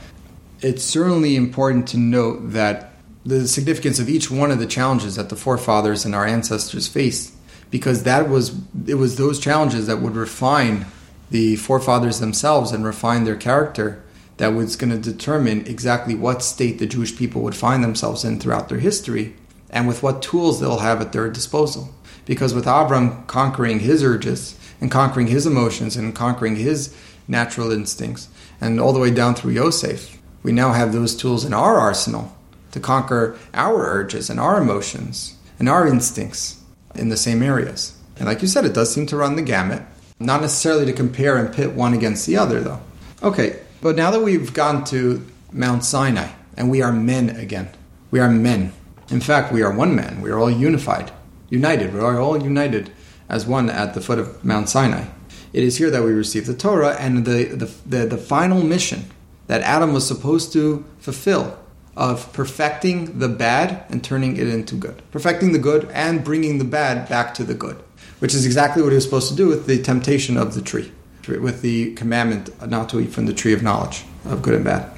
it's 0.61 0.85
certainly 0.85 1.35
important 1.35 1.89
to 1.89 1.99
note 1.99 2.53
that 2.53 2.93
the 3.27 3.49
significance 3.49 3.99
of 3.99 4.09
each 4.09 4.31
one 4.31 4.53
of 4.53 4.61
the 4.61 4.67
challenges 4.67 5.17
that 5.17 5.31
the 5.31 5.37
forefathers 5.37 6.05
and 6.05 6.15
our 6.15 6.25
ancestors 6.25 6.87
faced 6.87 7.35
because 7.73 8.05
that 8.05 8.29
was 8.29 8.57
it 8.87 8.95
was 8.95 9.17
those 9.17 9.41
challenges 9.41 9.89
that 9.89 10.01
would 10.01 10.15
refine 10.15 10.87
the 11.31 11.57
forefathers 11.57 12.21
themselves 12.21 12.71
and 12.71 12.85
refine 12.85 13.25
their 13.25 13.37
character 13.37 14.01
that 14.37 14.55
was 14.55 14.77
going 14.77 14.91
to 14.91 15.13
determine 15.13 15.67
exactly 15.67 16.15
what 16.15 16.41
state 16.41 16.79
the 16.79 16.87
Jewish 16.87 17.17
people 17.17 17.43
would 17.43 17.57
find 17.57 17.83
themselves 17.83 18.25
in 18.25 18.39
throughout 18.39 18.69
their 18.69 18.79
history 18.79 19.35
and 19.71 19.89
with 19.89 20.03
what 20.03 20.23
tools 20.23 20.61
they'll 20.61 20.79
have 20.79 21.01
at 21.01 21.13
their 21.13 21.31
disposal. 21.31 21.95
Because 22.25 22.55
with 22.55 22.67
Abram 22.67 23.25
conquering 23.27 23.81
his 23.81 24.05
urges 24.05 24.59
and 24.81 24.91
conquering 24.91 25.29
his 25.29 25.47
emotions 25.47 25.97
and 25.97 26.15
conquering 26.15 26.57
his 26.57 26.95
natural 27.27 27.73
instincts 27.73 28.29
and 28.61 28.81
all 28.81 28.93
the 28.93 29.01
way 29.01 29.11
down 29.11 29.35
through 29.35 29.53
Yosef, 29.53 30.21
we 30.43 30.53
now 30.53 30.73
have 30.73 30.93
those 30.93 31.17
tools 31.17 31.45
in 31.45 31.53
our 31.53 31.79
arsenal 31.79 32.37
to 32.73 32.81
conquer 32.81 33.39
our 33.55 33.85
urges 33.85 34.31
and 34.31 34.39
our 34.39 34.61
emotions 34.61 35.37
and 35.59 35.69
our 35.69 35.87
instincts 35.87 36.63
in 36.95 37.09
the 37.09 37.17
same 37.17 37.43
areas. 37.43 37.97
And 38.17 38.27
like 38.27 38.43
you 38.43 38.49
said, 38.49 38.65
it 38.65 38.75
does 38.75 38.93
seem 38.93 39.07
to 39.07 39.17
run 39.17 39.37
the 39.37 39.43
gamut. 39.43 39.83
Not 40.19 40.43
necessarily 40.43 40.85
to 40.87 40.93
compare 40.93 41.39
and 41.39 41.55
pit 41.55 41.73
one 41.73 41.95
against 41.95 42.27
the 42.27 42.37
other, 42.37 42.61
though. 42.61 42.81
Okay, 43.23 43.59
but 43.81 43.97
now 43.97 44.11
that 44.11 44.21
we've 44.21 44.53
gone 44.53 44.85
to 44.85 45.27
Mount 45.53 45.85
Sinai 45.85 46.31
and 46.57 46.71
we 46.71 46.83
are 46.83 46.93
men 46.93 47.31
again, 47.31 47.71
we 48.11 48.21
are 48.21 48.31
men. 48.31 48.73
In 49.11 49.21
fact, 49.21 49.53
we 49.53 49.63
are 49.63 49.73
one 49.73 49.97
man. 49.97 50.21
We 50.21 50.31
are 50.31 50.39
all 50.39 50.51
unified, 50.51 51.11
united. 51.49 51.93
We 51.93 52.01
are 52.01 52.21
all 52.21 52.41
united 52.41 52.93
as 53.29 53.47
one 53.47 53.69
at 53.69 53.95
the 53.95 54.01
foot 54.01 54.19
of 54.19 54.45
Mount 54.45 54.69
Sinai. 54.69 55.07
It 55.53 55.65
is 55.65 55.79
here 55.79 55.91
that 55.91 56.05
we 56.05 56.13
receive 56.13 56.47
the 56.47 56.55
Torah 56.55 56.97
and 56.99 57.25
the, 57.25 57.45
the, 57.45 57.65
the, 57.87 58.07
the 58.07 58.19
final 58.19 58.63
mission 58.63 59.11
that 59.49 59.63
Adam 59.63 59.93
was 59.93 60.07
supposed 60.07 60.53
to 60.53 60.85
fulfill 61.01 61.59
of 61.97 62.33
perfecting 62.33 63.19
the 63.19 63.29
bad 63.29 63.85
and 63.89 64.03
turning 64.03 64.37
it 64.37 64.47
into 64.47 64.77
good. 64.77 65.03
Perfecting 65.11 65.53
the 65.53 65.59
good 65.59 65.89
and 65.93 66.23
bringing 66.23 66.59
the 66.59 66.65
bad 66.65 67.09
back 67.09 67.35
to 67.35 67.43
the 67.43 67.55
good, 67.55 67.83
which 68.21 68.33
is 68.33 68.47
exactly 68.47 68.81
what 68.81 68.91
he 68.91 68.95
was 68.95 69.05
supposed 69.05 69.29
to 69.29 69.35
do 69.35 69.49
with 69.49 69.67
the 69.67 69.83
temptation 69.83 70.37
of 70.37 70.55
the 70.55 70.63
tree, 70.63 70.93
with 71.27 71.63
the 71.63 71.93
commandment 71.95 72.49
not 72.71 72.89
to 72.91 73.01
eat 73.01 73.11
from 73.11 73.27
the 73.27 73.35
tree 73.35 73.53
of 73.53 73.63
knowledge 73.63 74.05
of 74.25 74.41
good 74.41 74.55
and 74.55 74.65
bad. 74.65 74.97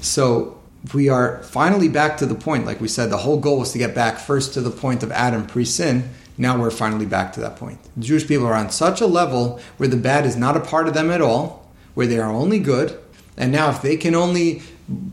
So 0.00 0.59
we 0.94 1.08
are 1.08 1.42
finally 1.42 1.88
back 1.88 2.16
to 2.18 2.26
the 2.26 2.34
point, 2.34 2.64
like 2.64 2.80
we 2.80 2.88
said, 2.88 3.10
the 3.10 3.18
whole 3.18 3.38
goal 3.38 3.58
was 3.58 3.72
to 3.72 3.78
get 3.78 3.94
back 3.94 4.18
first 4.18 4.54
to 4.54 4.60
the 4.60 4.70
point 4.70 5.02
of 5.02 5.12
Adam 5.12 5.46
pre 5.46 5.64
sin. 5.64 6.10
Now 6.38 6.58
we're 6.58 6.70
finally 6.70 7.06
back 7.06 7.34
to 7.34 7.40
that 7.40 7.56
point. 7.56 7.78
The 7.96 8.04
Jewish 8.04 8.26
people 8.26 8.46
are 8.46 8.54
on 8.54 8.70
such 8.70 9.00
a 9.00 9.06
level 9.06 9.60
where 9.76 9.88
the 9.88 9.96
bad 9.96 10.24
is 10.24 10.36
not 10.36 10.56
a 10.56 10.60
part 10.60 10.88
of 10.88 10.94
them 10.94 11.10
at 11.10 11.20
all, 11.20 11.70
where 11.92 12.06
they 12.06 12.18
are 12.18 12.30
only 12.30 12.58
good. 12.58 12.98
And 13.36 13.52
now, 13.52 13.70
if 13.70 13.82
they 13.82 13.96
can 13.96 14.14
only 14.14 14.62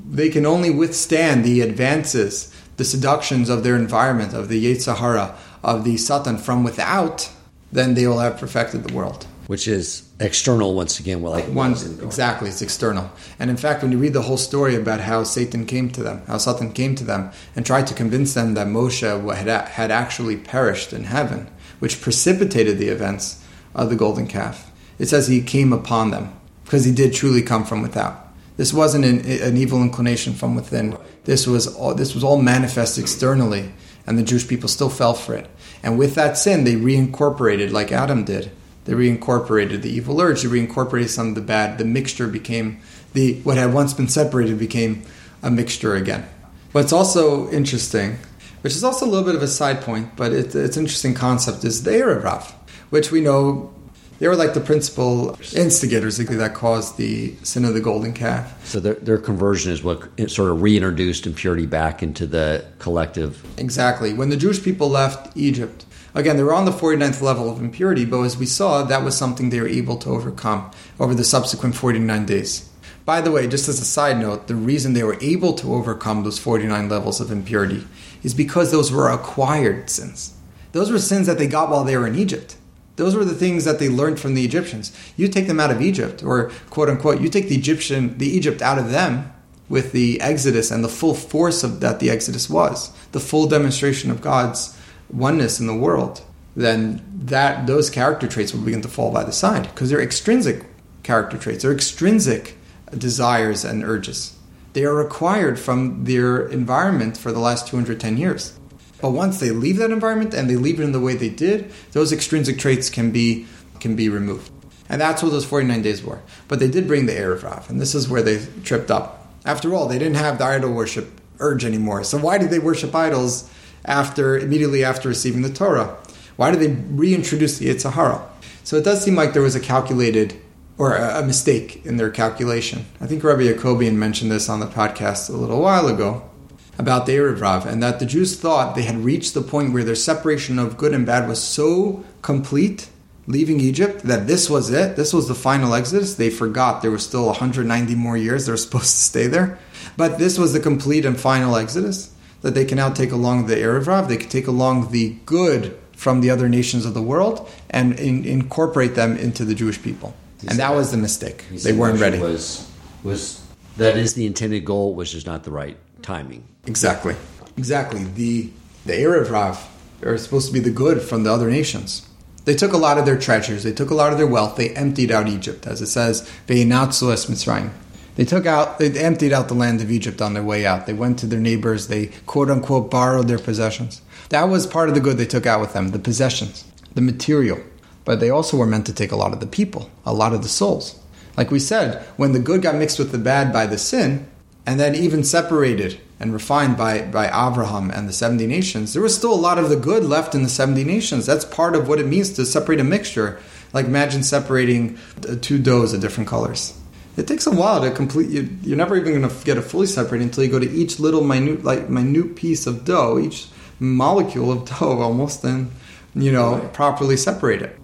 they 0.09 0.29
can 0.29 0.45
only 0.45 0.71
withstand 0.71 1.43
the 1.43 1.61
advances, 1.61 2.53
the 2.77 2.85
seductions 2.85 3.49
of 3.49 3.63
their 3.63 3.75
environment, 3.75 4.33
of 4.33 4.49
the 4.49 4.65
Yetzer 4.65 4.97
Hara, 4.97 5.37
of 5.63 5.83
the 5.83 5.97
Satan 5.97 6.37
from 6.37 6.63
without, 6.63 7.29
then 7.71 7.93
they 7.93 8.07
will 8.07 8.19
have 8.19 8.39
perfected 8.39 8.83
the 8.83 8.93
world. 8.93 9.27
Which 9.47 9.67
is 9.67 10.07
external 10.19 10.75
once 10.75 10.99
again. 10.99 11.21
Well, 11.21 11.31
like 11.31 11.45
One, 11.45 11.71
exactly, 11.71 12.49
it's 12.49 12.61
external. 12.61 13.09
And 13.39 13.49
in 13.49 13.57
fact, 13.57 13.81
when 13.81 13.91
you 13.91 13.97
read 13.97 14.13
the 14.13 14.23
whole 14.23 14.37
story 14.37 14.75
about 14.75 14.99
how 14.99 15.23
Satan 15.23 15.65
came 15.65 15.89
to 15.91 16.03
them, 16.03 16.21
how 16.27 16.37
Satan 16.37 16.71
came 16.73 16.95
to 16.95 17.03
them 17.03 17.31
and 17.55 17.65
tried 17.65 17.87
to 17.87 17.93
convince 17.93 18.33
them 18.33 18.53
that 18.55 18.67
Moshe 18.67 19.01
had, 19.35 19.67
had 19.69 19.89
actually 19.89 20.35
perished 20.37 20.91
in 20.91 21.05
heaven, 21.05 21.49
which 21.79 22.01
precipitated 22.01 22.77
the 22.77 22.89
events 22.89 23.43
of 23.73 23.89
the 23.89 23.95
golden 23.95 24.27
calf, 24.27 24.71
it 24.99 25.07
says 25.07 25.27
he 25.27 25.41
came 25.41 25.71
upon 25.71 26.11
them 26.11 26.33
because 26.65 26.83
he 26.83 26.91
did 26.91 27.13
truly 27.13 27.41
come 27.41 27.63
from 27.63 27.81
without. 27.81 28.27
This 28.57 28.73
wasn't 28.73 29.05
an, 29.05 29.19
an 29.41 29.55
evil 29.55 29.81
inclination 29.81 30.33
from 30.33 30.55
within. 30.55 30.97
This 31.23 31.47
was 31.47 31.67
all, 31.67 31.93
this 31.93 32.13
was 32.13 32.23
all 32.23 32.41
manifest 32.41 32.97
externally, 32.97 33.71
and 34.05 34.17
the 34.17 34.23
Jewish 34.23 34.47
people 34.47 34.67
still 34.67 34.89
fell 34.89 35.13
for 35.13 35.35
it. 35.35 35.47
And 35.83 35.97
with 35.97 36.15
that 36.15 36.37
sin, 36.37 36.63
they 36.63 36.75
reincorporated, 36.75 37.71
like 37.71 37.91
Adam 37.91 38.25
did. 38.25 38.51
They 38.87 38.93
reincorporated 38.93 39.83
the 39.83 39.89
evil 39.89 40.19
urge. 40.19 40.41
They 40.41 40.49
reincorporated 40.49 41.09
some 41.09 41.29
of 41.29 41.35
the 41.35 41.41
bad. 41.41 41.77
The 41.77 41.85
mixture 41.85 42.27
became 42.27 42.79
the 43.13 43.39
what 43.41 43.57
had 43.57 43.73
once 43.73 43.93
been 43.93 44.07
separated 44.07 44.57
became 44.57 45.03
a 45.43 45.51
mixture 45.51 45.95
again. 45.95 46.27
What's 46.71 46.91
also 46.91 47.49
interesting, 47.51 48.17
which 48.61 48.73
is 48.73 48.83
also 48.83 49.05
a 49.05 49.09
little 49.09 49.25
bit 49.25 49.35
of 49.35 49.43
a 49.43 49.47
side 49.47 49.81
point, 49.81 50.15
but 50.15 50.33
it, 50.33 50.55
it's 50.55 50.77
an 50.77 50.83
interesting 50.83 51.13
concept, 51.13 51.63
is 51.63 51.83
the 51.83 51.91
Erev 51.91 52.53
which 52.89 53.11
we 53.11 53.21
know 53.21 53.73
they 54.19 54.27
were 54.27 54.35
like 54.35 54.53
the 54.53 54.61
principal 54.61 55.37
instigators 55.53 56.17
that 56.17 56.53
caused 56.55 56.97
the 56.97 57.35
sin 57.43 57.65
of 57.65 57.75
the 57.75 57.79
golden 57.79 58.13
calf. 58.13 58.65
So 58.65 58.79
their, 58.79 58.95
their 58.95 59.17
conversion 59.19 59.71
is 59.71 59.83
what 59.83 60.09
sort 60.29 60.51
of 60.51 60.61
reintroduced 60.61 61.27
impurity 61.27 61.67
back 61.67 62.01
into 62.01 62.25
the 62.25 62.65
collective. 62.79 63.43
Exactly. 63.59 64.13
When 64.13 64.29
the 64.29 64.37
Jewish 64.37 64.63
people 64.63 64.89
left 64.89 65.35
Egypt, 65.37 65.85
again, 66.13 66.37
they 66.37 66.43
were 66.43 66.53
on 66.53 66.65
the 66.65 66.71
49th 66.71 67.21
level 67.21 67.49
of 67.49 67.59
impurity, 67.59 68.05
but 68.05 68.21
as 68.21 68.37
we 68.37 68.45
saw, 68.45 68.83
that 68.83 69.03
was 69.03 69.17
something 69.17 69.49
they 69.49 69.59
were 69.59 69.67
able 69.67 69.97
to 69.97 70.09
overcome 70.09 70.71
over 70.99 71.13
the 71.13 71.23
subsequent 71.23 71.75
49 71.75 72.25
days. 72.25 72.69
By 73.05 73.21
the 73.21 73.31
way, 73.31 73.47
just 73.47 73.69
as 73.69 73.79
a 73.79 73.85
side 73.85 74.19
note, 74.19 74.47
the 74.47 74.55
reason 74.55 74.93
they 74.93 75.03
were 75.03 75.17
able 75.21 75.53
to 75.53 75.73
overcome 75.73 76.23
those 76.23 76.39
49 76.39 76.89
levels 76.89 77.21
of 77.21 77.31
impurity 77.31 77.87
is 78.21 78.33
because 78.33 78.71
those 78.71 78.91
were 78.91 79.09
acquired 79.09 79.89
sins. 79.89 80.33
Those 80.73 80.91
were 80.91 80.99
sins 80.99 81.27
that 81.27 81.37
they 81.37 81.47
got 81.47 81.69
while 81.69 81.85
they 81.85 81.95
were 81.95 82.07
in 82.07 82.15
Egypt. 82.15 82.57
Those 82.97 83.15
were 83.15 83.23
the 83.23 83.33
things 83.33 83.63
that 83.63 83.79
they 83.79 83.89
learned 83.89 84.19
from 84.19 84.33
the 84.33 84.43
Egyptians. 84.43 84.91
You 85.15 85.27
take 85.27 85.47
them 85.47 85.59
out 85.59 85.71
of 85.71 85.81
Egypt, 85.81 86.23
or 86.23 86.51
quote 86.69 86.89
unquote, 86.89 87.21
you 87.21 87.29
take 87.29 87.47
the 87.47 87.55
Egyptian, 87.55 88.17
the 88.17 88.27
Egypt 88.27 88.61
out 88.61 88.77
of 88.77 88.91
them 88.91 89.31
with 89.69 89.91
the 89.91 90.19
Exodus 90.19 90.71
and 90.71 90.83
the 90.83 90.89
full 90.89 91.13
force 91.13 91.63
of 91.63 91.79
that 91.79 91.99
the 91.99 92.09
Exodus 92.09 92.49
was, 92.49 92.91
the 93.11 93.19
full 93.19 93.47
demonstration 93.47 94.11
of 94.11 94.21
God's 94.21 94.76
oneness 95.09 95.59
in 95.59 95.67
the 95.67 95.75
world, 95.75 96.21
then 96.55 97.03
that 97.13 97.67
those 97.67 97.89
character 97.89 98.27
traits 98.27 98.53
will 98.53 98.61
begin 98.61 98.81
to 98.81 98.87
fall 98.87 99.11
by 99.11 99.23
the 99.23 99.31
side 99.31 99.63
because 99.63 99.89
they're 99.89 100.01
extrinsic 100.01 100.65
character 101.03 101.37
traits, 101.37 101.63
they're 101.63 101.73
extrinsic 101.73 102.57
desires 102.97 103.63
and 103.63 103.83
urges. 103.83 104.35
They 104.73 104.85
are 104.85 104.99
acquired 104.99 105.59
from 105.59 106.05
their 106.05 106.47
environment 106.47 107.17
for 107.17 107.31
the 107.31 107.39
last 107.39 107.67
210 107.67 108.17
years. 108.17 108.57
But 109.01 109.11
once 109.11 109.39
they 109.39 109.51
leave 109.51 109.77
that 109.77 109.91
environment 109.91 110.33
and 110.33 110.49
they 110.49 110.55
leave 110.55 110.79
it 110.79 110.83
in 110.83 110.91
the 110.91 110.99
way 110.99 111.15
they 111.15 111.29
did, 111.29 111.71
those 111.91 112.11
extrinsic 112.11 112.57
traits 112.57 112.89
can 112.89 113.11
be 113.11 113.45
can 113.79 113.95
be 113.95 114.09
removed. 114.09 114.51
And 114.89 114.99
that's 114.99 115.21
what 115.21 115.31
those 115.31 115.45
49 115.45 115.81
days 115.81 116.03
were. 116.03 116.21
But 116.47 116.59
they 116.59 116.67
did 116.67 116.87
bring 116.87 117.05
the 117.05 117.13
Erev 117.13 117.43
Rav, 117.43 117.69
and 117.69 117.79
this 117.79 117.93
is 117.93 118.09
where 118.09 118.23
they 118.23 118.45
tripped 118.63 118.89
up. 118.89 119.27
After 119.45 119.75
all, 119.75 119.87
they 119.87 119.99
didn't 119.99 120.15
have 120.15 120.37
the 120.37 120.45
idol 120.45 120.71
worship 120.71 121.21
urge 121.39 121.63
anymore. 121.63 122.03
So 122.03 122.17
why 122.17 122.37
did 122.37 122.49
they 122.49 122.59
worship 122.59 122.95
idols 122.95 123.49
after 123.87 124.37
immediately 124.37 124.83
after 124.83 125.09
receiving 125.09 125.41
the 125.41 125.49
Torah? 125.49 125.97
Why 126.35 126.51
did 126.51 126.59
they 126.59 126.73
reintroduce 126.93 127.57
the 127.57 127.69
Yetzer 127.69 127.93
Hara? 127.93 128.27
So 128.63 128.77
it 128.77 128.83
does 128.83 129.03
seem 129.03 129.15
like 129.15 129.33
there 129.33 129.41
was 129.41 129.55
a 129.55 129.59
calculated 129.59 130.39
or 130.77 130.95
a 130.95 131.25
mistake 131.25 131.83
in 131.85 131.97
their 131.97 132.11
calculation. 132.11 132.85
I 133.01 133.07
think 133.07 133.23
Rabbi 133.23 133.43
Yacobian 133.43 133.95
mentioned 133.95 134.29
this 134.29 134.47
on 134.47 134.59
the 134.59 134.67
podcast 134.67 135.29
a 135.29 135.33
little 135.33 135.61
while 135.61 135.87
ago 135.87 136.29
about 136.77 137.07
the 137.07 137.13
Erev 137.13 137.41
Rav, 137.41 137.65
and 137.65 137.81
that 137.81 137.99
the 137.99 138.05
Jews 138.05 138.39
thought 138.39 138.75
they 138.75 138.83
had 138.83 138.97
reached 138.97 139.33
the 139.33 139.41
point 139.41 139.73
where 139.73 139.83
their 139.83 139.95
separation 139.95 140.59
of 140.59 140.77
good 140.77 140.93
and 140.93 141.07
bad 141.07 141.27
was 141.27 141.41
so 141.41 142.03
complete 142.21 142.89
leaving 143.25 143.59
Egypt, 143.59 144.03
that 144.03 144.25
this 144.25 144.49
was 144.49 144.71
it. 144.71 144.95
This 144.95 145.13
was 145.13 145.27
the 145.27 145.35
final 145.35 145.73
exodus. 145.73 146.15
They 146.15 146.29
forgot 146.29 146.81
there 146.81 146.91
was 146.91 147.05
still 147.05 147.25
190 147.25 147.93
more 147.95 148.15
years 148.15 148.45
they 148.45 148.53
were 148.53 148.57
supposed 148.57 148.85
to 148.85 149.01
stay 149.01 149.27
there. 149.27 149.59
But 149.97 150.17
this 150.17 150.37
was 150.37 150.53
the 150.53 150.59
complete 150.59 151.05
and 151.05 151.19
final 151.19 151.55
exodus 151.57 152.13
that 152.41 152.53
they 152.53 152.65
can 152.65 152.77
now 152.77 152.89
take 152.89 153.11
along 153.11 153.47
the 153.47 153.55
Erev 153.55 153.87
Rav. 153.87 154.07
They 154.07 154.17
can 154.17 154.29
take 154.29 154.47
along 154.47 154.91
the 154.91 155.15
good 155.25 155.77
from 155.93 156.21
the 156.21 156.29
other 156.29 156.47
nations 156.47 156.85
of 156.85 156.93
the 156.93 157.01
world 157.01 157.49
and 157.69 157.99
in, 157.99 158.23
incorporate 158.23 158.95
them 158.95 159.17
into 159.17 159.43
the 159.43 159.55
Jewish 159.55 159.81
people. 159.81 160.15
He 160.41 160.47
and 160.47 160.59
that 160.59 160.75
was 160.75 160.91
the 160.91 160.97
mistake. 160.97 161.45
They 161.49 161.73
weren't 161.73 161.99
ready. 161.99 162.19
Was 162.19 162.69
was 163.03 163.43
that 163.77 163.97
is 163.97 164.13
the 164.13 164.25
intended 164.25 164.65
goal, 164.65 164.93
was 164.93 165.11
just 165.11 165.25
not 165.25 165.43
the 165.43 165.51
right 165.51 165.77
timing. 166.01 166.47
Exactly. 166.65 167.15
Exactly. 167.57 168.03
The 168.03 168.51
the 168.85 168.93
Erev 168.93 169.31
Rav 169.31 169.67
are 170.03 170.17
supposed 170.17 170.47
to 170.47 170.53
be 170.53 170.59
the 170.59 170.69
good 170.69 171.01
from 171.01 171.23
the 171.23 171.33
other 171.33 171.49
nations. 171.49 172.07
They 172.45 172.55
took 172.55 172.71
a 172.71 172.77
lot 172.77 172.97
of 172.97 173.05
their 173.05 173.17
treasures. 173.17 173.63
They 173.63 173.73
took 173.73 173.89
a 173.89 173.95
lot 173.95 174.13
of 174.13 174.17
their 174.17 174.27
wealth. 174.27 174.55
They 174.55 174.69
emptied 174.69 175.11
out 175.11 175.27
Egypt, 175.27 175.67
as 175.67 175.81
it 175.81 175.87
says, 175.87 176.25
"Ve'inatzu 176.47 177.11
es 177.11 177.25
Mitzrayim." 177.25 177.71
They 178.17 178.25
took 178.25 178.47
out, 178.47 178.79
they 178.79 178.89
emptied 178.99 179.31
out 179.31 179.47
the 179.47 179.53
land 179.53 179.79
of 179.79 179.91
Egypt 179.91 180.23
on 180.23 180.33
their 180.33 180.43
way 180.43 180.65
out. 180.65 180.87
They 180.87 180.93
went 180.93 181.19
to 181.19 181.27
their 181.27 181.39
neighbors. 181.39 181.87
They 181.87 182.07
quote 182.25 182.49
unquote 182.49 182.89
borrowed 182.89 183.27
their 183.27 183.37
possessions. 183.37 184.01
That 184.29 184.45
was 184.45 184.65
part 184.65 184.89
of 184.89 184.95
the 184.95 185.01
good 185.01 185.17
they 185.17 185.27
took 185.27 185.45
out 185.45 185.61
with 185.61 185.73
them, 185.73 185.89
the 185.89 185.99
possessions, 185.99 186.65
the 186.95 187.01
material. 187.01 187.59
But 188.05 188.19
they 188.19 188.31
also 188.31 188.57
were 188.57 188.65
meant 188.65 188.87
to 188.87 188.93
take 188.93 189.11
a 189.11 189.15
lot 189.15 189.33
of 189.33 189.39
the 189.39 189.45
people, 189.45 189.91
a 190.03 190.13
lot 190.13 190.33
of 190.33 190.41
the 190.41 190.49
souls. 190.49 190.99
Like 191.37 191.51
we 191.51 191.59
said, 191.59 192.03
when 192.17 192.31
the 192.31 192.39
good 192.39 192.63
got 192.63 192.73
mixed 192.73 192.97
with 192.97 193.11
the 193.11 193.19
bad 193.19 193.53
by 193.53 193.67
the 193.67 193.77
sin, 193.77 194.27
and 194.65 194.79
then 194.79 194.95
even 194.95 195.23
separated 195.23 195.99
and 196.19 196.33
refined 196.33 196.75
by, 196.75 197.03
by 197.03 197.27
Abraham 197.27 197.91
and 197.91 198.09
the 198.09 198.13
70 198.13 198.47
nations, 198.47 198.93
there 198.93 199.01
was 199.03 199.15
still 199.15 199.33
a 199.33 199.35
lot 199.35 199.59
of 199.59 199.69
the 199.69 199.75
good 199.75 200.03
left 200.03 200.33
in 200.33 200.41
the 200.41 200.49
70 200.49 200.83
nations. 200.83 201.25
That's 201.25 201.45
part 201.45 201.75
of 201.75 201.87
what 201.87 201.99
it 201.99 202.07
means 202.07 202.33
to 202.33 202.45
separate 202.45 202.79
a 202.79 202.83
mixture. 202.83 203.39
Like 203.71 203.85
imagine 203.85 204.23
separating 204.23 204.97
uh, 205.29 205.35
two 205.39 205.59
doughs 205.59 205.93
of 205.93 206.01
different 206.01 206.27
colors. 206.27 206.76
It 207.17 207.27
takes 207.27 207.47
a 207.47 207.51
while 207.51 207.81
to 207.81 207.91
complete. 207.91 208.29
You, 208.29 208.47
you're 208.61 208.77
never 208.77 208.95
even 208.95 209.19
going 209.19 209.27
to 209.27 209.45
get 209.45 209.57
it 209.57 209.63
fully 209.63 209.87
separated 209.87 210.25
until 210.25 210.43
you 210.43 210.51
go 210.51 210.59
to 210.59 210.69
each 210.69 210.99
little 210.99 211.23
minute, 211.23 211.63
like 211.63 211.89
minute 211.89 212.35
piece 212.35 212.67
of 212.67 212.85
dough, 212.85 213.19
each 213.19 213.47
molecule 213.79 214.51
of 214.51 214.65
dough, 214.79 215.01
almost, 215.01 215.43
and 215.43 215.71
you 216.15 216.31
know 216.31 216.69
properly 216.73 217.17
separate 217.17 217.63
it. 217.63 217.77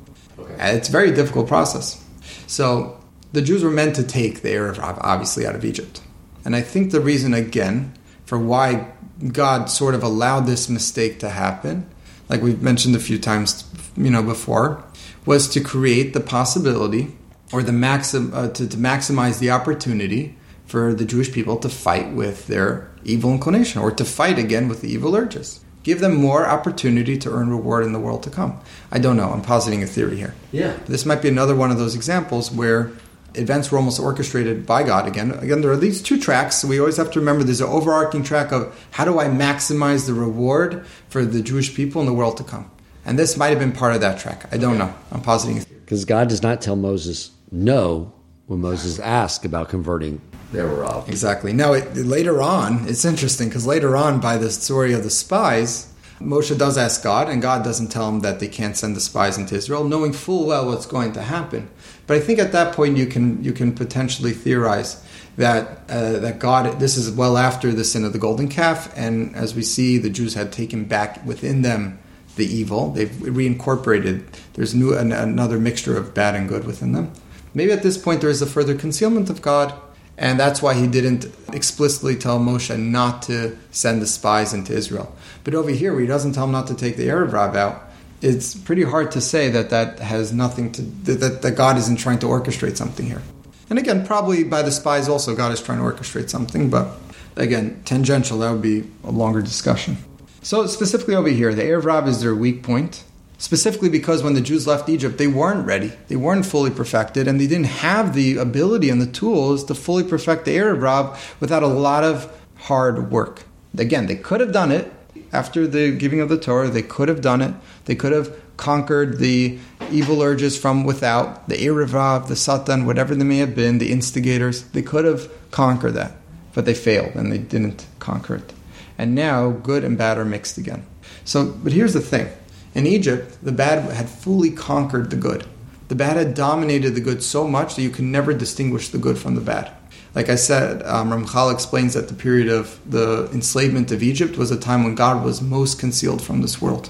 And 0.59 0.77
It's 0.77 0.87
a 0.89 0.91
very 0.91 1.11
difficult 1.11 1.47
process. 1.47 2.03
So 2.45 2.99
the 3.31 3.41
Jews 3.41 3.63
were 3.63 3.71
meant 3.71 3.95
to 3.95 4.03
take 4.03 4.41
the 4.41 4.49
Erev 4.49 4.79
obviously, 4.79 5.47
out 5.47 5.55
of 5.55 5.65
Egypt. 5.65 6.01
And 6.45 6.55
I 6.55 6.61
think 6.61 6.91
the 6.91 7.01
reason, 7.01 7.33
again, 7.33 7.93
for 8.25 8.37
why 8.37 8.91
God 9.31 9.69
sort 9.69 9.95
of 9.95 10.03
allowed 10.03 10.41
this 10.41 10.69
mistake 10.69 11.19
to 11.19 11.29
happen, 11.29 11.89
like 12.29 12.41
we've 12.41 12.61
mentioned 12.61 12.95
a 12.95 12.99
few 12.99 13.17
times, 13.17 13.63
you 13.97 14.11
know, 14.11 14.21
before, 14.21 14.83
was 15.25 15.47
to 15.49 15.61
create 15.61 16.13
the 16.13 16.19
possibility 16.19 17.15
or 17.53 17.63
the 17.63 17.71
maxim 17.71 18.33
uh, 18.33 18.49
to, 18.49 18.67
to 18.67 18.77
maximize 18.77 19.39
the 19.39 19.51
opportunity 19.51 20.35
for 20.65 20.93
the 20.93 21.05
Jewish 21.05 21.31
people 21.31 21.57
to 21.57 21.69
fight 21.69 22.11
with 22.13 22.47
their 22.47 22.89
evil 23.03 23.31
inclination 23.31 23.79
or 23.79 23.91
to 23.91 24.03
fight 24.03 24.39
again 24.39 24.67
with 24.67 24.81
the 24.81 24.89
evil 24.89 25.15
urges. 25.15 25.59
Give 25.83 25.99
them 25.99 26.15
more 26.15 26.47
opportunity 26.47 27.17
to 27.19 27.29
earn 27.29 27.49
reward 27.49 27.85
in 27.85 27.93
the 27.93 27.99
world 27.99 28.23
to 28.23 28.29
come. 28.29 28.59
I 28.91 28.99
don't 28.99 29.17
know. 29.17 29.29
I'm 29.29 29.41
positing 29.41 29.83
a 29.83 29.85
theory 29.85 30.15
here. 30.15 30.33
Yeah. 30.51 30.77
This 30.87 31.05
might 31.05 31.21
be 31.21 31.27
another 31.27 31.55
one 31.55 31.71
of 31.71 31.77
those 31.77 31.93
examples 31.93 32.49
where 32.51 32.91
events 33.35 33.71
were 33.71 33.77
almost 33.77 33.99
orchestrated 33.99 34.65
by 34.65 34.83
God. 34.83 35.07
Again, 35.07 35.31
again, 35.31 35.61
there 35.61 35.71
are 35.71 35.77
these 35.77 36.01
two 36.01 36.19
tracks. 36.19 36.55
So 36.57 36.67
we 36.67 36.79
always 36.79 36.97
have 36.97 37.11
to 37.11 37.19
remember 37.19 37.43
there's 37.43 37.61
an 37.61 37.67
overarching 37.67 38.23
track 38.23 38.51
of 38.51 38.75
how 38.91 39.05
do 39.05 39.19
I 39.19 39.25
maximize 39.25 40.07
the 40.07 40.13
reward 40.13 40.87
for 41.09 41.25
the 41.25 41.41
Jewish 41.41 41.75
people 41.75 42.01
in 42.01 42.07
the 42.07 42.13
world 42.13 42.37
to 42.37 42.43
come. 42.43 42.71
And 43.05 43.19
this 43.19 43.35
might 43.35 43.49
have 43.49 43.59
been 43.59 43.73
part 43.73 43.93
of 43.93 44.01
that 44.01 44.19
track. 44.19 44.47
I 44.51 44.57
don't 44.57 44.77
know. 44.77 44.93
I'm 45.11 45.21
positing 45.21 45.57
a 45.57 45.61
theory. 45.61 45.81
Because 45.81 46.05
God 46.05 46.29
does 46.29 46.41
not 46.41 46.61
tell 46.61 46.77
Moses 46.77 47.31
no 47.53 48.11
when 48.47 48.59
Moses 48.59 48.99
asked 48.99 49.45
about 49.45 49.69
converting 49.69 50.19
Erev 50.51 50.81
Rav. 50.81 51.09
Exactly. 51.09 51.53
Now, 51.53 51.73
it, 51.73 51.95
later 51.95 52.41
on, 52.41 52.87
it's 52.87 53.05
interesting 53.05 53.47
because 53.47 53.65
later 53.65 53.95
on, 53.95 54.19
by 54.19 54.37
the 54.37 54.49
story 54.49 54.93
of 54.93 55.03
the 55.03 55.09
spies, 55.09 55.91
Moshe 56.19 56.57
does 56.57 56.77
ask 56.77 57.03
God, 57.03 57.29
and 57.29 57.41
God 57.41 57.63
doesn't 57.63 57.87
tell 57.87 58.07
him 58.07 58.21
that 58.21 58.39
they 58.39 58.47
can't 58.47 58.77
send 58.77 58.95
the 58.95 59.01
spies 59.01 59.37
into 59.37 59.55
Israel, 59.55 59.83
knowing 59.83 60.13
full 60.13 60.45
well 60.45 60.67
what's 60.67 60.85
going 60.85 61.13
to 61.13 61.21
happen. 61.21 61.69
But 62.07 62.17
I 62.17 62.19
think 62.19 62.39
at 62.39 62.51
that 62.51 62.75
point, 62.75 62.97
you 62.97 63.07
can 63.07 63.43
you 63.43 63.51
can 63.51 63.73
potentially 63.73 64.31
theorize 64.31 65.03
that 65.37 65.89
uh, 65.89 66.19
that 66.19 66.39
God. 66.39 66.79
This 66.79 66.97
is 66.97 67.11
well 67.11 67.37
after 67.37 67.71
the 67.71 67.83
sin 67.83 68.05
of 68.05 68.13
the 68.13 68.19
golden 68.19 68.47
calf, 68.47 68.91
and 68.95 69.35
as 69.35 69.55
we 69.55 69.63
see, 69.63 69.97
the 69.97 70.09
Jews 70.09 70.33
had 70.33 70.51
taken 70.51 70.85
back 70.85 71.25
within 71.25 71.61
them 71.61 71.99
the 72.35 72.45
evil. 72.45 72.91
They've 72.91 73.09
reincorporated. 73.09 74.25
There's 74.53 74.73
new 74.73 74.95
an, 74.95 75.11
another 75.11 75.59
mixture 75.59 75.97
of 75.97 76.13
bad 76.13 76.35
and 76.35 76.47
good 76.47 76.65
within 76.65 76.91
them. 76.93 77.11
Maybe 77.53 77.71
at 77.71 77.83
this 77.83 77.97
point 77.97 78.21
there 78.21 78.29
is 78.29 78.41
a 78.41 78.47
further 78.47 78.75
concealment 78.75 79.29
of 79.29 79.41
God, 79.41 79.73
and 80.17 80.39
that's 80.39 80.61
why 80.61 80.73
he 80.73 80.87
didn't 80.87 81.25
explicitly 81.51 82.15
tell 82.15 82.39
Moshe 82.39 82.77
not 82.77 83.21
to 83.23 83.57
send 83.71 84.01
the 84.01 84.07
spies 84.07 84.53
into 84.53 84.73
Israel. 84.73 85.15
But 85.43 85.55
over 85.55 85.71
here, 85.71 85.91
where 85.91 86.01
he 86.01 86.07
doesn't 86.07 86.33
tell 86.33 86.45
him 86.45 86.51
not 86.51 86.67
to 86.67 86.75
take 86.75 86.97
the 86.97 87.07
Erev 87.07 87.31
Rav 87.31 87.55
out, 87.55 87.89
it's 88.21 88.55
pretty 88.55 88.83
hard 88.83 89.11
to 89.11 89.21
say 89.21 89.49
that 89.49 89.69
that 89.71 89.99
has 89.99 90.31
nothing 90.31 90.71
to 90.71 90.81
that, 90.81 91.41
that 91.41 91.51
God 91.51 91.77
isn't 91.77 91.97
trying 91.97 92.19
to 92.19 92.27
orchestrate 92.27 92.77
something 92.77 93.05
here. 93.05 93.21
And 93.69 93.77
again, 93.77 94.05
probably 94.05 94.43
by 94.43 94.61
the 94.61 94.71
spies 94.71 95.09
also, 95.09 95.35
God 95.35 95.51
is 95.51 95.61
trying 95.61 95.79
to 95.79 95.83
orchestrate 95.83 96.29
something. 96.29 96.69
But 96.69 96.95
again, 97.35 97.81
tangential, 97.85 98.39
that 98.39 98.51
would 98.51 98.61
be 98.61 98.89
a 99.03 99.11
longer 99.11 99.41
discussion. 99.41 99.97
So 100.41 100.67
specifically 100.67 101.15
over 101.15 101.29
here, 101.29 101.53
the 101.53 101.63
Erev 101.63 101.85
Rav 101.85 102.07
is 102.07 102.21
their 102.21 102.35
weak 102.35 102.63
point. 102.63 103.03
Specifically 103.43 103.89
because 103.89 104.23
when 104.23 104.35
the 104.35 104.39
Jews 104.39 104.65
left 104.65 104.87
Egypt, 104.87 105.17
they 105.17 105.27
weren't 105.27 105.67
ready. 105.67 105.91
They 106.07 106.15
weren't 106.15 106.45
fully 106.45 106.71
perfected, 106.71 107.27
and 107.27 107.41
they 107.41 107.45
didn't 107.45 107.83
have 107.83 108.15
the 108.15 108.37
ability 108.37 108.89
and 108.89 109.01
the 109.01 109.05
tools 109.05 109.65
to 109.65 109.75
fully 109.75 110.05
perfect 110.05 110.45
the 110.45 110.57
Rav 110.59 111.35
without 111.41 111.61
a 111.61 111.67
lot 111.67 112.05
of 112.05 112.31
hard 112.55 113.11
work. 113.11 113.43
Again, 113.77 114.05
they 114.05 114.15
could 114.15 114.39
have 114.39 114.53
done 114.53 114.71
it 114.71 114.93
after 115.33 115.67
the 115.67 115.91
giving 115.91 116.21
of 116.21 116.29
the 116.29 116.37
Torah. 116.37 116.69
They 116.69 116.83
could 116.83 117.09
have 117.09 117.19
done 117.19 117.41
it. 117.41 117.53
They 117.83 117.95
could 117.95 118.13
have 118.13 118.33
conquered 118.55 119.17
the 119.19 119.59
evil 119.91 120.21
urges 120.21 120.57
from 120.57 120.85
without, 120.85 121.49
the 121.49 121.57
Erev 121.57 121.91
Rav, 121.91 122.29
the 122.29 122.37
Satan, 122.37 122.85
whatever 122.85 123.13
they 123.13 123.25
may 123.25 123.39
have 123.39 123.53
been, 123.53 123.77
the 123.77 123.91
instigators. 123.91 124.63
They 124.69 124.83
could 124.83 125.03
have 125.03 125.29
conquered 125.51 125.95
that, 125.95 126.13
but 126.53 126.63
they 126.63 126.73
failed 126.73 127.15
and 127.15 127.29
they 127.29 127.39
didn't 127.39 127.87
conquer 127.99 128.35
it. 128.35 128.53
And 128.97 129.13
now 129.13 129.49
good 129.49 129.83
and 129.83 129.97
bad 129.97 130.17
are 130.17 130.23
mixed 130.23 130.57
again. 130.57 130.85
So, 131.25 131.51
but 131.51 131.73
here's 131.73 131.91
the 131.91 131.99
thing. 131.99 132.29
In 132.75 132.87
Egypt, 132.87 133.37
the 133.43 133.51
bad 133.51 133.91
had 133.91 134.09
fully 134.09 134.51
conquered 134.51 135.09
the 135.09 135.15
good. 135.15 135.45
The 135.89 135.95
bad 135.95 136.17
had 136.17 136.33
dominated 136.33 136.95
the 136.95 137.01
good 137.01 137.21
so 137.21 137.47
much 137.47 137.75
that 137.75 137.83
you 137.83 137.89
can 137.89 138.11
never 138.11 138.33
distinguish 138.33 138.89
the 138.89 138.97
good 138.97 139.17
from 139.17 139.35
the 139.35 139.41
bad. 139.41 139.71
Like 140.15 140.29
I 140.29 140.35
said, 140.35 140.83
um, 140.83 141.11
Ramchal 141.11 141.53
explains 141.53 141.93
that 141.93 142.07
the 142.07 142.13
period 142.13 142.47
of 142.47 142.79
the 142.89 143.29
enslavement 143.33 143.91
of 143.91 144.01
Egypt 144.01 144.37
was 144.37 144.51
a 144.51 144.59
time 144.59 144.83
when 144.83 144.95
God 144.95 145.23
was 145.23 145.41
most 145.41 145.79
concealed 145.79 146.21
from 146.21 146.41
this 146.41 146.61
world. 146.61 146.89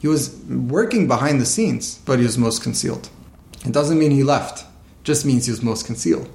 He 0.00 0.08
was 0.08 0.34
working 0.48 1.06
behind 1.06 1.40
the 1.40 1.46
scenes, 1.46 1.98
but 2.04 2.18
he 2.18 2.24
was 2.24 2.36
most 2.36 2.62
concealed. 2.62 3.08
It 3.64 3.72
doesn't 3.72 3.98
mean 3.98 4.10
he 4.10 4.24
left, 4.24 4.62
it 4.62 5.04
just 5.04 5.24
means 5.24 5.46
he 5.46 5.52
was 5.52 5.62
most 5.62 5.86
concealed. 5.86 6.28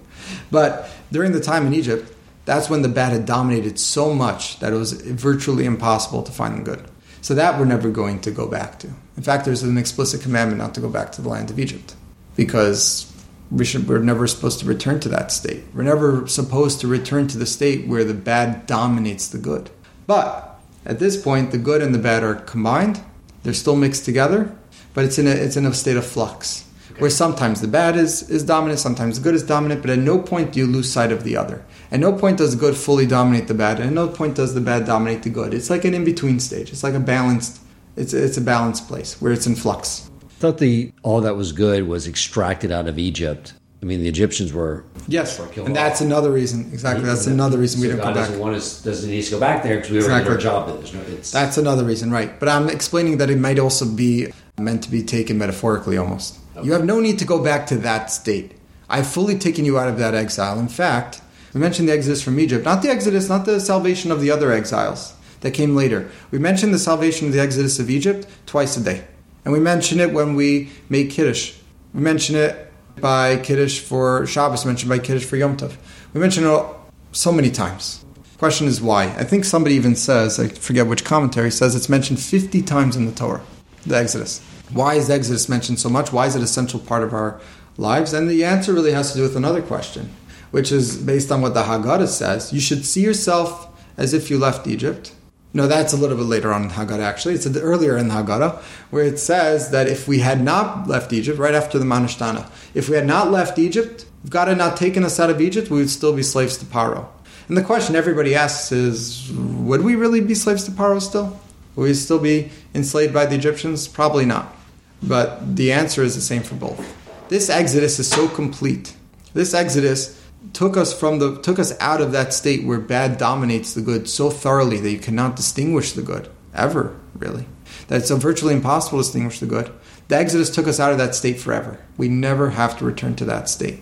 But 0.49 0.89
during 1.11 1.33
the 1.33 1.41
time 1.41 1.67
in 1.67 1.73
Egypt, 1.73 2.13
that's 2.45 2.69
when 2.69 2.81
the 2.81 2.89
bad 2.89 3.11
had 3.11 3.25
dominated 3.25 3.77
so 3.77 4.13
much 4.13 4.59
that 4.59 4.71
it 4.71 4.77
was 4.77 4.93
virtually 4.93 5.65
impossible 5.65 6.23
to 6.23 6.31
find 6.31 6.59
the 6.59 6.63
good. 6.63 6.85
So 7.21 7.33
that 7.35 7.59
we're 7.59 7.65
never 7.65 7.89
going 7.89 8.21
to 8.21 8.31
go 8.31 8.47
back 8.47 8.79
to. 8.79 8.87
In 9.17 9.23
fact, 9.23 9.45
there's 9.45 9.63
an 9.63 9.77
explicit 9.77 10.21
commandment 10.21 10.59
not 10.59 10.75
to 10.75 10.81
go 10.81 10.89
back 10.89 11.11
to 11.13 11.21
the 11.21 11.29
land 11.29 11.49
of 11.49 11.59
Egypt 11.59 11.95
because 12.35 13.11
we 13.51 13.65
should, 13.65 13.87
we're 13.87 13.99
never 13.99 14.27
supposed 14.27 14.59
to 14.59 14.65
return 14.65 14.99
to 15.01 15.09
that 15.09 15.31
state. 15.31 15.63
We're 15.73 15.83
never 15.83 16.27
supposed 16.27 16.81
to 16.81 16.87
return 16.87 17.27
to 17.29 17.37
the 17.37 17.45
state 17.45 17.87
where 17.87 18.03
the 18.03 18.13
bad 18.13 18.67
dominates 18.67 19.27
the 19.27 19.37
good. 19.37 19.69
But 20.05 20.59
at 20.85 20.99
this 20.99 21.21
point, 21.21 21.51
the 21.51 21.57
good 21.57 21.81
and 21.81 21.93
the 21.93 21.99
bad 21.99 22.23
are 22.23 22.35
combined. 22.35 23.01
They're 23.43 23.53
still 23.53 23.75
mixed 23.75 24.05
together, 24.05 24.55
but 24.93 25.05
it's 25.05 25.17
in 25.17 25.27
a, 25.27 25.31
it's 25.31 25.57
in 25.57 25.65
a 25.65 25.73
state 25.73 25.97
of 25.97 26.05
flux. 26.05 26.65
Where 26.97 27.09
sometimes 27.09 27.61
the 27.61 27.67
bad 27.67 27.95
is, 27.95 28.27
is 28.29 28.43
dominant, 28.43 28.79
sometimes 28.79 29.19
the 29.19 29.23
good 29.23 29.35
is 29.35 29.43
dominant, 29.43 29.81
but 29.81 29.91
at 29.91 29.99
no 29.99 30.17
point 30.17 30.53
do 30.53 30.59
you 30.59 30.65
lose 30.65 30.91
sight 30.91 31.11
of 31.11 31.23
the 31.23 31.37
other. 31.37 31.63
At 31.91 31.99
no 31.99 32.11
point 32.13 32.37
does 32.37 32.51
the 32.51 32.57
good 32.59 32.75
fully 32.75 33.05
dominate 33.05 33.47
the 33.47 33.53
bad, 33.53 33.79
and 33.79 33.87
at 33.87 33.93
no 33.93 34.07
point 34.07 34.35
does 34.35 34.53
the 34.53 34.61
bad 34.61 34.85
dominate 34.85 35.23
the 35.23 35.29
good. 35.29 35.53
It's 35.53 35.69
like 35.69 35.85
an 35.85 35.93
in 35.93 36.03
between 36.03 36.39
stage. 36.39 36.71
It's 36.71 36.83
like 36.83 36.93
a 36.93 36.99
balanced. 36.99 37.59
It's 37.95 38.13
it's 38.13 38.37
a 38.37 38.41
balanced 38.41 38.87
place 38.87 39.21
where 39.21 39.31
it's 39.31 39.47
in 39.47 39.55
flux. 39.55 40.09
I 40.23 40.27
thought 40.39 40.57
the 40.59 40.91
all 41.03 41.21
that 41.21 41.35
was 41.35 41.51
good 41.51 41.87
was 41.87 42.07
extracted 42.07 42.71
out 42.71 42.87
of 42.87 42.99
Egypt. 42.99 43.53
I 43.81 43.85
mean, 43.85 44.01
the 44.01 44.07
Egyptians 44.09 44.53
were 44.53 44.83
Yes, 45.07 45.39
were 45.39 45.45
killed 45.47 45.67
and 45.67 45.75
that's 45.75 46.01
off. 46.01 46.07
another 46.07 46.31
reason. 46.31 46.67
Exactly, 46.73 47.05
that's 47.05 47.27
another 47.27 47.57
reason 47.59 47.79
we 47.79 47.87
So 47.87 47.93
didn't 47.93 48.05
God 48.05 48.15
go 48.15 48.31
back. 48.31 48.39
want 48.39 48.55
us 48.55 48.81
doesn't 48.81 49.09
need 49.09 49.21
to 49.21 49.31
go 49.31 49.39
back 49.39 49.61
there 49.63 49.75
because 49.77 49.91
we 49.91 50.01
already 50.03 50.23
did 50.25 50.31
our 50.33 50.37
job. 50.37 50.67
No, 50.67 51.01
it's, 51.09 51.31
That's 51.31 51.57
another 51.57 51.83
reason, 51.83 52.11
right? 52.11 52.39
But 52.39 52.49
I'm 52.49 52.69
explaining 52.69 53.17
that 53.19 53.29
it 53.29 53.37
might 53.37 53.59
also 53.59 53.85
be 53.85 54.33
meant 54.59 54.81
to 54.83 54.89
be 54.91 55.03
taken 55.03 55.37
metaphorically, 55.37 55.95
almost. 55.97 56.39
You 56.63 56.73
have 56.73 56.85
no 56.85 56.99
need 56.99 57.19
to 57.19 57.25
go 57.25 57.41
back 57.41 57.67
to 57.67 57.77
that 57.77 58.09
state. 58.11 58.53
I've 58.89 59.05
fully 59.07 59.37
taken 59.37 59.63
you 59.63 59.77
out 59.77 59.87
of 59.89 59.99
that 59.99 60.15
exile. 60.15 60.59
In 60.59 60.67
fact, 60.69 61.21
we 61.57 61.61
mentioned 61.61 61.89
the 61.89 61.93
exodus 61.93 62.21
from 62.21 62.39
Egypt, 62.39 62.65
not 62.65 62.83
the 62.83 62.89
exodus, 62.89 63.29
not 63.29 63.45
the 63.47 63.59
salvation 63.59 64.11
of 64.11 64.21
the 64.21 64.29
other 64.29 64.51
exiles 64.51 65.15
that 65.39 65.55
came 65.55 65.75
later. 65.75 66.07
We 66.29 66.37
mentioned 66.37 66.71
the 66.71 66.77
salvation 66.77 67.25
of 67.25 67.33
the 67.33 67.39
exodus 67.39 67.79
of 67.79 67.89
Egypt 67.89 68.27
twice 68.45 68.77
a 68.77 68.83
day. 68.83 69.03
And 69.43 69.51
we 69.51 69.59
mention 69.59 69.99
it 69.99 70.13
when 70.13 70.35
we 70.35 70.69
make 70.87 71.09
Kiddush. 71.09 71.55
We 71.95 72.01
mention 72.01 72.35
it 72.35 72.71
by 73.01 73.37
Kiddush 73.37 73.79
for 73.79 74.27
Shabbos, 74.27 74.67
mentioned 74.67 74.89
by 74.89 74.99
Kiddush 74.99 75.25
for 75.25 75.35
Yom 75.35 75.57
Tov. 75.57 75.75
We 76.13 76.21
mention 76.21 76.45
it 76.45 76.65
so 77.11 77.31
many 77.31 77.49
times. 77.49 78.05
Question 78.37 78.67
is 78.67 78.79
why? 78.79 79.05
I 79.05 79.23
think 79.23 79.43
somebody 79.43 79.73
even 79.73 79.95
says, 79.95 80.39
I 80.39 80.49
forget 80.49 80.85
which 80.85 81.03
commentary 81.03 81.49
says 81.49 81.73
it's 81.73 81.89
mentioned 81.89 82.19
50 82.19 82.61
times 82.61 82.95
in 82.95 83.07
the 83.07 83.11
Torah, 83.11 83.41
the 83.83 83.97
Exodus. 83.97 84.41
Why 84.73 84.93
is 84.93 85.07
the 85.07 85.15
Exodus 85.15 85.49
mentioned 85.49 85.79
so 85.79 85.89
much? 85.89 86.13
Why 86.13 86.27
is 86.27 86.35
it 86.35 86.39
an 86.39 86.43
essential 86.43 86.79
part 86.79 87.01
of 87.01 87.15
our 87.15 87.41
lives? 87.77 88.13
And 88.13 88.29
the 88.29 88.45
answer 88.45 88.73
really 88.73 88.91
has 88.91 89.11
to 89.13 89.17
do 89.17 89.23
with 89.23 89.35
another 89.35 89.63
question, 89.63 90.11
which 90.51 90.71
is 90.71 90.97
based 90.97 91.31
on 91.31 91.41
what 91.41 91.53
the 91.53 91.63
Haggadah 91.63 92.07
says. 92.07 92.53
You 92.53 92.59
should 92.59 92.85
see 92.85 93.01
yourself 93.01 93.67
as 93.97 94.13
if 94.13 94.29
you 94.29 94.37
left 94.37 94.67
Egypt. 94.67 95.13
No, 95.53 95.65
that's 95.65 95.93
a 95.93 95.97
little 95.97 96.17
bit 96.17 96.25
later 96.25 96.53
on 96.53 96.63
in 96.63 96.67
the 96.67 96.73
Haggadah, 96.75 97.03
actually. 97.03 97.33
It's 97.33 97.47
earlier 97.47 97.97
in 97.97 98.09
the 98.09 98.13
Haggadah, 98.13 98.61
where 98.91 99.03
it 99.03 99.17
says 99.17 99.71
that 99.71 99.87
if 99.87 100.07
we 100.07 100.19
had 100.19 100.43
not 100.43 100.87
left 100.87 101.11
Egypt, 101.13 101.39
right 101.39 101.55
after 101.55 101.79
the 101.79 101.85
Ma 101.85 101.99
Nishtana, 101.99 102.49
if 102.73 102.89
we 102.89 102.95
had 102.95 103.07
not 103.07 103.31
left 103.31 103.57
Egypt, 103.57 104.05
if 104.23 104.29
God 104.29 104.49
had 104.49 104.57
not 104.57 104.77
taken 104.77 105.03
us 105.03 105.19
out 105.19 105.29
of 105.29 105.41
Egypt, 105.41 105.71
we 105.71 105.79
would 105.79 105.89
still 105.89 106.15
be 106.15 106.23
slaves 106.23 106.57
to 106.57 106.65
Paro. 106.65 107.07
And 107.47 107.55
the 107.55 107.63
question 107.63 107.95
everybody 107.95 108.35
asks 108.35 108.71
is 108.71 109.31
would 109.31 109.81
we 109.81 109.95
really 109.95 110.21
be 110.21 110.35
slaves 110.35 110.65
to 110.65 110.71
Paro 110.71 111.01
still? 111.01 111.39
Would 111.75 111.83
we 111.83 111.93
still 111.93 112.19
be 112.19 112.51
enslaved 112.75 113.13
by 113.13 113.25
the 113.25 113.35
Egyptians? 113.35 113.87
Probably 113.87 114.25
not. 114.25 114.53
But 115.01 115.55
the 115.55 115.71
answer 115.71 116.03
is 116.03 116.15
the 116.15 116.21
same 116.21 116.43
for 116.43 116.55
both. 116.55 116.95
This 117.29 117.49
exodus 117.49 117.99
is 117.99 118.09
so 118.09 118.27
complete. 118.27 118.95
This 119.33 119.53
exodus 119.53 120.16
took 120.53 120.77
us 120.77 120.97
from 120.97 121.19
the 121.19 121.41
took 121.41 121.59
us 121.59 121.73
out 121.79 122.01
of 122.01 122.11
that 122.11 122.33
state 122.33 122.65
where 122.65 122.79
bad 122.79 123.17
dominates 123.17 123.73
the 123.73 123.81
good 123.81 124.09
so 124.09 124.29
thoroughly 124.29 124.79
that 124.79 124.91
you 124.91 124.99
cannot 124.99 125.35
distinguish 125.35 125.93
the 125.93 126.01
good 126.01 126.29
ever, 126.53 126.99
really. 127.15 127.45
That 127.87 128.01
it's 128.01 128.11
virtually 128.11 128.53
impossible 128.53 128.99
to 128.99 129.03
distinguish 129.03 129.39
the 129.39 129.45
good. 129.45 129.71
The 130.07 130.15
Exodus 130.15 130.49
took 130.49 130.67
us 130.67 130.79
out 130.79 130.91
of 130.91 130.97
that 130.99 131.15
state 131.15 131.39
forever. 131.39 131.79
We 131.97 132.07
never 132.07 132.51
have 132.51 132.77
to 132.79 132.85
return 132.85 133.15
to 133.17 133.25
that 133.25 133.49
state. 133.49 133.79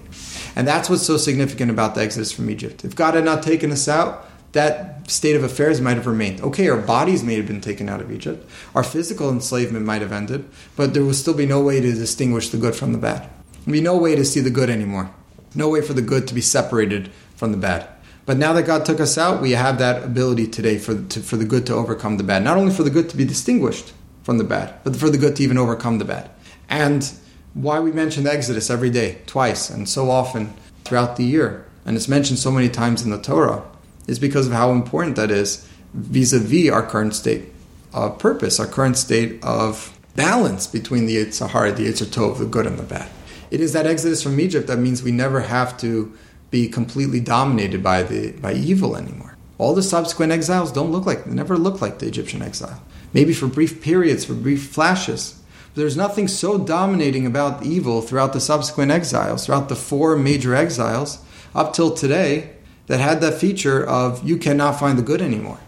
And 0.55 0.67
that's 0.67 0.89
what's 0.89 1.05
so 1.05 1.17
significant 1.17 1.69
about 1.69 1.95
the 1.95 2.01
Exodus 2.01 2.31
from 2.31 2.49
Egypt. 2.49 2.83
If 2.83 2.95
God 2.95 3.13
had 3.13 3.25
not 3.25 3.43
taken 3.43 3.71
us 3.71 3.87
out, 3.87 4.27
that 4.53 5.09
state 5.11 5.35
of 5.35 5.43
affairs 5.43 5.81
might 5.81 5.97
have 5.97 6.07
remained. 6.07 6.41
Okay, 6.41 6.69
our 6.69 6.77
bodies 6.77 7.23
may 7.23 7.35
have 7.35 7.45
been 7.45 7.61
taken 7.61 7.89
out 7.89 8.01
of 8.01 8.11
Egypt, 8.11 8.49
our 8.73 8.83
physical 8.83 9.29
enslavement 9.29 9.85
might 9.85 10.01
have 10.01 10.13
ended, 10.13 10.49
but 10.75 10.93
there 10.93 11.03
would 11.03 11.15
still 11.15 11.33
be 11.33 11.45
no 11.45 11.61
way 11.61 11.81
to 11.81 11.93
distinguish 11.93 12.49
the 12.49 12.57
good 12.57 12.75
from 12.75 12.93
the 12.93 12.97
bad. 12.97 13.29
Be 13.69 13.81
no 13.81 13.97
way 13.97 14.15
to 14.15 14.23
see 14.23 14.39
the 14.39 14.49
good 14.49 14.69
anymore. 14.69 15.11
No 15.55 15.69
way 15.69 15.81
for 15.81 15.93
the 15.93 16.01
good 16.01 16.27
to 16.27 16.33
be 16.33 16.41
separated 16.41 17.09
from 17.35 17.51
the 17.51 17.57
bad. 17.57 17.87
But 18.25 18.37
now 18.37 18.53
that 18.53 18.63
God 18.63 18.85
took 18.85 18.99
us 18.99 19.17
out, 19.17 19.41
we 19.41 19.51
have 19.51 19.77
that 19.77 20.03
ability 20.03 20.47
today 20.47 20.77
for, 20.77 21.01
to, 21.03 21.19
for 21.19 21.37
the 21.37 21.45
good 21.45 21.65
to 21.67 21.73
overcome 21.73 22.17
the 22.17 22.23
bad. 22.23 22.43
Not 22.43 22.57
only 22.57 22.73
for 22.73 22.83
the 22.83 22.89
good 22.89 23.09
to 23.09 23.17
be 23.17 23.25
distinguished 23.25 23.93
from 24.23 24.39
the 24.39 24.43
bad, 24.43 24.73
but 24.83 24.95
for 24.95 25.09
the 25.09 25.17
good 25.17 25.35
to 25.35 25.43
even 25.43 25.57
overcome 25.57 25.99
the 25.99 26.05
bad. 26.05 26.29
And 26.67 27.11
why 27.53 27.79
we 27.79 27.91
mention 27.91 28.25
Exodus 28.25 28.69
every 28.69 28.89
day, 28.89 29.19
twice, 29.27 29.69
and 29.69 29.87
so 29.87 30.09
often 30.09 30.53
throughout 30.83 31.15
the 31.15 31.23
year, 31.23 31.65
and 31.85 31.95
it's 31.95 32.07
mentioned 32.07 32.39
so 32.39 32.51
many 32.51 32.67
times 32.67 33.03
in 33.03 33.11
the 33.11 33.21
Torah, 33.21 33.63
is 34.07 34.17
because 34.17 34.47
of 34.47 34.53
how 34.53 34.71
important 34.71 35.15
that 35.15 35.29
is 35.29 35.67
vis 35.93 36.33
a 36.33 36.39
vis 36.39 36.69
our 36.71 36.83
current 36.83 37.15
state 37.15 37.53
of 37.93 38.17
purpose, 38.19 38.59
our 38.59 38.67
current 38.67 38.97
state 38.97 39.43
of 39.43 39.97
balance 40.15 40.67
between 40.67 41.05
the 41.05 41.17
Yetzer 41.17 41.49
Hara, 41.49 41.71
the 41.71 41.87
Yetzer 41.87 42.05
Tov, 42.05 42.39
the 42.39 42.45
good 42.45 42.65
and 42.65 42.79
the 42.79 42.83
bad. 42.83 43.09
It 43.55 43.61
is 43.61 43.71
that 43.71 43.87
exodus 43.87 44.21
from 44.21 44.37
Egypt 44.41 44.67
that 44.67 44.79
means 44.79 45.01
we 45.01 45.13
never 45.13 45.39
have 45.39 45.77
to 45.77 46.11
be 46.51 46.67
completely 46.67 47.21
dominated 47.21 47.81
by 47.81 48.03
the 48.03 48.33
by 48.33 48.51
evil 48.51 48.97
anymore. 48.97 49.37
All 49.57 49.73
the 49.73 49.81
subsequent 49.81 50.33
exiles 50.33 50.73
don't 50.73 50.91
look 50.91 51.05
like 51.05 51.23
they 51.23 51.33
never 51.33 51.57
look 51.57 51.79
like 51.79 51.99
the 51.99 52.05
Egyptian 52.05 52.41
exile. 52.41 52.83
Maybe 53.13 53.31
for 53.31 53.47
brief 53.47 53.81
periods, 53.81 54.25
for 54.25 54.33
brief 54.33 54.67
flashes, 54.67 55.39
But 55.73 55.79
there's 55.79 55.95
nothing 55.95 56.27
so 56.27 56.57
dominating 56.57 57.25
about 57.25 57.63
evil 57.63 58.01
throughout 58.01 58.33
the 58.33 58.41
subsequent 58.41 58.91
exiles, 58.91 59.45
throughout 59.45 59.69
the 59.69 59.77
four 59.77 60.17
major 60.17 60.53
exiles 60.53 61.19
up 61.55 61.71
till 61.71 61.91
today, 61.93 62.49
that 62.87 62.99
had 62.99 63.21
that 63.21 63.39
feature 63.39 63.81
of 63.87 64.21
you 64.27 64.35
cannot 64.35 64.77
find 64.81 64.97
the 64.97 65.01
good 65.01 65.21
anymore. 65.21 65.61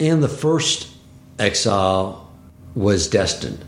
And 0.00 0.22
the 0.22 0.30
first 0.30 0.88
exile 1.38 2.32
was 2.74 3.10
destined. 3.10 3.62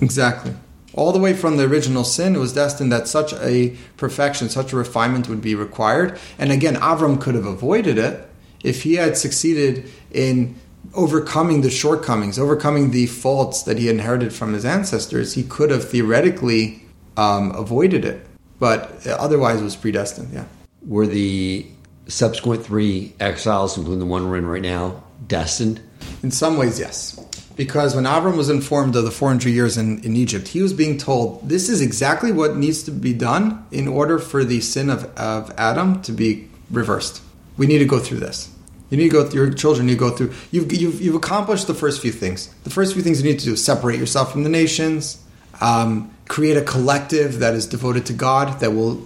Exactly. 0.00 0.54
All 0.98 1.12
the 1.12 1.20
way 1.20 1.32
from 1.32 1.58
the 1.58 1.64
original 1.64 2.02
sin, 2.02 2.34
it 2.34 2.40
was 2.40 2.52
destined 2.52 2.90
that 2.90 3.06
such 3.06 3.32
a 3.34 3.76
perfection, 3.96 4.48
such 4.48 4.72
a 4.72 4.76
refinement 4.76 5.28
would 5.28 5.40
be 5.40 5.54
required. 5.54 6.18
And 6.40 6.50
again, 6.50 6.74
Avram 6.74 7.20
could 7.20 7.36
have 7.36 7.46
avoided 7.46 7.98
it 7.98 8.28
if 8.64 8.82
he 8.82 8.94
had 8.94 9.16
succeeded 9.16 9.88
in 10.10 10.56
overcoming 10.94 11.60
the 11.60 11.70
shortcomings, 11.70 12.36
overcoming 12.36 12.90
the 12.90 13.06
faults 13.06 13.62
that 13.62 13.78
he 13.78 13.88
inherited 13.88 14.32
from 14.32 14.52
his 14.52 14.64
ancestors, 14.64 15.34
he 15.34 15.44
could 15.44 15.70
have 15.70 15.88
theoretically 15.88 16.82
um, 17.16 17.52
avoided 17.52 18.04
it. 18.04 18.26
But 18.58 19.06
otherwise, 19.06 19.60
it 19.60 19.64
was 19.64 19.76
predestined. 19.76 20.32
Yeah. 20.32 20.46
Were 20.84 21.06
the 21.06 21.64
subsequent 22.08 22.66
three 22.66 23.14
exiles, 23.20 23.78
including 23.78 24.00
the 24.00 24.06
one 24.06 24.28
we're 24.28 24.38
in 24.38 24.46
right 24.46 24.62
now, 24.62 25.04
destined? 25.28 25.80
In 26.24 26.32
some 26.32 26.56
ways, 26.56 26.80
yes. 26.80 27.20
Because 27.58 27.96
when 27.96 28.04
Avram 28.04 28.36
was 28.36 28.48
informed 28.48 28.94
of 28.94 29.04
the 29.04 29.10
400 29.10 29.48
years 29.48 29.76
in, 29.76 30.00
in 30.04 30.14
Egypt, 30.14 30.46
he 30.46 30.62
was 30.62 30.72
being 30.72 30.96
told 30.96 31.48
this 31.48 31.68
is 31.68 31.80
exactly 31.80 32.30
what 32.30 32.56
needs 32.56 32.84
to 32.84 32.92
be 32.92 33.12
done 33.12 33.66
in 33.72 33.88
order 33.88 34.20
for 34.20 34.44
the 34.44 34.60
sin 34.60 34.88
of, 34.88 35.06
of 35.18 35.52
Adam 35.58 36.00
to 36.02 36.12
be 36.12 36.48
reversed. 36.70 37.20
We 37.56 37.66
need 37.66 37.78
to 37.78 37.84
go 37.84 37.98
through 37.98 38.20
this. 38.20 38.48
You 38.90 38.96
need 38.96 39.10
to 39.10 39.12
go. 39.12 39.24
through 39.28 39.46
Your 39.46 39.52
children 39.52 39.88
need 39.88 39.94
to 39.94 39.98
go 39.98 40.10
through. 40.10 40.32
You've, 40.52 40.72
you've, 40.72 41.00
you've 41.02 41.16
accomplished 41.16 41.66
the 41.66 41.74
first 41.74 42.00
few 42.00 42.12
things. 42.12 42.46
The 42.62 42.70
first 42.70 42.94
few 42.94 43.02
things 43.02 43.20
you 43.20 43.28
need 43.28 43.40
to 43.40 43.44
do: 43.44 43.56
separate 43.56 43.98
yourself 43.98 44.30
from 44.30 44.44
the 44.44 44.48
nations, 44.48 45.22
um, 45.60 46.14
create 46.28 46.56
a 46.56 46.62
collective 46.62 47.40
that 47.40 47.54
is 47.54 47.66
devoted 47.66 48.06
to 48.06 48.12
God, 48.12 48.60
that 48.60 48.70
will 48.70 49.04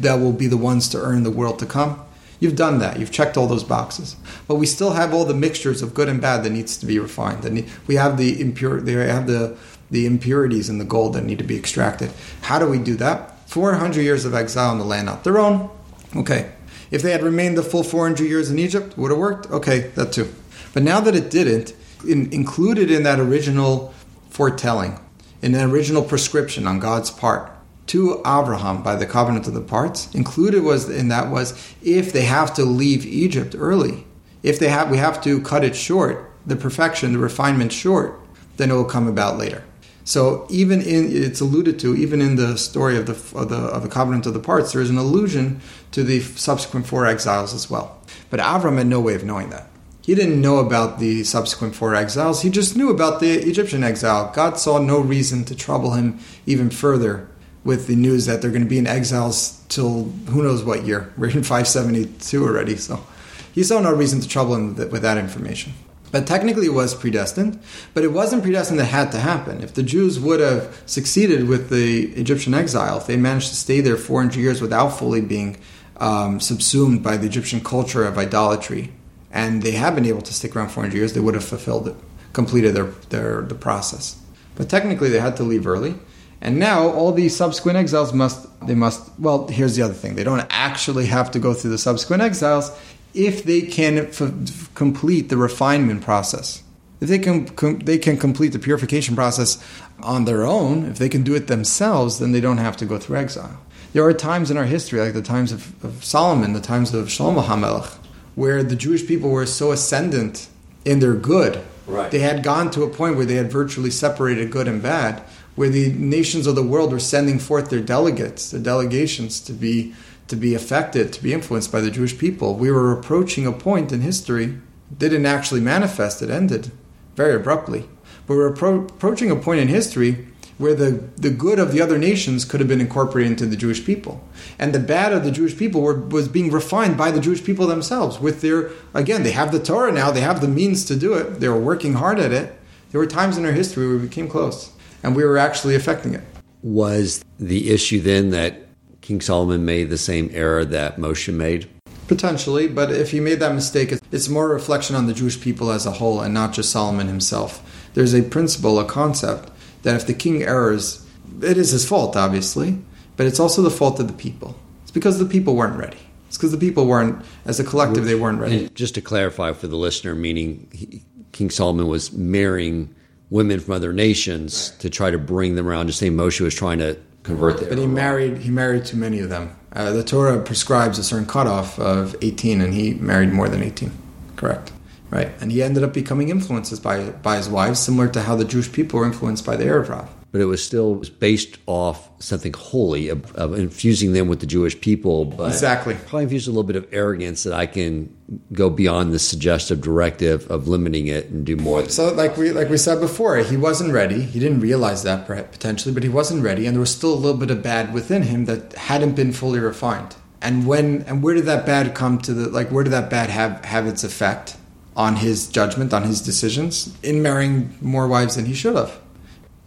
that 0.00 0.16
will 0.16 0.32
be 0.32 0.48
the 0.48 0.56
ones 0.56 0.88
to 0.88 0.98
earn 0.98 1.22
the 1.22 1.30
world 1.30 1.60
to 1.60 1.66
come. 1.66 2.04
You've 2.42 2.56
done 2.56 2.80
that. 2.80 2.98
You've 2.98 3.12
checked 3.12 3.36
all 3.36 3.46
those 3.46 3.62
boxes. 3.62 4.16
But 4.48 4.56
we 4.56 4.66
still 4.66 4.94
have 4.94 5.14
all 5.14 5.24
the 5.24 5.32
mixtures 5.32 5.80
of 5.80 5.94
good 5.94 6.08
and 6.08 6.20
bad 6.20 6.42
that 6.42 6.50
needs 6.50 6.76
to 6.78 6.86
be 6.86 6.98
refined. 6.98 7.44
And 7.44 7.70
we 7.86 7.94
have 7.94 8.18
the 8.18 8.40
impure. 8.40 8.80
They 8.80 8.94
have 8.94 9.28
the 9.28 9.56
the 9.92 10.06
impurities 10.06 10.68
in 10.68 10.78
the 10.78 10.84
gold 10.84 11.12
that 11.12 11.22
need 11.22 11.38
to 11.38 11.44
be 11.44 11.56
extracted. 11.56 12.10
How 12.40 12.58
do 12.58 12.66
we 12.66 12.78
do 12.78 12.96
that? 12.96 13.48
400 13.48 14.02
years 14.02 14.24
of 14.24 14.34
exile 14.34 14.72
in 14.72 14.78
the 14.78 14.84
land 14.84 15.06
not 15.06 15.22
their 15.22 15.38
own. 15.38 15.70
Okay, 16.16 16.50
if 16.90 17.00
they 17.00 17.12
had 17.12 17.22
remained 17.22 17.56
the 17.56 17.62
full 17.62 17.84
400 17.84 18.24
years 18.24 18.50
in 18.50 18.58
Egypt, 18.58 18.98
would 18.98 19.12
have 19.12 19.20
worked? 19.20 19.48
Okay, 19.52 19.92
that 19.94 20.10
too. 20.10 20.34
But 20.74 20.82
now 20.82 20.98
that 20.98 21.14
it 21.14 21.30
didn't, 21.30 21.74
in, 22.08 22.32
included 22.32 22.90
in 22.90 23.04
that 23.04 23.20
original 23.20 23.94
foretelling, 24.30 24.98
in 25.42 25.52
the 25.52 25.62
original 25.62 26.02
prescription 26.02 26.66
on 26.66 26.80
God's 26.80 27.12
part 27.12 27.51
to 27.88 28.20
Abraham 28.20 28.82
by 28.82 28.96
the 28.96 29.06
covenant 29.06 29.46
of 29.46 29.54
the 29.54 29.60
parts, 29.60 30.14
included 30.14 30.62
was 30.62 30.88
in 30.88 31.08
that 31.08 31.30
was 31.30 31.74
if 31.82 32.12
they 32.12 32.22
have 32.22 32.54
to 32.54 32.64
leave 32.64 33.04
Egypt 33.04 33.54
early, 33.58 34.06
if 34.42 34.58
they 34.58 34.68
have 34.68 34.90
we 34.90 34.98
have 34.98 35.22
to 35.22 35.40
cut 35.42 35.64
it 35.64 35.76
short, 35.76 36.30
the 36.46 36.56
perfection, 36.56 37.12
the 37.12 37.18
refinement 37.18 37.72
short, 37.72 38.18
then 38.56 38.70
it 38.70 38.74
will 38.74 38.84
come 38.84 39.08
about 39.08 39.38
later. 39.38 39.64
So 40.04 40.46
even 40.50 40.82
in 40.82 41.14
it's 41.14 41.40
alluded 41.40 41.78
to 41.80 41.94
even 41.96 42.20
in 42.20 42.36
the 42.36 42.58
story 42.58 42.96
of 42.96 43.06
the 43.06 43.38
of 43.38 43.48
the 43.48 43.56
of 43.56 43.82
the 43.82 43.88
covenant 43.88 44.26
of 44.26 44.34
the 44.34 44.40
parts, 44.40 44.72
there 44.72 44.82
is 44.82 44.90
an 44.90 44.98
allusion 44.98 45.60
to 45.92 46.02
the 46.02 46.20
subsequent 46.20 46.86
four 46.86 47.06
exiles 47.06 47.54
as 47.54 47.70
well. 47.70 48.00
But 48.30 48.40
Avram 48.40 48.78
had 48.78 48.86
no 48.86 49.00
way 49.00 49.14
of 49.14 49.24
knowing 49.24 49.50
that. 49.50 49.68
He 50.00 50.16
didn't 50.16 50.40
know 50.40 50.58
about 50.58 50.98
the 50.98 51.22
subsequent 51.22 51.76
four 51.76 51.94
exiles. 51.94 52.42
He 52.42 52.50
just 52.50 52.76
knew 52.76 52.90
about 52.90 53.20
the 53.20 53.34
Egyptian 53.34 53.84
exile. 53.84 54.32
God 54.34 54.58
saw 54.58 54.78
no 54.78 54.98
reason 54.98 55.44
to 55.44 55.54
trouble 55.54 55.92
him 55.92 56.18
even 56.44 56.70
further 56.70 57.28
with 57.64 57.86
the 57.86 57.96
news 57.96 58.26
that 58.26 58.42
they're 58.42 58.50
going 58.50 58.62
to 58.62 58.68
be 58.68 58.78
in 58.78 58.86
exiles 58.86 59.62
till 59.68 60.04
who 60.30 60.42
knows 60.42 60.64
what 60.64 60.84
year. 60.84 61.12
We're 61.18 61.30
in 61.30 61.42
572 61.42 62.44
already, 62.44 62.76
so 62.76 63.04
he 63.52 63.62
saw 63.62 63.80
no 63.80 63.92
reason 63.92 64.20
to 64.20 64.28
trouble 64.28 64.54
him 64.54 64.74
with 64.76 65.02
that 65.02 65.18
information. 65.18 65.72
But 66.10 66.26
technically, 66.26 66.66
it 66.66 66.74
was 66.74 66.94
predestined, 66.94 67.58
but 67.94 68.04
it 68.04 68.12
wasn't 68.12 68.42
predestined 68.42 68.78
that 68.78 68.84
had 68.84 69.10
to 69.12 69.18
happen. 69.18 69.62
If 69.62 69.72
the 69.72 69.82
Jews 69.82 70.20
would 70.20 70.40
have 70.40 70.82
succeeded 70.84 71.48
with 71.48 71.70
the 71.70 72.08
Egyptian 72.12 72.52
exile, 72.52 72.98
if 72.98 73.06
they 73.06 73.16
managed 73.16 73.48
to 73.48 73.56
stay 73.56 73.80
there 73.80 73.96
400 73.96 74.38
years 74.38 74.60
without 74.60 74.90
fully 74.90 75.22
being 75.22 75.56
um, 75.96 76.38
subsumed 76.38 77.02
by 77.02 77.16
the 77.16 77.26
Egyptian 77.26 77.64
culture 77.64 78.04
of 78.04 78.18
idolatry, 78.18 78.92
and 79.30 79.62
they 79.62 79.70
had 79.70 79.94
been 79.94 80.04
able 80.04 80.20
to 80.20 80.34
stick 80.34 80.54
around 80.54 80.68
400 80.68 80.94
years, 80.94 81.14
they 81.14 81.20
would 81.20 81.34
have 81.34 81.44
fulfilled 81.44 81.88
it, 81.88 81.96
completed 82.34 82.74
their, 82.74 82.88
their 83.08 83.40
the 83.40 83.54
process. 83.54 84.20
But 84.54 84.68
technically, 84.68 85.08
they 85.08 85.20
had 85.20 85.38
to 85.38 85.44
leave 85.44 85.66
early. 85.66 85.94
And 86.42 86.58
now 86.58 86.88
all 86.88 87.12
these 87.12 87.34
subsequent 87.34 87.78
exiles 87.78 88.12
must 88.12 88.48
they 88.66 88.74
must 88.74 89.10
well 89.18 89.46
here's 89.46 89.76
the 89.76 89.82
other 89.82 89.94
thing 89.94 90.16
they 90.16 90.24
don't 90.24 90.44
actually 90.50 91.06
have 91.06 91.30
to 91.30 91.38
go 91.38 91.54
through 91.54 91.70
the 91.70 91.78
subsequent 91.78 92.20
exiles 92.20 92.70
if 93.14 93.44
they 93.44 93.62
can 93.62 93.98
f- 93.98 94.74
complete 94.74 95.28
the 95.28 95.36
refinement 95.36 96.02
process. 96.02 96.62
If 97.00 97.08
they 97.08 97.18
can, 97.18 97.46
com- 97.48 97.80
they 97.80 97.98
can 97.98 98.16
complete 98.16 98.52
the 98.52 98.58
purification 98.58 99.14
process 99.16 99.62
on 100.02 100.24
their 100.24 100.44
own, 100.44 100.84
if 100.84 100.98
they 100.98 101.08
can 101.08 101.22
do 101.22 101.34
it 101.34 101.48
themselves, 101.48 102.20
then 102.20 102.32
they 102.32 102.40
don't 102.40 102.58
have 102.58 102.76
to 102.78 102.86
go 102.86 102.96
through 102.98 103.18
exile. 103.18 103.58
There 103.92 104.04
are 104.04 104.12
times 104.12 104.50
in 104.50 104.56
our 104.56 104.64
history, 104.64 105.00
like 105.00 105.12
the 105.12 105.20
times 105.20 105.52
of, 105.52 105.84
of 105.84 106.04
Solomon, 106.04 106.52
the 106.52 106.60
times 106.60 106.94
of 106.94 107.08
Shlomo 107.08 107.44
HaMelech, 107.44 107.92
where 108.36 108.62
the 108.62 108.76
Jewish 108.76 109.06
people 109.06 109.30
were 109.30 109.46
so 109.46 109.72
ascendant 109.72 110.48
in 110.84 111.00
their 111.00 111.14
good 111.14 111.62
Right. 111.86 112.10
They 112.10 112.20
had 112.20 112.42
gone 112.42 112.70
to 112.72 112.84
a 112.84 112.88
point 112.88 113.16
where 113.16 113.26
they 113.26 113.34
had 113.34 113.50
virtually 113.50 113.90
separated 113.90 114.50
good 114.50 114.68
and 114.68 114.82
bad, 114.82 115.22
where 115.54 115.68
the 115.68 115.92
nations 115.92 116.46
of 116.46 116.54
the 116.54 116.62
world 116.62 116.92
were 116.92 116.98
sending 116.98 117.38
forth 117.38 117.70
their 117.70 117.80
delegates, 117.80 118.50
their 118.50 118.60
delegations 118.60 119.40
to 119.40 119.52
be 119.52 119.94
to 120.28 120.36
be 120.36 120.54
affected, 120.54 121.12
to 121.12 121.22
be 121.22 121.32
influenced 121.34 121.70
by 121.70 121.80
the 121.80 121.90
Jewish 121.90 122.16
people. 122.16 122.54
We 122.54 122.70
were 122.70 122.92
approaching 122.92 123.46
a 123.46 123.52
point 123.52 123.92
in 123.92 124.00
history 124.00 124.58
didn't 124.96 125.26
actually 125.26 125.60
manifest; 125.60 126.22
it 126.22 126.30
ended 126.30 126.70
very 127.16 127.34
abruptly. 127.34 127.88
But 128.26 128.36
we're 128.36 128.52
appro- 128.52 128.90
approaching 128.90 129.30
a 129.30 129.36
point 129.36 129.60
in 129.60 129.68
history 129.68 130.26
where 130.58 130.74
the, 130.74 131.08
the 131.16 131.30
good 131.30 131.58
of 131.58 131.72
the 131.72 131.80
other 131.80 131.98
nations 131.98 132.44
could 132.44 132.60
have 132.60 132.68
been 132.68 132.80
incorporated 132.80 133.32
into 133.32 133.46
the 133.46 133.56
Jewish 133.56 133.84
people. 133.84 134.22
And 134.58 134.72
the 134.72 134.78
bad 134.78 135.12
of 135.12 135.24
the 135.24 135.32
Jewish 135.32 135.56
people 135.56 135.80
were, 135.80 135.98
was 135.98 136.28
being 136.28 136.52
refined 136.52 136.96
by 136.96 137.10
the 137.10 137.20
Jewish 137.20 137.42
people 137.42 137.66
themselves 137.66 138.20
with 138.20 138.42
their, 138.42 138.70
again, 138.94 139.24
they 139.24 139.32
have 139.32 139.50
the 139.50 139.58
Torah 139.58 139.90
now, 139.90 140.12
they 140.12 140.20
have 140.20 140.40
the 140.40 140.48
means 140.48 140.84
to 140.84 140.94
do 140.94 141.14
it, 141.14 141.40
they 141.40 141.48
were 141.48 141.58
working 141.58 141.94
hard 141.94 142.20
at 142.20 142.32
it. 142.32 142.56
There 142.90 143.00
were 143.00 143.06
times 143.06 143.36
in 143.36 143.44
our 143.44 143.52
history 143.52 143.88
where 143.88 143.96
we 143.96 144.08
came 144.08 144.28
close 144.28 144.72
and 145.02 145.16
we 145.16 145.24
were 145.24 145.38
actually 145.38 145.74
affecting 145.74 146.14
it. 146.14 146.22
Was 146.62 147.24
the 147.38 147.70
issue 147.70 148.00
then 148.00 148.30
that 148.30 148.66
King 149.00 149.20
Solomon 149.20 149.64
made 149.64 149.90
the 149.90 149.98
same 149.98 150.30
error 150.32 150.64
that 150.64 150.96
Moshe 150.96 151.32
made? 151.32 151.68
Potentially, 152.06 152.68
but 152.68 152.92
if 152.92 153.10
he 153.10 153.20
made 153.20 153.40
that 153.40 153.54
mistake, 153.54 153.92
it's 154.10 154.28
more 154.28 154.50
a 154.50 154.54
reflection 154.54 154.94
on 154.94 155.06
the 155.06 155.14
Jewish 155.14 155.40
people 155.40 155.70
as 155.70 155.86
a 155.86 155.92
whole 155.92 156.20
and 156.20 156.32
not 156.32 156.52
just 156.52 156.70
Solomon 156.70 157.08
himself. 157.08 157.88
There's 157.94 158.14
a 158.14 158.22
principle, 158.22 158.78
a 158.78 158.84
concept 158.84 159.50
that 159.82 159.96
if 159.96 160.06
the 160.06 160.14
king 160.14 160.42
errs, 160.42 161.06
it 161.42 161.56
is 161.56 161.70
his 161.70 161.88
fault, 161.88 162.16
obviously, 162.16 162.78
but 163.16 163.26
it's 163.26 163.40
also 163.40 163.62
the 163.62 163.70
fault 163.70 163.98
of 163.98 164.08
the 164.08 164.14
people. 164.14 164.56
It's 164.82 164.90
because 164.90 165.18
the 165.18 165.24
people 165.24 165.56
weren't 165.56 165.78
ready. 165.78 165.98
It's 166.28 166.38
because 166.38 166.52
the 166.52 166.58
people 166.58 166.86
weren't, 166.86 167.24
as 167.44 167.60
a 167.60 167.64
collective, 167.64 168.04
they 168.04 168.14
weren't 168.14 168.40
ready. 168.40 168.66
And 168.66 168.74
just 168.74 168.94
to 168.94 169.00
clarify 169.00 169.52
for 169.52 169.66
the 169.66 169.76
listener, 169.76 170.14
meaning 170.14 170.68
he, 170.72 171.02
King 171.32 171.50
Solomon 171.50 171.88
was 171.88 172.12
marrying 172.12 172.94
women 173.32 173.58
from 173.58 173.72
other 173.72 173.94
nations 173.94 174.70
to 174.78 174.90
try 174.90 175.10
to 175.10 175.18
bring 175.18 175.54
them 175.56 175.66
around. 175.66 175.86
Just 175.86 175.98
saying 175.98 176.12
Moshe 176.12 176.40
was 176.40 176.54
trying 176.54 176.78
to 176.78 176.98
convert 177.22 177.58
them. 177.58 177.70
But 177.70 177.78
he 177.78 177.86
married. 177.86 178.38
He 178.38 178.50
married 178.50 178.84
too 178.84 178.98
many 178.98 179.20
of 179.20 179.30
them. 179.30 179.56
Uh, 179.72 179.90
the 179.90 180.04
Torah 180.04 180.38
prescribes 180.40 180.98
a 180.98 181.04
certain 181.04 181.26
cutoff 181.26 181.78
of 181.78 182.14
18, 182.20 182.60
and 182.60 182.74
he 182.74 182.92
married 182.94 183.30
more 183.32 183.48
than 183.48 183.62
18. 183.62 183.90
Correct. 184.36 184.72
Right, 185.10 185.30
and 185.40 185.52
he 185.52 185.62
ended 185.62 185.82
up 185.84 185.92
becoming 185.92 186.30
influenced 186.30 186.82
by 186.82 187.10
by 187.10 187.36
his 187.36 187.48
wives, 187.48 187.78
similar 187.80 188.08
to 188.08 188.22
how 188.22 188.34
the 188.34 188.46
Jewish 188.46 188.72
people 188.72 188.98
were 188.98 189.04
influenced 189.04 189.44
by 189.44 189.56
the 189.56 189.64
Erev 189.64 189.90
Rav. 189.90 190.08
But 190.32 190.40
it 190.40 190.46
was 190.46 190.64
still 190.64 190.96
based 191.20 191.58
off 191.66 192.08
something 192.22 192.54
holy 192.54 193.10
of, 193.10 193.34
of 193.36 193.58
infusing 193.58 194.14
them 194.14 194.28
with 194.28 194.40
the 194.40 194.46
Jewish 194.46 194.80
people. 194.80 195.26
But 195.26 195.48
exactly, 195.48 195.94
probably 195.94 196.24
infused 196.24 196.48
a 196.48 196.50
little 196.50 196.62
bit 196.62 196.76
of 196.76 196.88
arrogance 196.90 197.42
that 197.42 197.52
I 197.52 197.66
can 197.66 198.16
go 198.52 198.70
beyond 198.70 199.12
the 199.12 199.18
suggestive 199.18 199.82
directive 199.82 200.50
of 200.50 200.68
limiting 200.68 201.06
it 201.06 201.26
and 201.26 201.44
do 201.44 201.56
more. 201.56 201.86
So, 201.90 202.14
like 202.14 202.38
we 202.38 202.50
like 202.50 202.70
we 202.70 202.78
said 202.78 202.98
before, 202.98 203.36
he 203.38 203.58
wasn't 203.58 203.92
ready. 203.92 204.22
He 204.22 204.40
didn't 204.40 204.60
realize 204.60 205.02
that 205.02 205.26
potentially, 205.26 205.92
but 205.92 206.02
he 206.02 206.08
wasn't 206.08 206.42
ready, 206.42 206.66
and 206.66 206.74
there 206.74 206.80
was 206.80 206.94
still 206.94 207.12
a 207.12 207.16
little 207.16 207.38
bit 207.38 207.50
of 207.50 207.62
bad 207.62 207.92
within 207.92 208.22
him 208.22 208.46
that 208.46 208.72
hadn't 208.72 209.14
been 209.14 209.32
fully 209.32 209.60
refined. 209.60 210.16
And 210.40 210.66
when 210.66 211.02
and 211.02 211.22
where 211.22 211.34
did 211.34 211.44
that 211.44 211.66
bad 211.66 211.94
come 211.94 212.18
to 212.20 212.32
the 212.32 212.48
like? 212.48 212.70
Where 212.70 212.84
did 212.84 212.90
that 212.94 213.10
bad 213.10 213.28
have 213.28 213.64
have 213.66 213.86
its 213.86 214.02
effect? 214.02 214.56
on 214.96 215.16
his 215.16 215.46
judgment, 215.48 215.92
on 215.92 216.02
his 216.02 216.20
decisions, 216.20 216.94
in 217.02 217.22
marrying 217.22 217.76
more 217.80 218.06
wives 218.06 218.36
than 218.36 218.46
he 218.46 218.54
should 218.54 218.76
have. 218.76 219.00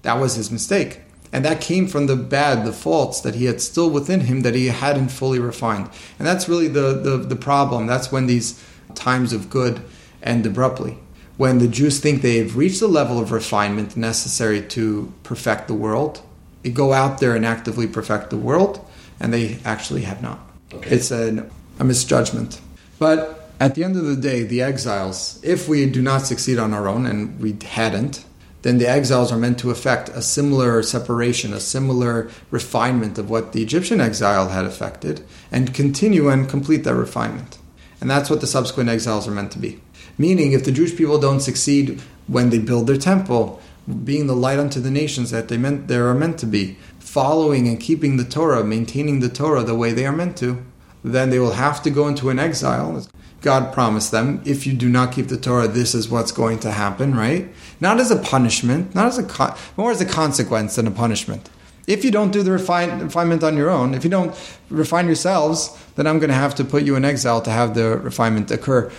That 0.06 0.20
was 0.20 0.36
his 0.36 0.52
mistake. 0.52 1.00
And 1.34 1.44
that 1.44 1.62
came 1.62 1.88
from 1.88 2.06
the 2.06 2.16
bad, 2.16 2.64
the 2.64 2.72
faults 2.72 3.22
that 3.22 3.34
he 3.34 3.46
had 3.46 3.60
still 3.60 3.90
within 3.90 4.22
him 4.22 4.42
that 4.42 4.54
he 4.54 4.68
hadn't 4.68 5.10
fully 5.10 5.40
refined. 5.40 5.90
And 6.20 6.28
that's 6.28 6.48
really 6.48 6.68
the, 6.68 6.94
the, 6.94 7.18
the 7.18 7.36
problem. 7.36 7.88
That's 7.88 8.12
when 8.12 8.28
these 8.28 8.64
times 8.94 9.34
of 9.34 9.50
good 9.50 9.82
end 10.22 10.46
abruptly. 10.46 11.00
When 11.38 11.58
the 11.58 11.68
Jews 11.68 12.00
think 12.00 12.22
they've 12.22 12.56
reached 12.56 12.80
the 12.80 12.88
level 12.88 13.20
of 13.20 13.32
refinement 13.32 13.98
necessary 13.98 14.62
to 14.68 15.12
perfect 15.24 15.68
the 15.68 15.74
world, 15.74 16.22
they 16.62 16.70
go 16.70 16.94
out 16.94 17.20
there 17.20 17.36
and 17.36 17.46
actively 17.46 17.88
perfect 17.88 18.30
the 18.30 18.38
world, 18.38 18.86
and 19.20 19.34
they 19.34 19.58
actually 19.66 20.04
have 20.04 20.22
not. 20.22 20.40
Okay. 20.72 20.96
It's 20.96 21.10
an, 21.10 21.50
a 21.80 21.84
misjudgment. 21.84 22.62
But 23.00 23.50
at 23.60 23.74
the 23.74 23.84
end 23.84 23.98
of 23.98 24.06
the 24.06 24.16
day, 24.16 24.44
the 24.44 24.62
exiles, 24.62 25.40
if 25.44 25.68
we 25.68 25.90
do 25.90 26.02
not 26.02 26.22
succeed 26.28 26.60
on 26.60 26.74
our 26.74 26.88
own, 26.88 27.08
and 27.08 27.40
we 27.42 27.58
hadn't, 27.66 28.24
then 28.66 28.80
the 28.80 28.90
exiles 28.90 29.32
are 29.32 29.38
meant 29.38 29.60
to 29.60 29.70
effect 29.70 30.10
a 30.10 30.24
similar 30.24 30.82
separation, 30.82 31.54
a 31.54 31.60
similar 31.60 32.32
refinement 32.50 33.20
of 33.20 33.30
what 33.30 33.54
the 33.54 33.62
Egyptian 33.62 34.02
exile 34.02 34.50
had 34.50 34.66
affected, 34.66 35.24
and 35.52 35.72
continue 35.72 36.30
and 36.30 36.50
complete 36.50 36.84
that 36.84 36.96
refinement. 36.96 37.60
And 38.02 38.10
that's 38.10 38.28
what 38.28 38.42
the 38.42 38.48
subsequent 38.48 38.90
exiles 38.90 39.28
are 39.28 39.32
meant 39.32 39.52
to 39.52 39.60
be. 39.60 39.80
Meaning, 40.18 40.54
if 40.54 40.66
the 40.66 40.72
Jewish 40.72 40.96
people 40.98 41.20
don't 41.20 41.42
succeed 41.42 42.02
when 42.26 42.50
they 42.50 42.58
build 42.58 42.88
their 42.88 42.98
temple, 42.98 43.62
being 44.04 44.26
the 44.26 44.36
light 44.36 44.58
unto 44.58 44.80
the 44.80 44.90
nations 44.90 45.30
that 45.30 45.48
they 45.48 45.58
meant 45.58 45.88
they 45.88 45.98
are 45.98 46.16
meant 46.16 46.40
to 46.40 46.48
be, 46.48 46.80
following 46.98 47.68
and 47.68 47.80
keeping 47.80 48.18
the 48.18 48.26
Torah, 48.26 48.64
maintaining 48.64 49.20
the 49.20 49.30
Torah 49.30 49.62
the 49.62 49.76
way 49.76 49.92
they 49.92 50.08
are 50.08 50.12
meant 50.12 50.38
to, 50.38 50.66
then 51.04 51.30
they 51.30 51.38
will 51.38 51.52
have 51.52 51.84
to 51.84 51.92
go 51.92 52.08
into 52.08 52.32
an 52.32 52.40
exile. 52.40 53.06
God 53.46 53.72
promised 53.72 54.10
them, 54.10 54.42
if 54.44 54.66
you 54.66 54.74
do 54.74 54.90
not 54.90 55.12
keep 55.12 55.28
the 55.28 55.38
Torah, 55.38 55.68
this 55.68 55.94
is 55.94 56.10
what's 56.10 56.32
going 56.32 56.58
to 56.62 56.72
happen, 56.72 57.14
right? 57.14 57.48
Not 57.80 58.00
as 58.00 58.10
a 58.10 58.16
punishment, 58.16 58.96
not 58.96 59.06
as 59.06 59.20
a 59.20 59.24
con- 59.24 59.56
more 59.78 59.92
as 59.92 60.02
a 60.02 60.06
consequence 60.06 60.78
than 60.78 60.88
a 60.88 60.92
punishment. 60.92 61.48
If 61.86 62.04
you 62.04 62.10
don't 62.10 62.32
do 62.32 62.42
the 62.42 62.52
refine- 62.52 63.02
refinement 63.02 63.44
on 63.44 63.56
your 63.56 63.70
own, 63.70 63.94
if 63.94 64.04
you 64.04 64.10
don't 64.10 64.34
refine 64.72 65.06
yourselves, 65.06 65.78
then 65.96 66.08
I'm 66.08 66.18
going 66.18 66.32
to 66.32 66.42
have 66.46 66.56
to 66.56 66.64
put 66.64 66.82
you 66.86 66.96
in 66.96 67.06
exile 67.06 67.40
to 67.44 67.52
have 67.52 67.76
the 67.76 68.00
refinement 68.00 68.50
occur 68.50 68.92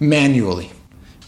manually. 0.00 0.72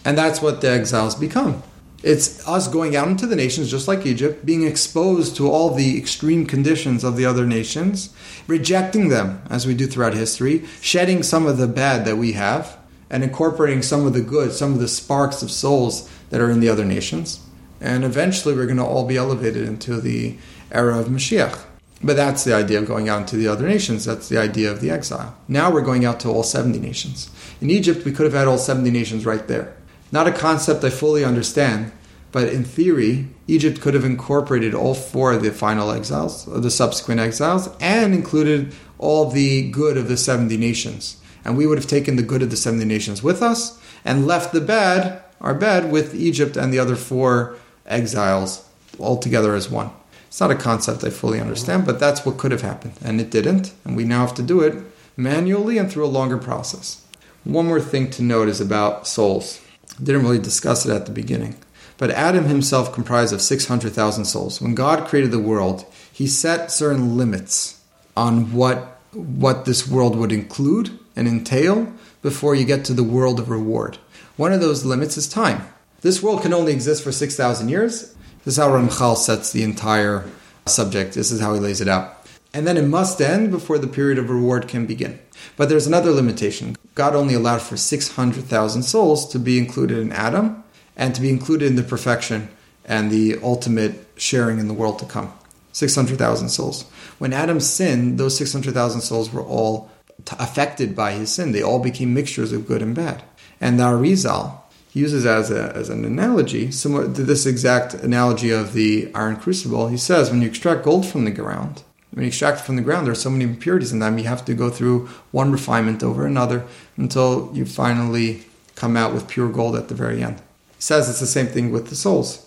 And 0.05 0.19
that's 0.19 0.43
what 0.43 0.61
the 0.61 0.69
exiles 0.69 1.15
become. 1.15 1.63
It's 2.03 2.47
us 2.47 2.69
going 2.69 2.95
out 2.95 3.09
into 3.09 3.27
the 3.27 3.35
nations, 3.35 3.71
just 3.71 3.89
like 3.89 4.07
Egypt, 4.07 4.47
being 4.47 4.65
exposed 4.65 5.37
to 5.37 5.51
all 5.51 5.75
the 5.75 5.99
extreme 5.99 6.47
conditions 6.47 7.03
of 7.03 7.17
the 7.17 7.25
other 7.25 7.45
nations, 7.45 8.15
rejecting 8.47 9.09
them 9.09 9.43
as 9.51 9.67
we 9.67 9.75
do 9.75 9.89
throughout 9.89 10.15
history, 10.15 10.65
shedding 10.81 11.25
some 11.25 11.47
of 11.47 11.59
the 11.59 11.67
bad 11.67 12.05
that 12.05 12.17
we 12.17 12.33
have, 12.33 12.79
and 13.11 13.25
incorporating 13.25 13.83
some 13.83 14.07
of 14.07 14.13
the 14.13 14.21
good, 14.21 14.53
some 14.53 14.75
of 14.75 14.79
the 14.79 14.87
sparks 14.87 15.43
of 15.43 15.51
souls 15.51 16.09
that 16.31 16.41
are 16.41 16.51
in 16.51 16.61
the 16.61 16.69
other 16.69 16.85
nations. 16.85 17.41
And 17.81 18.05
eventually 18.05 18.55
we're 18.55 18.67
going 18.67 18.77
to 18.77 18.85
all 18.85 19.07
be 19.07 19.17
elevated 19.17 19.67
into 19.67 20.01
the 20.01 20.37
era 20.71 20.99
of 20.99 21.07
Mashiach. 21.07 21.65
But 22.03 22.15
that's 22.15 22.45
the 22.45 22.55
idea 22.55 22.79
of 22.79 22.87
going 22.87 23.09
out 23.09 23.23
into 23.23 23.37
the 23.37 23.49
other 23.49 23.67
nations. 23.67 24.05
That's 24.05 24.29
the 24.29 24.39
idea 24.39 24.71
of 24.71 24.81
the 24.81 24.91
exile. 24.91 25.37
Now 25.49 25.73
we're 25.73 25.81
going 25.81 26.05
out 26.05 26.21
to 26.21 26.29
all 26.29 26.45
70 26.45 26.79
nations. 26.79 27.29
In 27.61 27.71
Egypt, 27.71 28.05
we 28.05 28.13
could 28.13 28.25
have 28.25 28.35
had 28.35 28.47
all 28.47 28.59
70 28.59 28.89
nations 28.91 29.27
right 29.27 29.47
there. 29.49 29.75
Not 30.11 30.27
a 30.27 30.33
concept 30.33 30.85
I 30.85 30.91
fully 30.91 31.25
understand, 31.25 31.93
but 32.33 32.49
in 32.49 32.65
theory, 32.65 33.29
Egypt 33.47 33.81
could 33.81 33.95
have 33.95 34.05
incorporated 34.05 34.75
all 34.75 34.95
four 34.95 35.33
of 35.33 35.43
the 35.43 35.51
final 35.51 35.91
exiles, 35.91 36.45
the 36.47 36.71
subsequent 36.71 37.21
exiles, 37.21 37.69
and 37.81 38.15
included 38.15 38.75
all 38.99 39.31
the 39.31 39.71
good 39.71 39.97
of 39.97 40.09
the 40.09 40.17
70 40.17 40.57
nations. 40.57 41.17
And 41.45 41.57
we 41.57 41.67
would 41.67 41.79
have 41.79 41.87
taken 41.87 42.17
the 42.17 42.23
good 42.23 42.43
of 42.43 42.51
the 42.51 42.57
70 42.57 42.85
nations 42.85 43.23
with 43.23 43.43
us 43.43 43.81
and 44.05 44.27
left 44.27 44.53
the 44.53 44.61
bad, 44.61 45.23
our 45.41 45.55
bad, 45.55 45.91
with 45.91 46.15
Egypt 46.15 46.57
and 46.57 46.73
the 46.73 46.79
other 46.79 46.97
four 46.97 47.57
exiles 47.87 48.69
all 48.99 49.17
together 49.17 49.55
as 49.55 49.71
one. 49.71 49.91
It's 50.27 50.41
not 50.41 50.51
a 50.51 50.57
concept 50.57 51.05
I 51.05 51.11
fully 51.11 51.41
understand, 51.41 51.87
but 51.87 51.99
that's 51.99 52.27
what 52.27 52.37
could 52.37 52.53
have 52.53 52.61
happened. 52.61 52.95
And 53.03 53.21
it 53.21 53.31
didn't. 53.31 53.73
And 53.85 53.97
we 53.97 54.05
now 54.05 54.21
have 54.21 54.35
to 54.35 54.43
do 54.43 54.61
it 54.61 54.75
manually 55.17 55.79
and 55.79 55.91
through 55.91 56.05
a 56.05 56.07
longer 56.07 56.37
process. 56.37 57.05
One 57.45 57.67
more 57.67 57.81
thing 57.81 58.11
to 58.11 58.23
note 58.23 58.49
is 58.49 58.61
about 58.61 59.07
souls. 59.07 59.61
Didn't 60.03 60.23
really 60.23 60.39
discuss 60.39 60.87
it 60.87 60.93
at 60.93 61.07
the 61.07 61.13
beginning. 61.13 61.57
But 61.97 62.11
Adam 62.11 62.45
himself 62.45 62.93
comprised 62.93 63.33
of 63.33 63.43
600,000 63.43 64.25
souls. 64.25 64.61
When 64.61 64.75
God 64.75 65.09
created 65.09 65.33
the 65.33 65.39
world, 65.39 65.85
he 66.13 66.27
set 66.27 66.71
certain 66.71 67.17
limits 67.17 67.81
on 68.17 68.53
what 68.53 68.95
what 69.13 69.65
this 69.65 69.89
world 69.89 70.15
would 70.17 70.33
include 70.33 70.99
and 71.17 71.27
entail 71.27 71.93
before 72.23 72.55
you 72.55 72.65
get 72.65 72.85
to 72.85 72.93
the 72.93 73.03
world 73.03 73.41
of 73.41 73.49
reward. 73.49 73.99
One 74.37 74.53
of 74.53 74.61
those 74.61 74.85
limits 74.85 75.17
is 75.17 75.27
time. 75.27 75.67
This 76.03 76.23
world 76.23 76.43
can 76.43 76.53
only 76.53 76.73
exist 76.73 77.03
for 77.03 77.11
6,000 77.11 77.69
years. 77.69 78.15
This 78.45 78.55
is 78.55 78.57
how 78.59 78.69
Ramchal 78.69 79.17
sets 79.17 79.51
the 79.51 79.63
entire 79.63 80.29
subject. 80.67 81.15
This 81.15 81.33
is 81.33 81.41
how 81.41 81.55
he 81.55 81.61
lays 81.61 81.81
it 81.81 81.89
out. 81.89 82.27
And 82.55 82.67
then 82.67 82.77
it 82.77 82.87
must 82.87 83.21
end 83.21 83.51
before 83.51 83.79
the 83.79 83.89
period 83.89 84.19
of 84.19 84.31
reward 84.31 84.69
can 84.69 84.87
begin. 84.87 85.19
But 85.57 85.69
there's 85.69 85.87
another 85.87 86.11
limitation. 86.11 86.77
God 86.95 87.15
only 87.15 87.35
allowed 87.35 87.63
for 87.63 87.77
600,000 87.77 88.83
souls 88.83 89.29
to 89.31 89.39
be 89.39 89.59
included 89.59 89.99
in 89.99 90.13
Adam 90.13 90.65
and 90.97 91.15
to 91.15 91.21
be 91.21 91.31
included 91.31 91.67
in 91.67 91.77
the 91.77 91.83
perfection 91.83 92.49
and 92.85 93.11
the 93.11 93.39
ultimate 93.43 94.07
sharing 94.17 94.59
in 94.59 94.69
the 94.69 94.75
world 94.75 94.99
to 94.99 95.07
come. 95.07 95.33
600,000 95.73 96.49
souls. 96.49 96.85
When 97.19 97.33
Adam 97.33 97.61
sinned, 97.61 98.19
those 98.19 98.37
600,000 98.37 99.01
souls 99.01 99.33
were 99.33 99.43
all 99.43 99.91
t- 100.25 100.37
affected 100.39 100.97
by 100.97 101.13
his 101.13 101.33
sin. 101.33 101.53
They 101.53 101.63
all 101.63 101.79
became 101.79 102.15
mixtures 102.15 102.53
of 102.53 102.67
good 102.67 102.83
and 102.83 102.95
bad. 102.95 103.23
And 103.61 103.79
the 103.79 103.85
Arizal 103.85 104.61
uses 104.93 105.27
as, 105.27 105.51
a, 105.51 105.73
as 105.77 105.89
an 105.91 106.05
analogy, 106.05 106.71
similar 106.71 107.05
to 107.05 107.23
this 107.23 107.47
exact 107.47 107.95
analogy 107.95 108.51
of 108.51 108.73
the 108.73 109.11
iron 109.15 109.37
crucible. 109.37 109.89
He 109.89 109.97
says, 109.97 110.31
when 110.31 110.43
you 110.43 110.49
extract 110.49 110.85
gold 110.85 111.07
from 111.07 111.25
the 111.25 111.31
ground, 111.31 111.83
when 112.19 112.25
you 112.25 112.31
extract 112.31 112.59
it 112.59 112.65
from 112.65 112.75
the 112.75 112.83
ground, 112.83 113.07
there 113.07 113.13
are 113.13 113.15
so 113.15 113.31
many 113.31 113.45
impurities 113.45 113.93
in 113.93 114.01
them. 114.01 114.19
You 114.19 114.25
have 114.25 114.45
to 114.47 114.53
go 114.53 114.71
through 114.71 115.07
one 115.31 115.53
refinement 115.53 116.03
over 116.03 116.27
another 116.27 116.65
until 116.97 117.49
you 117.55 117.65
finally 117.65 118.43
come 118.75 118.97
out 118.97 119.15
with 119.15 119.29
pure 119.29 119.49
gold 119.49 119.77
at 119.77 119.87
the 119.87 119.95
very 119.95 120.21
end. 120.21 120.41
He 120.75 120.83
says 120.83 121.09
it's 121.09 121.21
the 121.21 121.29
same 121.29 121.47
thing 121.47 121.71
with 121.71 121.91
the 121.91 121.95
souls. 121.95 122.45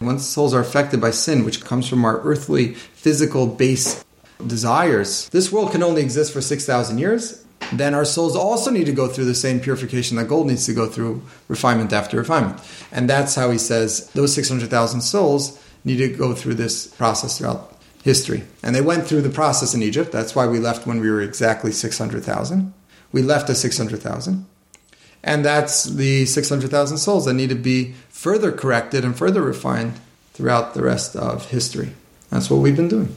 Once 0.00 0.26
souls 0.26 0.52
are 0.52 0.58
affected 0.58 1.00
by 1.00 1.12
sin, 1.12 1.44
which 1.44 1.64
comes 1.64 1.88
from 1.88 2.04
our 2.04 2.20
earthly, 2.22 2.74
physical 2.74 3.46
base 3.46 4.04
desires, 4.44 5.28
this 5.28 5.52
world 5.52 5.70
can 5.70 5.84
only 5.84 6.02
exist 6.02 6.32
for 6.32 6.40
6,000 6.40 6.98
years. 6.98 7.44
Then 7.72 7.94
our 7.94 8.04
souls 8.04 8.34
also 8.34 8.72
need 8.72 8.86
to 8.86 8.92
go 8.92 9.06
through 9.06 9.26
the 9.26 9.36
same 9.36 9.60
purification 9.60 10.16
that 10.16 10.26
gold 10.26 10.48
needs 10.48 10.66
to 10.66 10.74
go 10.74 10.88
through, 10.88 11.22
refinement 11.46 11.92
after 11.92 12.16
refinement. 12.16 12.60
And 12.90 13.08
that's 13.08 13.36
how 13.36 13.52
he 13.52 13.58
says 13.58 14.10
those 14.14 14.34
600,000 14.34 15.00
souls 15.00 15.64
need 15.84 15.98
to 15.98 16.08
go 16.08 16.34
through 16.34 16.54
this 16.54 16.88
process 16.88 17.38
throughout 17.38 17.71
history. 18.02 18.42
And 18.62 18.74
they 18.74 18.80
went 18.80 19.06
through 19.06 19.22
the 19.22 19.30
process 19.30 19.74
in 19.74 19.82
Egypt. 19.82 20.12
That's 20.12 20.34
why 20.34 20.46
we 20.46 20.58
left 20.58 20.86
when 20.86 21.00
we 21.00 21.10
were 21.10 21.22
exactly 21.22 21.72
600,000. 21.72 22.74
We 23.12 23.22
left 23.22 23.48
at 23.48 23.56
600,000. 23.56 24.46
And 25.24 25.44
that's 25.44 25.84
the 25.84 26.26
600,000 26.26 26.98
souls 26.98 27.26
that 27.26 27.34
need 27.34 27.50
to 27.50 27.54
be 27.54 27.94
further 28.08 28.50
corrected 28.50 29.04
and 29.04 29.16
further 29.16 29.40
refined 29.40 30.00
throughout 30.32 30.74
the 30.74 30.82
rest 30.82 31.14
of 31.14 31.50
history. 31.50 31.92
That's 32.30 32.50
what 32.50 32.58
we've 32.58 32.76
been 32.76 32.88
doing. 32.88 33.14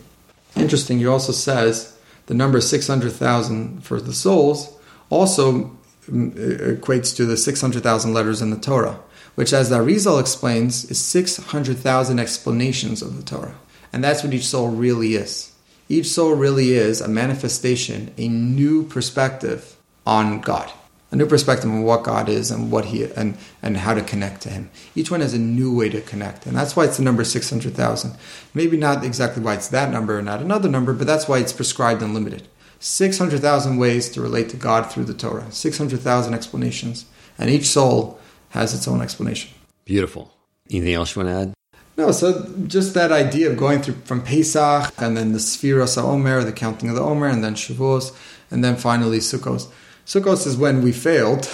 Interesting, 0.55 0.99
he 0.99 1.07
also 1.07 1.31
says 1.31 1.97
the 2.27 2.33
number 2.33 2.61
600,000 2.61 3.83
for 3.83 3.99
the 3.99 4.13
souls 4.13 4.77
also 5.09 5.71
mm, 6.07 6.31
equates 6.77 7.15
to 7.15 7.25
the 7.25 7.38
600,000 7.38 8.13
letters 8.13 8.41
in 8.41 8.51
the 8.51 8.57
Torah, 8.57 8.99
which, 9.36 9.53
as 9.53 9.69
the 9.69 9.79
Arizal 9.79 10.19
explains, 10.19 10.86
is 10.86 10.99
600,000 10.99 12.19
explanations 12.19 13.01
of 13.01 13.17
the 13.17 13.23
Torah. 13.23 13.55
And 13.95 14.03
that's 14.03 14.23
what 14.23 14.33
each 14.33 14.45
soul 14.45 14.67
really 14.67 15.15
is. 15.15 15.51
Each 15.89 16.05
soul 16.05 16.35
really 16.35 16.73
is 16.73 17.01
a 17.01 17.07
manifestation, 17.07 18.13
a 18.17 18.27
new 18.27 18.83
perspective 18.83 19.75
on 20.05 20.41
God 20.41 20.71
a 21.15 21.17
new 21.17 21.25
perspective 21.25 21.69
on 21.69 21.83
what 21.83 22.03
God 22.03 22.27
is 22.27 22.51
and 22.51 22.69
what 22.69 22.85
He 22.85 23.03
and 23.03 23.37
and 23.61 23.77
how 23.77 23.93
to 23.93 24.01
connect 24.01 24.41
to 24.41 24.49
Him. 24.49 24.69
Each 24.95 25.09
one 25.09 25.21
has 25.21 25.33
a 25.33 25.39
new 25.39 25.75
way 25.75 25.87
to 25.89 26.01
connect, 26.01 26.45
and 26.45 26.55
that's 26.55 26.75
why 26.75 26.83
it's 26.83 26.97
the 26.97 27.03
number 27.03 27.23
six 27.23 27.49
hundred 27.49 27.73
thousand. 27.73 28.15
Maybe 28.53 28.75
not 28.75 29.05
exactly 29.05 29.41
why 29.41 29.53
it's 29.53 29.69
that 29.69 29.91
number 29.91 30.17
and 30.17 30.25
not 30.25 30.41
another 30.41 30.67
number, 30.67 30.93
but 30.93 31.07
that's 31.07 31.27
why 31.27 31.39
it's 31.39 31.53
prescribed 31.53 32.01
and 32.01 32.13
limited. 32.13 32.47
Six 32.79 33.17
hundred 33.17 33.39
thousand 33.39 33.77
ways 33.77 34.09
to 34.09 34.21
relate 34.21 34.49
to 34.49 34.57
God 34.57 34.91
through 34.91 35.05
the 35.05 35.13
Torah. 35.13 35.49
Six 35.51 35.77
hundred 35.77 36.01
thousand 36.01 36.33
explanations, 36.33 37.05
and 37.37 37.49
each 37.49 37.65
soul 37.65 38.19
has 38.49 38.73
its 38.73 38.87
own 38.87 39.01
explanation. 39.01 39.51
Beautiful. 39.85 40.33
Anything 40.69 40.95
else 40.95 41.15
you 41.15 41.23
want 41.23 41.33
to 41.33 41.41
add? 41.41 41.53
No, 41.97 42.11
so 42.11 42.45
just 42.67 42.93
that 42.93 43.11
idea 43.11 43.49
of 43.49 43.57
going 43.57 43.81
through 43.81 43.95
from 44.03 44.21
Pesach 44.21 44.93
and 44.97 45.15
then 45.15 45.31
the 45.31 45.39
Sfiros 45.39 45.97
Omer, 46.01 46.43
the 46.43 46.51
counting 46.51 46.89
of 46.89 46.95
the 46.95 47.01
Omer, 47.01 47.27
and 47.27 47.43
then 47.43 47.55
Shavuos, 47.55 48.13
and 48.51 48.63
then 48.63 48.75
finally 48.75 49.19
Sukkos 49.19 49.69
Sukkot 50.05 50.45
is 50.45 50.55
when 50.55 50.83
we 50.83 50.91
failed. 50.91 51.49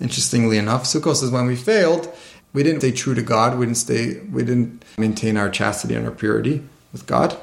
Interestingly 0.00 0.58
enough, 0.58 0.84
Sukkot 0.84 1.22
is 1.22 1.30
when 1.30 1.46
we 1.46 1.54
failed. 1.54 2.12
We 2.52 2.64
didn't 2.64 2.80
stay 2.80 2.90
true 2.90 3.14
to 3.14 3.22
God. 3.22 3.58
We 3.58 3.66
didn't 3.66 3.78
stay. 3.78 4.18
We 4.20 4.42
didn't 4.42 4.84
maintain 4.98 5.36
our 5.36 5.48
chastity 5.48 5.94
and 5.94 6.04
our 6.04 6.12
purity 6.12 6.64
with 6.92 7.06
God. 7.06 7.36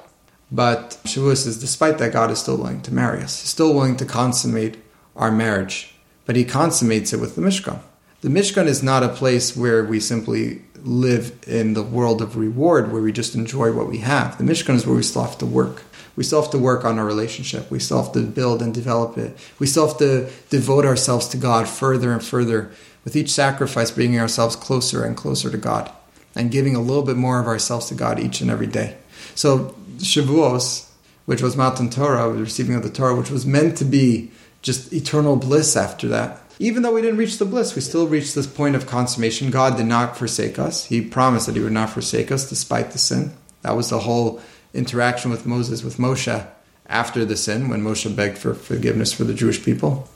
But 0.52 1.00
Shavuos 1.06 1.48
is, 1.48 1.60
despite 1.60 1.98
that, 2.00 2.12
God 2.12 2.30
is 2.30 2.40
still 2.40 2.58
willing 2.58 2.82
to 2.82 2.94
marry 2.94 3.22
us. 3.22 3.40
He's 3.40 3.50
still 3.50 3.74
willing 3.74 3.96
to 3.98 4.06
consummate 4.06 4.78
our 5.16 5.32
marriage, 5.32 5.96
but 6.26 6.36
He 6.36 6.44
consummates 6.44 7.14
it 7.14 7.22
with 7.22 7.36
the 7.36 7.42
Mishkan. 7.42 7.80
The 8.22 8.30
Mishkan 8.30 8.66
is 8.66 8.84
not 8.84 9.04
a 9.04 9.10
place 9.10 9.56
where 9.56 9.84
we 9.86 10.02
simply 10.02 10.64
live 10.84 11.38
in 11.48 11.74
the 11.74 11.84
world 11.84 12.22
of 12.22 12.36
reward, 12.36 12.92
where 12.92 13.02
we 13.02 13.12
just 13.12 13.36
enjoy 13.36 13.72
what 13.72 13.88
we 13.88 14.00
have. 14.00 14.38
The 14.38 14.44
Mishkan 14.44 14.76
is 14.76 14.86
where 14.86 14.96
we 14.96 15.04
still 15.04 15.24
have 15.24 15.38
to 15.40 15.46
work 15.46 15.84
we 16.20 16.26
still 16.26 16.42
have 16.42 16.52
to 16.52 16.58
work 16.58 16.84
on 16.84 17.00
our 17.00 17.06
relationship. 17.06 17.72
We 17.72 17.80
still 17.80 18.04
have 18.04 18.12
to 18.12 18.24
build 18.24 18.62
and 18.62 18.74
develop 18.74 19.18
it. 19.18 19.38
We 19.58 19.66
still 19.68 19.88
have 19.88 19.98
to 20.00 20.30
devote 20.50 20.84
ourselves 20.84 21.30
to 21.30 21.38
God 21.38 21.66
further 21.70 22.12
and 22.12 22.22
further, 22.22 22.72
with 23.06 23.16
each 23.16 23.32
sacrifice 23.32 23.90
bringing 23.90 24.20
ourselves 24.20 24.58
closer 24.58 25.06
and 25.06 25.16
closer 25.16 25.50
to 25.50 25.56
God 25.58 25.90
and 26.36 26.52
giving 26.52 26.76
a 26.76 26.82
little 26.82 27.04
bit 27.04 27.16
more 27.16 27.40
of 27.40 27.48
ourselves 27.48 27.86
to 27.86 27.96
God 27.96 28.20
each 28.20 28.42
and 28.42 28.52
every 28.52 28.68
day. 28.68 28.98
So, 29.34 29.74
Shavuos, 30.00 30.90
which 31.26 31.42
was 31.42 31.56
Matan 31.56 31.90
Torah, 31.90 32.34
the 32.34 32.40
receiving 32.40 32.76
of 32.76 32.84
the 32.84 32.90
Torah, 32.90 33.16
which 33.16 33.32
was 33.32 33.46
meant 33.46 33.78
to 33.78 33.86
be 33.86 34.30
just 34.62 34.92
eternal 34.92 35.38
bliss 35.38 35.78
after 35.78 36.10
that. 36.10 36.42
Even 36.62 36.84
though 36.84 36.94
we 36.94 37.02
didn't 37.02 37.18
reach 37.18 37.38
the 37.38 37.46
bliss, 37.46 37.74
we 37.74 37.82
still 37.82 38.06
reached 38.06 38.36
this 38.36 38.46
point 38.46 38.76
of 38.76 38.86
consummation. 38.86 39.50
God 39.50 39.78
did 39.78 39.86
not 39.86 40.18
forsake 40.18 40.60
us. 40.60 40.86
He 40.86 41.02
promised 41.02 41.46
that 41.46 41.56
He 41.56 41.62
would 41.62 41.72
not 41.72 41.90
forsake 41.90 42.32
us 42.32 42.50
despite 42.50 42.92
the 42.92 42.98
sin. 42.98 43.34
That 43.62 43.78
was 43.78 43.90
the 43.90 44.00
whole 44.00 44.42
interaction 44.74 45.32
with 45.32 45.46
Moses, 45.46 45.84
with 45.84 45.98
Moshe 45.98 46.48
after 46.86 47.24
the 47.24 47.38
sin, 47.38 47.70
when 47.70 47.82
Moshe 47.82 48.14
begged 48.14 48.38
for 48.38 48.54
forgiveness 48.54 49.14
for 49.14 49.24
the 49.24 49.34
Jewish 49.34 49.64
people. 49.64 50.10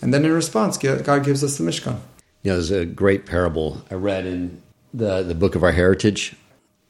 And 0.00 0.14
then 0.14 0.24
in 0.24 0.32
response, 0.32 0.78
God 0.78 1.24
gives 1.24 1.42
us 1.42 1.58
the 1.58 1.64
Mishkan. 1.64 1.98
You 2.42 2.52
know, 2.52 2.54
there's 2.54 2.70
a 2.70 2.86
great 2.86 3.26
parable 3.26 3.82
I 3.90 3.94
read 3.94 4.24
in 4.24 4.62
the, 4.94 5.24
the 5.24 5.34
book 5.34 5.56
of 5.56 5.64
our 5.64 5.72
heritage. 5.72 6.36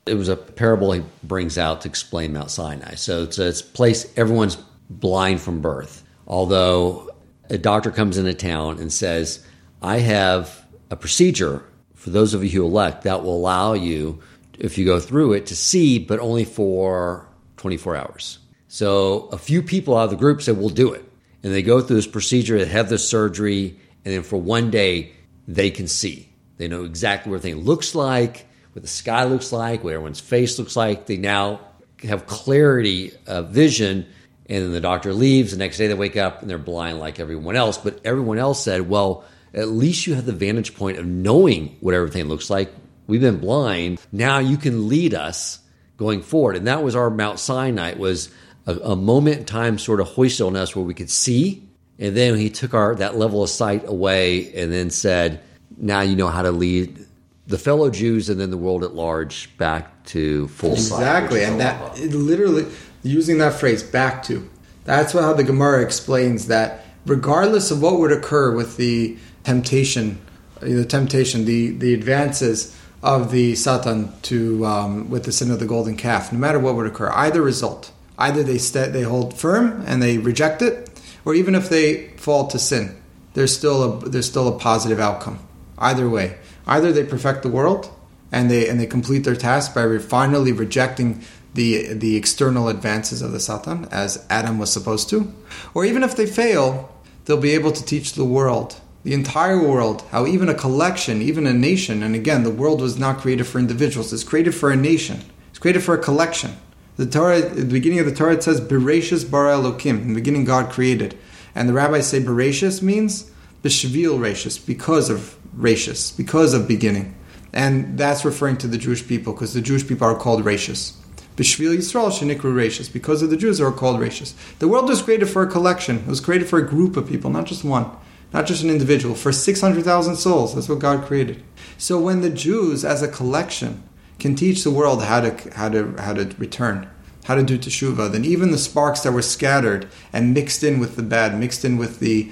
It 0.04 0.14
was 0.14 0.28
a 0.28 0.36
parable 0.36 0.92
he 0.92 1.02
brings 1.22 1.56
out 1.56 1.80
to 1.82 1.88
explain 1.88 2.34
Mount 2.34 2.50
Sinai. 2.50 2.94
So 2.94 3.22
it's 3.22 3.38
a, 3.38 3.48
it's 3.48 3.62
a 3.62 3.64
place 3.64 4.12
everyone's 4.16 4.56
blind 4.90 5.40
from 5.40 5.60
birth. 5.60 6.04
Although 6.26 7.10
a 7.50 7.58
doctor 7.58 7.90
comes 7.90 8.18
into 8.18 8.34
town 8.34 8.78
and 8.78 8.92
says, 8.92 9.44
I 9.82 9.98
have 9.98 10.64
a 10.90 10.96
procedure 10.96 11.64
for 11.94 12.10
those 12.10 12.34
of 12.34 12.44
you 12.44 12.50
who 12.50 12.64
elect 12.64 13.02
that 13.02 13.22
will 13.22 13.36
allow 13.36 13.72
you 13.72 14.20
if 14.58 14.78
you 14.78 14.84
go 14.84 15.00
through 15.00 15.34
it 15.34 15.46
to 15.46 15.56
see, 15.56 15.98
but 15.98 16.20
only 16.20 16.44
for 16.44 17.28
24 17.56 17.96
hours. 17.96 18.38
So 18.68 19.28
a 19.32 19.38
few 19.38 19.62
people 19.62 19.96
out 19.96 20.04
of 20.04 20.10
the 20.10 20.16
group 20.16 20.42
said, 20.42 20.56
We'll 20.56 20.68
do 20.68 20.92
it. 20.92 21.04
And 21.42 21.52
they 21.52 21.62
go 21.62 21.80
through 21.80 21.96
this 21.96 22.06
procedure, 22.06 22.58
they 22.58 22.66
have 22.66 22.88
this 22.88 23.08
surgery, 23.08 23.78
and 24.04 24.14
then 24.14 24.22
for 24.22 24.36
one 24.36 24.70
day, 24.70 25.12
they 25.46 25.70
can 25.70 25.86
see. 25.86 26.28
They 26.56 26.68
know 26.68 26.84
exactly 26.84 27.30
what 27.30 27.38
everything 27.38 27.64
looks 27.64 27.94
like, 27.94 28.46
what 28.72 28.82
the 28.82 28.88
sky 28.88 29.24
looks 29.24 29.52
like, 29.52 29.84
what 29.84 29.92
everyone's 29.92 30.20
face 30.20 30.58
looks 30.58 30.76
like. 30.76 31.06
They 31.06 31.16
now 31.16 31.60
have 32.02 32.26
clarity 32.26 33.12
of 33.26 33.50
vision. 33.50 34.06
And 34.48 34.64
then 34.64 34.72
the 34.72 34.80
doctor 34.80 35.12
leaves. 35.12 35.50
The 35.50 35.58
next 35.58 35.76
day, 35.78 35.88
they 35.88 35.94
wake 35.94 36.16
up 36.16 36.40
and 36.40 36.48
they're 36.48 36.58
blind 36.58 36.98
like 36.98 37.20
everyone 37.20 37.56
else. 37.56 37.76
But 37.78 38.00
everyone 38.04 38.38
else 38.38 38.62
said, 38.62 38.88
Well, 38.88 39.24
at 39.52 39.68
least 39.68 40.06
you 40.06 40.14
have 40.14 40.26
the 40.26 40.32
vantage 40.32 40.74
point 40.74 40.98
of 40.98 41.06
knowing 41.06 41.76
what 41.80 41.94
everything 41.94 42.24
looks 42.24 42.50
like 42.50 42.72
We've 43.08 43.22
been 43.22 43.38
blind. 43.38 44.00
Now 44.12 44.38
you 44.38 44.58
can 44.58 44.86
lead 44.86 45.14
us 45.14 45.58
going 45.96 46.22
forward. 46.22 46.56
And 46.56 46.68
that 46.68 46.84
was 46.84 46.94
our 46.94 47.10
Mount 47.10 47.40
Sinai. 47.40 47.94
Was 47.94 48.30
a, 48.66 48.74
a 48.76 48.96
moment 48.96 49.38
in 49.38 49.44
time 49.46 49.78
sort 49.78 50.00
of 50.00 50.06
hoisted 50.08 50.46
on 50.46 50.54
us 50.54 50.76
where 50.76 50.84
we 50.84 50.94
could 50.94 51.10
see. 51.10 51.66
And 51.98 52.16
then 52.16 52.36
he 52.36 52.50
took 52.50 52.74
our 52.74 52.94
that 52.96 53.16
level 53.16 53.42
of 53.42 53.48
sight 53.48 53.88
away 53.88 54.54
and 54.54 54.70
then 54.70 54.90
said, 54.90 55.40
now 55.78 56.02
you 56.02 56.14
know 56.16 56.28
how 56.28 56.42
to 56.42 56.52
lead 56.52 57.06
the 57.46 57.58
fellow 57.58 57.88
Jews 57.88 58.28
and 58.28 58.38
then 58.38 58.50
the 58.50 58.58
world 58.58 58.84
at 58.84 58.94
large 58.94 59.56
back 59.56 60.04
to 60.04 60.46
full 60.48 60.76
sight. 60.76 60.98
exactly. 60.98 61.44
and 61.44 61.58
that 61.60 61.98
literally 61.98 62.66
using 63.08 63.38
that 63.38 63.54
phrase 63.54 63.82
back 63.82 64.22
to 64.24 64.48
that's 64.88 65.12
how 65.12 65.34
the 65.34 65.44
Gemara 65.44 65.82
explains 65.82 66.46
that 66.46 66.82
regardless 67.04 67.70
of 67.70 67.82
what 67.82 67.98
would 67.98 68.10
occur 68.10 68.54
with 68.54 68.78
the 68.78 69.18
temptation, 69.44 70.18
the 70.60 70.86
temptation, 70.86 71.44
the 71.44 71.72
the 71.72 71.92
advances 71.92 72.74
of 73.02 73.30
the 73.30 73.54
Satan 73.54 74.10
to 74.22 74.64
um, 74.64 75.10
with 75.10 75.24
the 75.24 75.32
sin 75.32 75.50
of 75.50 75.60
the 75.60 75.66
golden 75.66 75.94
calf, 75.94 76.32
no 76.32 76.38
matter 76.38 76.58
what 76.58 76.74
would 76.74 76.86
occur, 76.86 77.10
either 77.10 77.42
result, 77.42 77.92
either 78.16 78.42
they 78.42 78.56
st- 78.56 78.94
they 78.94 79.02
hold 79.02 79.38
firm 79.38 79.84
and 79.86 80.02
they 80.02 80.16
reject 80.16 80.62
it, 80.62 80.88
or 81.26 81.34
even 81.34 81.54
if 81.54 81.68
they 81.68 82.08
fall 82.16 82.46
to 82.46 82.58
sin, 82.58 82.96
there's 83.34 83.54
still 83.54 83.82
a 83.82 84.08
there's 84.08 84.26
still 84.26 84.48
a 84.48 84.58
positive 84.58 84.98
outcome. 84.98 85.38
Either 85.76 86.08
way, 86.08 86.38
either 86.66 86.92
they 86.92 87.04
perfect 87.04 87.42
the 87.42 87.50
world 87.50 87.94
and 88.32 88.50
they 88.50 88.66
and 88.68 88.80
they 88.80 88.86
complete 88.86 89.24
their 89.24 89.36
task 89.36 89.74
by 89.74 89.82
re- 89.82 89.98
finally 89.98 90.52
rejecting 90.52 91.22
the 91.54 91.92
the 91.94 92.16
external 92.16 92.68
advances 92.68 93.22
of 93.22 93.32
the 93.32 93.40
Satan 93.40 93.86
as 93.90 94.26
Adam 94.28 94.58
was 94.58 94.72
supposed 94.72 95.08
to, 95.10 95.32
or 95.74 95.84
even 95.84 96.02
if 96.02 96.16
they 96.16 96.26
fail, 96.26 96.94
they'll 97.24 97.36
be 97.36 97.52
able 97.52 97.72
to 97.72 97.84
teach 97.84 98.12
the 98.12 98.24
world 98.24 98.80
the 99.04 99.14
entire 99.14 99.58
world, 99.58 100.02
how 100.10 100.26
even 100.26 100.48
a 100.48 100.54
collection, 100.54 101.22
even 101.22 101.46
a 101.46 101.52
nation, 101.52 102.02
and 102.02 102.14
again, 102.14 102.42
the 102.42 102.50
world 102.50 102.80
was 102.80 102.98
not 102.98 103.18
created 103.18 103.46
for 103.46 103.58
individuals, 103.58 104.12
it's 104.12 104.24
created 104.24 104.54
for 104.54 104.70
a 104.70 104.76
nation, 104.76 105.22
it's 105.50 105.58
created 105.58 105.82
for 105.82 105.94
a 105.94 106.02
collection. 106.02 106.56
The 106.96 107.06
Torah, 107.06 107.38
at 107.38 107.56
the 107.56 107.64
beginning 107.64 108.00
of 108.00 108.06
the 108.06 108.14
Torah, 108.14 108.34
it 108.34 108.42
says, 108.42 108.60
Bereshis 108.60 109.30
bara 109.30 109.54
Elokim. 109.54 110.02
In 110.02 110.08
the 110.08 110.14
beginning, 110.14 110.44
God 110.44 110.70
created. 110.70 111.16
And 111.54 111.68
the 111.68 111.72
rabbis 111.72 112.08
say 112.08 112.20
Bereshis 112.20 112.82
means 112.82 113.30
Bishvil 113.62 114.18
Rashis, 114.18 114.64
because 114.66 115.08
of 115.08 115.38
Rashis, 115.56 116.16
because 116.16 116.54
of 116.54 116.66
beginning. 116.66 117.14
And 117.52 117.96
that's 117.96 118.24
referring 118.24 118.56
to 118.58 118.66
the 118.66 118.78
Jewish 118.78 119.06
people, 119.06 119.32
because 119.32 119.54
the 119.54 119.60
Jewish 119.60 119.86
people 119.86 120.08
are 120.08 120.16
called 120.16 120.44
Rashis. 120.44 120.96
Bishvil 121.38 121.78
Yisrael 121.78 122.10
Shenikru 122.10 122.52
Rashis, 122.52 122.92
because 122.92 123.22
of 123.22 123.30
the 123.30 123.36
Jews, 123.38 123.60
are 123.60 123.72
called 123.72 124.00
Rashis. 124.00 124.34
The 124.58 124.68
world 124.68 124.88
was 124.88 125.00
created 125.00 125.30
for 125.30 125.42
a 125.42 125.46
collection, 125.46 126.00
it 126.00 126.06
was 126.06 126.20
created 126.20 126.48
for 126.48 126.58
a 126.58 126.68
group 126.68 126.98
of 126.98 127.08
people, 127.08 127.30
not 127.30 127.46
just 127.46 127.64
one 127.64 127.90
not 128.32 128.46
just 128.46 128.62
an 128.62 128.70
individual, 128.70 129.14
for 129.14 129.32
600,000 129.32 130.16
souls. 130.16 130.54
That's 130.54 130.68
what 130.68 130.78
God 130.78 131.04
created. 131.06 131.42
So 131.78 131.98
when 131.98 132.20
the 132.20 132.30
Jews, 132.30 132.84
as 132.84 133.02
a 133.02 133.08
collection, 133.08 133.82
can 134.18 134.34
teach 134.34 134.64
the 134.64 134.70
world 134.70 135.02
how 135.04 135.20
to, 135.20 135.54
how 135.54 135.68
to, 135.68 135.94
how 135.98 136.12
to 136.12 136.34
return, 136.38 136.90
how 137.24 137.36
to 137.36 137.42
do 137.42 137.58
teshuvah, 137.58 138.12
then 138.12 138.24
even 138.24 138.50
the 138.50 138.58
sparks 138.58 139.00
that 139.00 139.12
were 139.12 139.22
scattered 139.22 139.88
and 140.12 140.34
mixed 140.34 140.62
in 140.62 140.78
with 140.78 140.96
the 140.96 141.02
bad, 141.02 141.38
mixed 141.38 141.64
in 141.64 141.78
with 141.78 142.00
the 142.00 142.30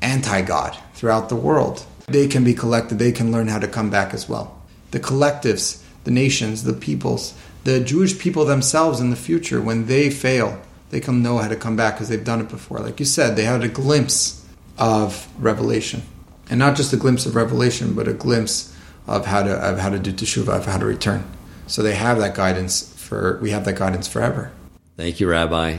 anti 0.00 0.42
God 0.42 0.76
throughout 0.94 1.28
the 1.28 1.36
world, 1.36 1.84
they 2.06 2.26
can 2.26 2.44
be 2.44 2.54
collected, 2.54 2.98
they 2.98 3.12
can 3.12 3.30
learn 3.30 3.48
how 3.48 3.58
to 3.58 3.68
come 3.68 3.90
back 3.90 4.14
as 4.14 4.28
well. 4.28 4.54
the 4.90 5.00
collectives, 5.00 5.82
the 6.04 6.10
nations, 6.10 6.64
the 6.64 6.72
peoples, 6.72 7.34
the 7.64 7.80
Jewish 7.80 8.18
people 8.18 8.44
themselves 8.44 9.00
in 9.00 9.10
the 9.10 9.16
future, 9.16 9.60
when 9.60 9.86
they 9.86 10.10
fail, 10.10 10.60
they 10.90 11.00
can 11.00 11.22
know 11.22 11.38
how 11.38 11.48
to 11.48 11.56
come 11.56 11.76
back 11.76 11.94
because 11.94 12.08
they've 12.08 12.24
done 12.24 12.40
it 12.40 12.48
before. 12.48 12.78
Like 12.78 12.98
you 12.98 13.06
said, 13.06 13.36
they 13.36 13.44
had 13.44 13.62
a 13.62 13.68
glimpse 13.68 14.46
of 14.78 15.28
revelation, 15.38 16.02
and 16.48 16.58
not 16.58 16.76
just 16.76 16.92
a 16.92 16.96
glimpse 16.96 17.26
of 17.26 17.34
revelation, 17.34 17.94
but 17.94 18.08
a 18.08 18.14
glimpse 18.14 18.74
of 19.06 19.26
how 19.26 19.42
to 19.42 19.54
of 19.54 19.78
how 19.78 19.90
to 19.90 19.98
do 19.98 20.12
teshuvah, 20.12 20.56
of 20.56 20.66
how 20.66 20.78
to 20.78 20.86
return. 20.86 21.24
So 21.66 21.82
they 21.82 21.94
have 21.94 22.18
that 22.18 22.34
guidance 22.34 22.92
for. 22.94 23.38
We 23.42 23.50
have 23.50 23.64
that 23.64 23.76
guidance 23.76 24.08
forever. 24.08 24.52
Thank 24.96 25.20
you, 25.20 25.28
Rabbi. 25.28 25.78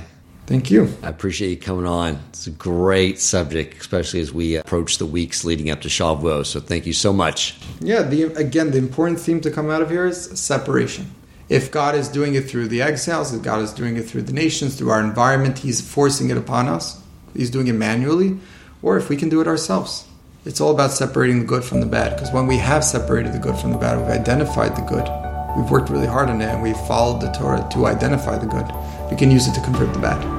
Thank 0.49 0.71
you. 0.71 0.91
I 1.03 1.09
appreciate 1.09 1.49
you 1.49 1.57
coming 1.57 1.85
on. 1.85 2.19
It's 2.29 2.47
a 2.47 2.51
great 2.51 3.19
subject, 3.19 3.79
especially 3.79 4.19
as 4.19 4.33
we 4.33 4.55
approach 4.55 4.97
the 4.97 5.05
weeks 5.05 5.45
leading 5.45 5.69
up 5.69 5.81
to 5.81 5.89
Shavuot. 5.89 6.47
So 6.47 6.59
thank 6.59 6.87
you 6.87 6.93
so 6.93 7.13
much. 7.13 7.55
Yeah, 7.81 8.01
the, 8.01 8.23
again, 8.33 8.71
the 8.71 8.79
important 8.79 9.19
theme 9.19 9.41
to 9.41 9.51
come 9.51 9.69
out 9.69 9.83
of 9.83 9.91
here 9.91 10.07
is 10.07 10.39
separation. 10.39 11.13
If 11.49 11.71
God 11.71 11.95
is 11.95 12.07
doing 12.07 12.35
it 12.35 12.47
through 12.47 12.67
the 12.67 12.83
exiles, 12.83 13.33
if 13.33 13.41
God 13.41 13.61
is 13.61 13.73
doing 13.73 13.97
it 13.97 14.03
through 14.03 14.21
the 14.21 14.33
nations, 14.33 14.75
through 14.75 14.91
our 14.91 15.03
environment, 15.03 15.57
He's 15.57 15.81
forcing 15.81 16.29
it 16.29 16.37
upon 16.37 16.67
us. 16.67 17.01
He's 17.35 17.49
doing 17.49 17.65
it 17.65 17.73
manually, 17.73 18.37
or 18.83 18.97
if 18.97 19.09
we 19.09 19.17
can 19.17 19.29
do 19.29 19.41
it 19.41 19.47
ourselves. 19.47 20.07
It's 20.45 20.61
all 20.61 20.71
about 20.71 20.91
separating 20.91 21.39
the 21.39 21.45
good 21.45 21.63
from 21.63 21.79
the 21.79 21.87
bad. 21.87 22.15
Because 22.15 22.31
when 22.31 22.45
we 22.45 22.57
have 22.57 22.83
separated 22.83 23.33
the 23.33 23.39
good 23.39 23.57
from 23.57 23.71
the 23.71 23.79
bad, 23.79 23.97
we've 23.97 24.07
identified 24.07 24.75
the 24.75 24.81
good. 24.83 25.09
We've 25.57 25.71
worked 25.71 25.89
really 25.89 26.07
hard 26.07 26.29
on 26.29 26.39
it, 26.39 26.45
and 26.45 26.61
we've 26.61 26.77
followed 26.87 27.19
the 27.19 27.31
Torah 27.31 27.67
to 27.71 27.87
identify 27.87 28.37
the 28.37 28.45
good. 28.45 28.71
We 29.09 29.17
can 29.17 29.31
use 29.31 29.47
it 29.47 29.55
to 29.55 29.61
convert 29.61 29.91
the 29.91 29.99
bad. 29.99 30.38